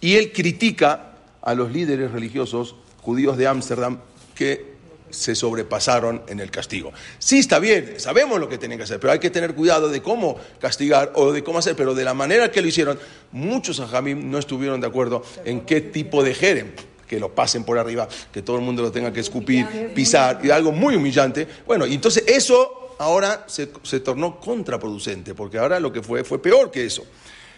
y 0.00 0.16
él 0.16 0.32
critica 0.32 1.12
a 1.42 1.54
los 1.54 1.72
líderes 1.72 2.10
religiosos 2.12 2.74
judíos 3.00 3.36
de 3.36 3.46
Ámsterdam 3.46 3.98
que 4.34 4.70
se 5.10 5.34
sobrepasaron 5.34 6.22
en 6.28 6.40
el 6.40 6.50
castigo. 6.50 6.92
Sí, 7.18 7.40
está 7.40 7.58
bien, 7.58 7.94
sabemos 7.98 8.38
lo 8.38 8.48
que 8.48 8.58
tienen 8.58 8.78
que 8.78 8.84
hacer, 8.84 9.00
pero 9.00 9.12
hay 9.12 9.18
que 9.18 9.30
tener 9.30 9.54
cuidado 9.54 9.88
de 9.88 10.02
cómo 10.02 10.38
castigar 10.60 11.12
o 11.14 11.32
de 11.32 11.42
cómo 11.42 11.58
hacer, 11.58 11.76
pero 11.76 11.94
de 11.94 12.04
la 12.04 12.14
manera 12.14 12.50
que 12.50 12.62
lo 12.62 12.68
hicieron, 12.68 12.98
muchos 13.32 13.80
ajamim 13.80 14.30
no 14.30 14.38
estuvieron 14.38 14.80
de 14.80 14.86
acuerdo 14.86 15.22
en 15.44 15.62
qué 15.62 15.80
tipo 15.80 16.22
de 16.22 16.34
jerem, 16.34 16.72
que 17.08 17.18
lo 17.18 17.34
pasen 17.34 17.64
por 17.64 17.76
arriba, 17.78 18.08
que 18.32 18.42
todo 18.42 18.56
el 18.56 18.62
mundo 18.62 18.82
lo 18.82 18.92
tenga 18.92 19.12
que 19.12 19.20
escupir, 19.20 19.92
pisar, 19.94 20.40
y 20.44 20.50
algo 20.50 20.70
muy 20.70 20.94
humillante. 20.94 21.46
Bueno, 21.66 21.86
y 21.86 21.94
entonces 21.94 22.22
eso 22.28 22.94
ahora 22.98 23.44
se, 23.48 23.70
se 23.82 24.00
tornó 24.00 24.38
contraproducente, 24.38 25.34
porque 25.34 25.58
ahora 25.58 25.80
lo 25.80 25.92
que 25.92 26.02
fue 26.02 26.22
fue 26.22 26.40
peor 26.40 26.70
que 26.70 26.86
eso. 26.86 27.04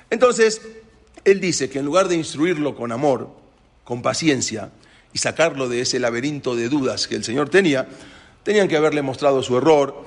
Entonces, 0.09 0.63
él 1.25 1.41
dice 1.41 1.69
que 1.69 1.81
en 1.81 1.85
lugar 1.85 2.09
de 2.09 2.17
instruirlo 2.17 2.75
con 2.75 2.93
amor, 2.93 3.29
con 3.85 4.01
paciencia, 4.01 4.71
y 5.13 5.19
sacarlo 5.19 5.69
de 5.69 5.81
ese 5.81 5.99
laberinto 5.99 6.57
de 6.57 6.69
dudas 6.69 7.07
que 7.07 7.17
el 7.17 7.25
Señor 7.25 7.49
tenía, 7.49 7.89
tenían 8.43 8.69
que 8.69 8.77
haberle 8.77 9.03
mostrado 9.03 9.43
su 9.43 9.57
error. 9.57 10.05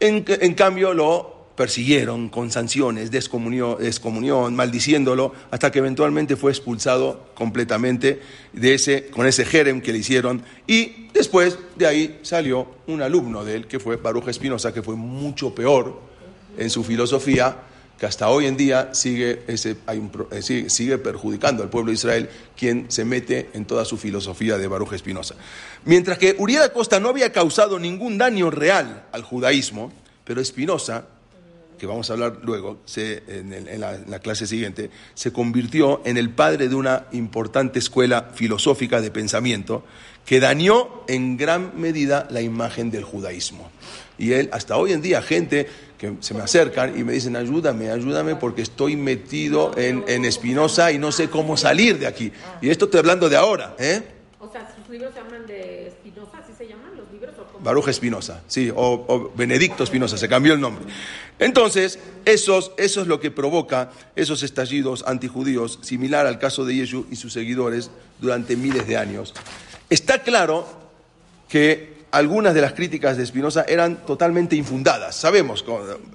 En, 0.00 0.24
en 0.26 0.54
cambio, 0.54 0.94
lo 0.94 1.38
persiguieron 1.58 2.28
con 2.28 2.52
sanciones, 2.52 3.10
descomunión, 3.10 3.78
descomunión, 3.80 4.54
maldiciéndolo, 4.54 5.34
hasta 5.50 5.72
que 5.72 5.80
eventualmente 5.80 6.36
fue 6.36 6.52
expulsado 6.52 7.30
completamente 7.34 8.20
de 8.52 8.74
ese, 8.74 9.08
con 9.08 9.26
ese 9.26 9.44
jerem 9.44 9.80
que 9.80 9.92
le 9.92 9.98
hicieron. 9.98 10.44
Y 10.68 11.08
después 11.12 11.58
de 11.74 11.88
ahí 11.88 12.20
salió 12.22 12.68
un 12.86 13.02
alumno 13.02 13.44
de 13.44 13.56
él, 13.56 13.66
que 13.66 13.80
fue 13.80 13.96
Baruch 13.96 14.28
Espinosa, 14.28 14.72
que 14.72 14.84
fue 14.84 14.94
mucho 14.94 15.52
peor 15.52 16.00
en 16.56 16.70
su 16.70 16.84
filosofía, 16.84 17.56
que 17.98 18.06
hasta 18.06 18.28
hoy 18.28 18.46
en 18.46 18.56
día 18.56 18.90
sigue, 18.94 19.42
ese, 19.48 19.76
eh, 20.30 20.64
sigue, 20.68 20.98
perjudicando 20.98 21.64
al 21.64 21.68
pueblo 21.68 21.90
de 21.90 21.94
Israel, 21.94 22.30
quien 22.56 22.86
se 22.90 23.04
mete 23.04 23.50
en 23.54 23.64
toda 23.64 23.84
su 23.84 23.96
filosofía 23.96 24.56
de 24.56 24.68
Baruch 24.68 24.92
Espinosa. 24.92 25.34
Mientras 25.84 26.16
que 26.16 26.36
Uriel 26.38 26.62
Acosta 26.62 27.00
no 27.00 27.08
había 27.08 27.32
causado 27.32 27.78
ningún 27.78 28.16
daño 28.16 28.50
real 28.50 29.06
al 29.10 29.22
judaísmo, 29.22 29.92
pero 30.24 30.40
Espinosa, 30.40 31.06
que 31.76 31.86
vamos 31.86 32.08
a 32.10 32.12
hablar 32.12 32.38
luego 32.42 32.78
en 32.96 33.80
la 33.80 34.18
clase 34.20 34.46
siguiente, 34.46 34.90
se 35.14 35.32
convirtió 35.32 36.00
en 36.04 36.16
el 36.18 36.30
padre 36.30 36.68
de 36.68 36.76
una 36.76 37.06
importante 37.12 37.80
escuela 37.80 38.30
filosófica 38.34 39.00
de 39.00 39.10
pensamiento 39.10 39.84
que 40.24 40.40
dañó 40.40 41.04
en 41.08 41.36
gran 41.36 41.80
medida 41.80 42.28
la 42.30 42.42
imagen 42.42 42.90
del 42.90 43.02
judaísmo. 43.02 43.70
Y 44.18 44.32
él, 44.32 44.50
hasta 44.52 44.76
hoy 44.76 44.92
en 44.92 45.00
día, 45.00 45.22
gente 45.22 45.68
que 45.98 46.14
se 46.20 46.32
me 46.32 46.40
acercan 46.40 46.98
y 46.98 47.02
me 47.02 47.12
dicen, 47.12 47.34
ayúdame, 47.34 47.90
ayúdame, 47.90 48.36
porque 48.36 48.62
estoy 48.62 48.96
metido 48.96 49.76
en, 49.76 50.04
en 50.06 50.24
Espinosa 50.24 50.92
y 50.92 50.98
no 50.98 51.10
sé 51.10 51.28
cómo 51.28 51.56
salir 51.56 51.98
de 51.98 52.06
aquí. 52.06 52.32
Y 52.62 52.70
esto 52.70 52.84
estoy 52.84 53.00
hablando 53.00 53.28
de 53.28 53.36
ahora, 53.36 53.74
¿eh? 53.78 54.02
O 54.38 54.50
sea, 54.50 54.72
sus 54.76 54.88
libros 54.88 55.12
se 55.12 55.20
llaman 55.20 55.46
de 55.48 55.88
Espinosa, 55.88 56.38
¿así 56.38 56.52
se 56.56 56.68
llaman 56.68 56.96
los 56.96 57.10
libros? 57.10 57.34
¿O? 57.36 57.58
Baruch 57.58 57.88
Espinosa, 57.88 58.42
sí, 58.46 58.70
o, 58.70 59.04
o 59.08 59.32
Benedicto 59.34 59.82
Espinosa, 59.82 60.16
se 60.16 60.28
cambió 60.28 60.54
el 60.54 60.60
nombre. 60.60 60.84
Entonces, 61.40 61.98
esos, 62.24 62.70
eso 62.76 63.00
es 63.00 63.08
lo 63.08 63.18
que 63.18 63.32
provoca 63.32 63.90
esos 64.14 64.44
estallidos 64.44 65.04
antijudíos, 65.04 65.80
similar 65.82 66.26
al 66.26 66.38
caso 66.38 66.64
de 66.64 66.76
Yeshu 66.76 67.06
y 67.10 67.16
sus 67.16 67.32
seguidores 67.32 67.90
durante 68.20 68.54
miles 68.54 68.86
de 68.86 68.96
años. 68.96 69.34
Está 69.90 70.22
claro 70.22 70.64
que 71.48 71.97
algunas 72.10 72.54
de 72.54 72.60
las 72.60 72.72
críticas 72.72 73.16
de 73.16 73.26
Spinoza 73.26 73.64
eran 73.68 74.06
totalmente 74.06 74.56
infundadas. 74.56 75.16
Sabemos, 75.16 75.64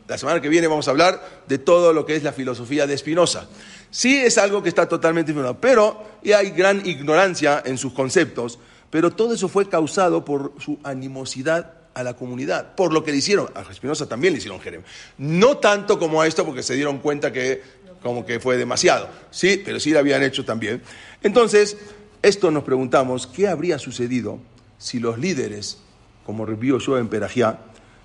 la 0.07 0.17
semana 0.17 0.41
que 0.41 0.49
viene 0.49 0.67
vamos 0.67 0.87
a 0.87 0.91
hablar 0.91 1.43
de 1.47 1.57
todo 1.57 1.93
lo 1.93 2.05
que 2.05 2.15
es 2.15 2.23
la 2.23 2.33
filosofía 2.33 2.87
de 2.87 2.97
Spinoza. 2.97 3.47
Sí 3.91 4.17
es 4.17 4.37
algo 4.37 4.63
que 4.63 4.69
está 4.69 4.87
totalmente 4.87 5.31
infundado, 5.31 5.59
pero 5.59 6.03
hay 6.35 6.49
gran 6.51 6.85
ignorancia 6.85 7.61
en 7.65 7.77
sus 7.77 7.93
conceptos, 7.93 8.59
pero 8.89 9.11
todo 9.11 9.33
eso 9.33 9.47
fue 9.47 9.69
causado 9.69 10.25
por 10.25 10.53
su 10.59 10.79
animosidad 10.83 11.73
a 11.93 12.01
la 12.01 12.15
comunidad, 12.15 12.73
por 12.73 12.91
lo 12.91 13.03
que 13.03 13.11
le 13.11 13.17
hicieron, 13.17 13.49
a 13.53 13.71
Spinoza 13.71 14.07
también 14.07 14.33
le 14.33 14.39
hicieron 14.39 14.59
Jerem. 14.59 14.81
No 15.19 15.57
tanto 15.57 15.99
como 15.99 16.21
a 16.21 16.27
esto, 16.27 16.43
porque 16.43 16.63
se 16.63 16.73
dieron 16.73 16.97
cuenta 16.99 17.31
que 17.31 17.61
como 18.01 18.25
que 18.25 18.39
fue 18.39 18.57
demasiado, 18.57 19.07
sí, 19.31 19.61
pero 19.63 19.79
sí 19.79 19.91
lo 19.91 19.99
habían 19.99 20.23
hecho 20.23 20.43
también. 20.43 20.81
Entonces, 21.21 21.77
esto 22.21 22.51
nos 22.51 22.63
preguntamos, 22.63 23.27
¿qué 23.27 23.47
habría 23.47 23.77
sucedido 23.77 24.39
si 24.77 24.99
los 24.99 25.17
líderes, 25.17 25.77
como 26.25 26.45
revió 26.45 26.79
yo 26.79 26.97
en 26.97 27.07
Perajiá, 27.07 27.59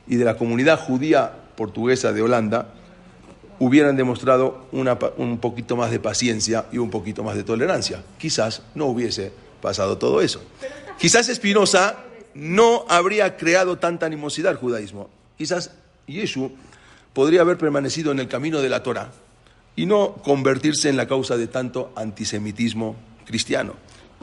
y 0.06 0.16
de 0.16 0.24
la 0.24 0.36
comunidad 0.36 0.78
judía 0.78 1.32
portuguesa 1.56 2.12
de 2.12 2.22
Holanda, 2.22 2.74
hubieran 3.58 3.96
demostrado 3.96 4.66
un 4.72 5.38
poquito 5.38 5.76
más 5.76 5.90
de 5.90 6.00
paciencia 6.00 6.66
y 6.72 6.78
un 6.78 6.90
poquito 6.90 7.22
más 7.22 7.36
de 7.36 7.42
tolerancia? 7.42 8.02
Quizás 8.18 8.62
no 8.74 8.86
hubiese 8.86 9.32
pasado 9.60 9.98
todo 9.98 10.20
eso. 10.20 10.40
Quizás 10.98 11.28
Espinosa 11.28 11.96
no 12.34 12.84
habría 12.88 13.36
creado 13.36 13.78
tanta 13.78 14.06
animosidad 14.06 14.52
al 14.52 14.58
judaísmo. 14.58 15.10
Quizás 15.36 15.72
Yeshua 16.06 16.50
podría 17.12 17.40
haber 17.40 17.58
permanecido 17.58 18.12
en 18.12 18.20
el 18.20 18.28
camino 18.28 18.60
de 18.60 18.68
la 18.68 18.82
Torah 18.82 19.10
y 19.76 19.86
no 19.86 20.14
convertirse 20.24 20.88
en 20.88 20.96
la 20.96 21.06
causa 21.06 21.36
de 21.36 21.46
tanto 21.46 21.92
antisemitismo 21.96 22.96
cristiano. 23.24 23.74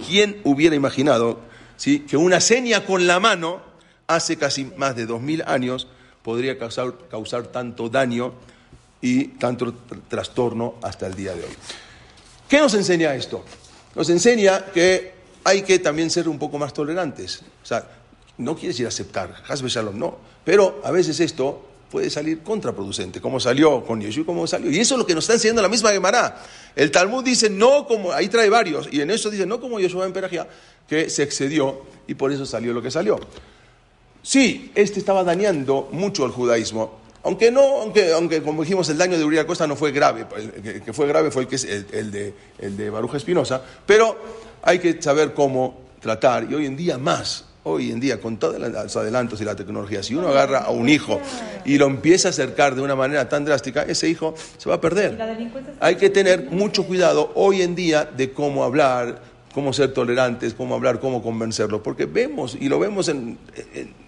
¿Quién 0.08 0.42
hubiera 0.44 0.76
imaginado 0.76 1.40
¿sí? 1.78 2.02
que 2.02 2.18
una 2.18 2.40
seña 2.40 2.86
con 2.86 3.08
la 3.08 3.20
mano 3.20 3.62
hace 4.08 4.38
casi 4.38 4.66
más 4.78 4.96
de 4.96 5.06
dos 5.06 5.22
mil 5.22 5.44
años 5.46 5.88
podría 6.24 6.58
causar, 6.58 7.48
tanto 7.52 7.90
daño 7.90 8.34
y 9.02 9.26
tanto 9.40 9.74
trastorno 10.08 10.76
hasta 10.82 11.08
el 11.08 11.16
día 11.16 11.34
de 11.34 11.44
hoy? 11.44 11.54
¿Qué 12.48 12.60
nos 12.60 12.74
enseña 12.74 13.16
esto? 13.16 13.44
Nos 13.96 14.10
enseña 14.10 14.66
que 14.66 15.14
hay 15.44 15.62
que 15.62 15.80
también 15.80 16.10
ser 16.10 16.28
un 16.28 16.40
poco 16.40 16.58
más 16.58 16.74
tolerantes. 16.74 17.42
O 17.64 17.66
sea, 17.66 17.88
no 18.38 18.56
quiere 18.56 18.70
decir 18.70 18.88
aceptar, 18.88 19.44
Hasbe 19.48 19.70
Shalom, 19.70 19.98
no. 19.98 20.18
Pero 20.44 20.82
a 20.84 20.92
veces 20.92 21.20
esto 21.20 21.66
puede 21.90 22.10
salir 22.10 22.42
contraproducente, 22.42 23.22
como 23.22 23.40
salió 23.40 23.84
con 23.86 24.02
Yeshua, 24.02 24.26
como 24.26 24.46
salió. 24.48 24.70
Y 24.70 24.80
eso 24.80 24.96
es 24.96 25.00
lo 25.00 25.06
que 25.06 25.16
nos 25.16 25.24
está 25.24 25.34
enseñando 25.34 25.62
la 25.62 25.70
misma 25.70 25.92
Gemara. 25.92 26.44
El 26.76 26.92
Talmud 26.92 27.24
dice, 27.24 27.50
no 27.50 27.88
como, 27.88 28.12
ahí 28.12 28.28
trae 28.28 28.50
varios, 28.50 28.90
y 28.92 29.02
en 29.02 29.12
eso 29.12 29.30
dice, 29.30 29.46
no 29.46 29.62
como 29.62 29.80
Yeshua 29.80 30.06
en 30.06 30.14
Perajía, 30.14 30.48
que 30.88 31.10
se 31.10 31.24
excedió 31.24 31.84
y 32.08 32.16
por 32.16 32.32
eso 32.32 32.46
salió 32.46 32.74
lo 32.74 32.82
que 32.82 32.92
salió. 32.92 33.20
Sí, 34.26 34.72
este 34.74 34.98
estaba 34.98 35.24
dañando 35.24 35.88
mucho 35.92 36.26
el 36.26 36.32
judaísmo, 36.32 36.98
aunque 37.22 37.52
no, 37.52 37.82
aunque, 37.82 38.12
aunque 38.12 38.42
como 38.42 38.64
dijimos, 38.64 38.90
el 38.90 38.98
daño 38.98 39.20
de 39.20 39.24
Uriah 39.24 39.46
Costa 39.46 39.68
no 39.68 39.76
fue 39.76 39.92
grave, 39.92 40.26
el 40.36 40.82
que, 40.82 40.94
fue 40.94 41.06
grave 41.06 41.30
fue 41.30 41.44
el, 41.44 41.48
que 41.48 41.58
es 41.58 41.64
el, 41.64 42.12
de, 42.12 42.34
el 42.58 42.76
de 42.76 42.90
Baruja 42.90 43.18
Espinosa, 43.18 43.62
pero 43.86 44.18
hay 44.64 44.80
que 44.80 45.00
saber 45.00 45.36
cómo 45.36 45.78
tratar, 46.00 46.48
y 46.50 46.56
hoy 46.56 46.66
en 46.66 46.76
día 46.76 46.98
más, 46.98 47.46
hoy 47.66 47.92
en 47.92 48.00
día, 48.00 48.20
con 48.20 48.38
todos 48.38 48.60
los 48.60 48.96
adelantos 48.96 49.40
y 49.42 49.46
la 49.46 49.56
tecnología, 49.56 50.02
si 50.02 50.16
uno 50.16 50.30
agarra 50.30 50.62
a 50.62 50.72
un 50.72 50.90
hijo 50.90 51.22
y 51.64 51.78
lo 51.78 51.86
empieza 51.86 52.30
a 52.30 52.32
acercar 52.32 52.74
de 52.74 52.82
una 52.82 52.96
manera 52.96 53.30
tan 53.30 53.46
drástica, 53.46 53.84
ese 53.84 54.10
hijo 54.10 54.34
se 54.58 54.68
va 54.68 54.76
a 54.76 54.82
perder. 54.82 55.20
Hay 55.80 55.98
que 55.98 56.10
tener 56.10 56.50
mucho 56.50 56.88
cuidado 56.88 57.32
hoy 57.36 57.62
en 57.62 57.76
día 57.76 58.06
de 58.06 58.32
cómo 58.32 58.64
hablar, 58.64 59.22
cómo 59.54 59.72
ser 59.72 59.94
tolerantes, 59.94 60.56
cómo 60.56 60.74
hablar, 60.74 61.00
cómo 61.00 61.22
convencerlo, 61.22 61.84
porque 61.84 62.08
vemos 62.08 62.58
y 62.60 62.70
lo 62.70 62.80
vemos 62.80 63.08
en, 63.08 63.38
en, 63.76 64.05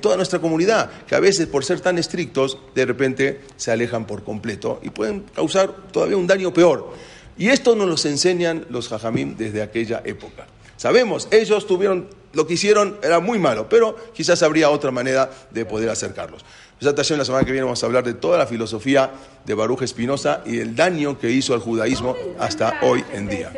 toda 0.00 0.16
nuestra 0.16 0.38
comunidad, 0.38 0.90
que 1.06 1.14
a 1.14 1.20
veces 1.20 1.46
por 1.46 1.64
ser 1.64 1.80
tan 1.80 1.98
estrictos, 1.98 2.58
de 2.74 2.86
repente 2.86 3.40
se 3.56 3.70
alejan 3.70 4.06
por 4.06 4.24
completo 4.24 4.80
y 4.82 4.90
pueden 4.90 5.24
causar 5.34 5.74
todavía 5.92 6.16
un 6.16 6.26
daño 6.26 6.52
peor. 6.52 6.92
Y 7.36 7.48
esto 7.48 7.76
nos 7.76 7.88
lo 7.88 8.10
enseñan 8.10 8.66
los 8.68 8.88
jajamim 8.88 9.36
desde 9.36 9.62
aquella 9.62 10.02
época. 10.04 10.46
Sabemos, 10.76 11.28
ellos 11.30 11.66
tuvieron, 11.66 12.08
lo 12.32 12.46
que 12.46 12.54
hicieron 12.54 12.98
era 13.02 13.18
muy 13.20 13.38
malo, 13.38 13.68
pero 13.68 13.96
quizás 14.12 14.42
habría 14.42 14.70
otra 14.70 14.90
manera 14.90 15.28
de 15.50 15.64
poder 15.64 15.90
acercarlos. 15.90 16.44
La 16.80 16.94
semana 17.02 17.44
que 17.44 17.50
viene 17.50 17.64
vamos 17.64 17.82
a 17.82 17.86
hablar 17.86 18.04
de 18.04 18.14
toda 18.14 18.38
la 18.38 18.46
filosofía 18.46 19.10
de 19.44 19.54
Baruch 19.54 19.82
Espinosa 19.82 20.42
y 20.46 20.60
el 20.60 20.76
daño 20.76 21.18
que 21.18 21.28
hizo 21.28 21.52
al 21.52 21.60
judaísmo 21.60 22.14
hasta 22.38 22.78
hoy 22.82 23.04
en 23.12 23.28
día. 23.28 23.52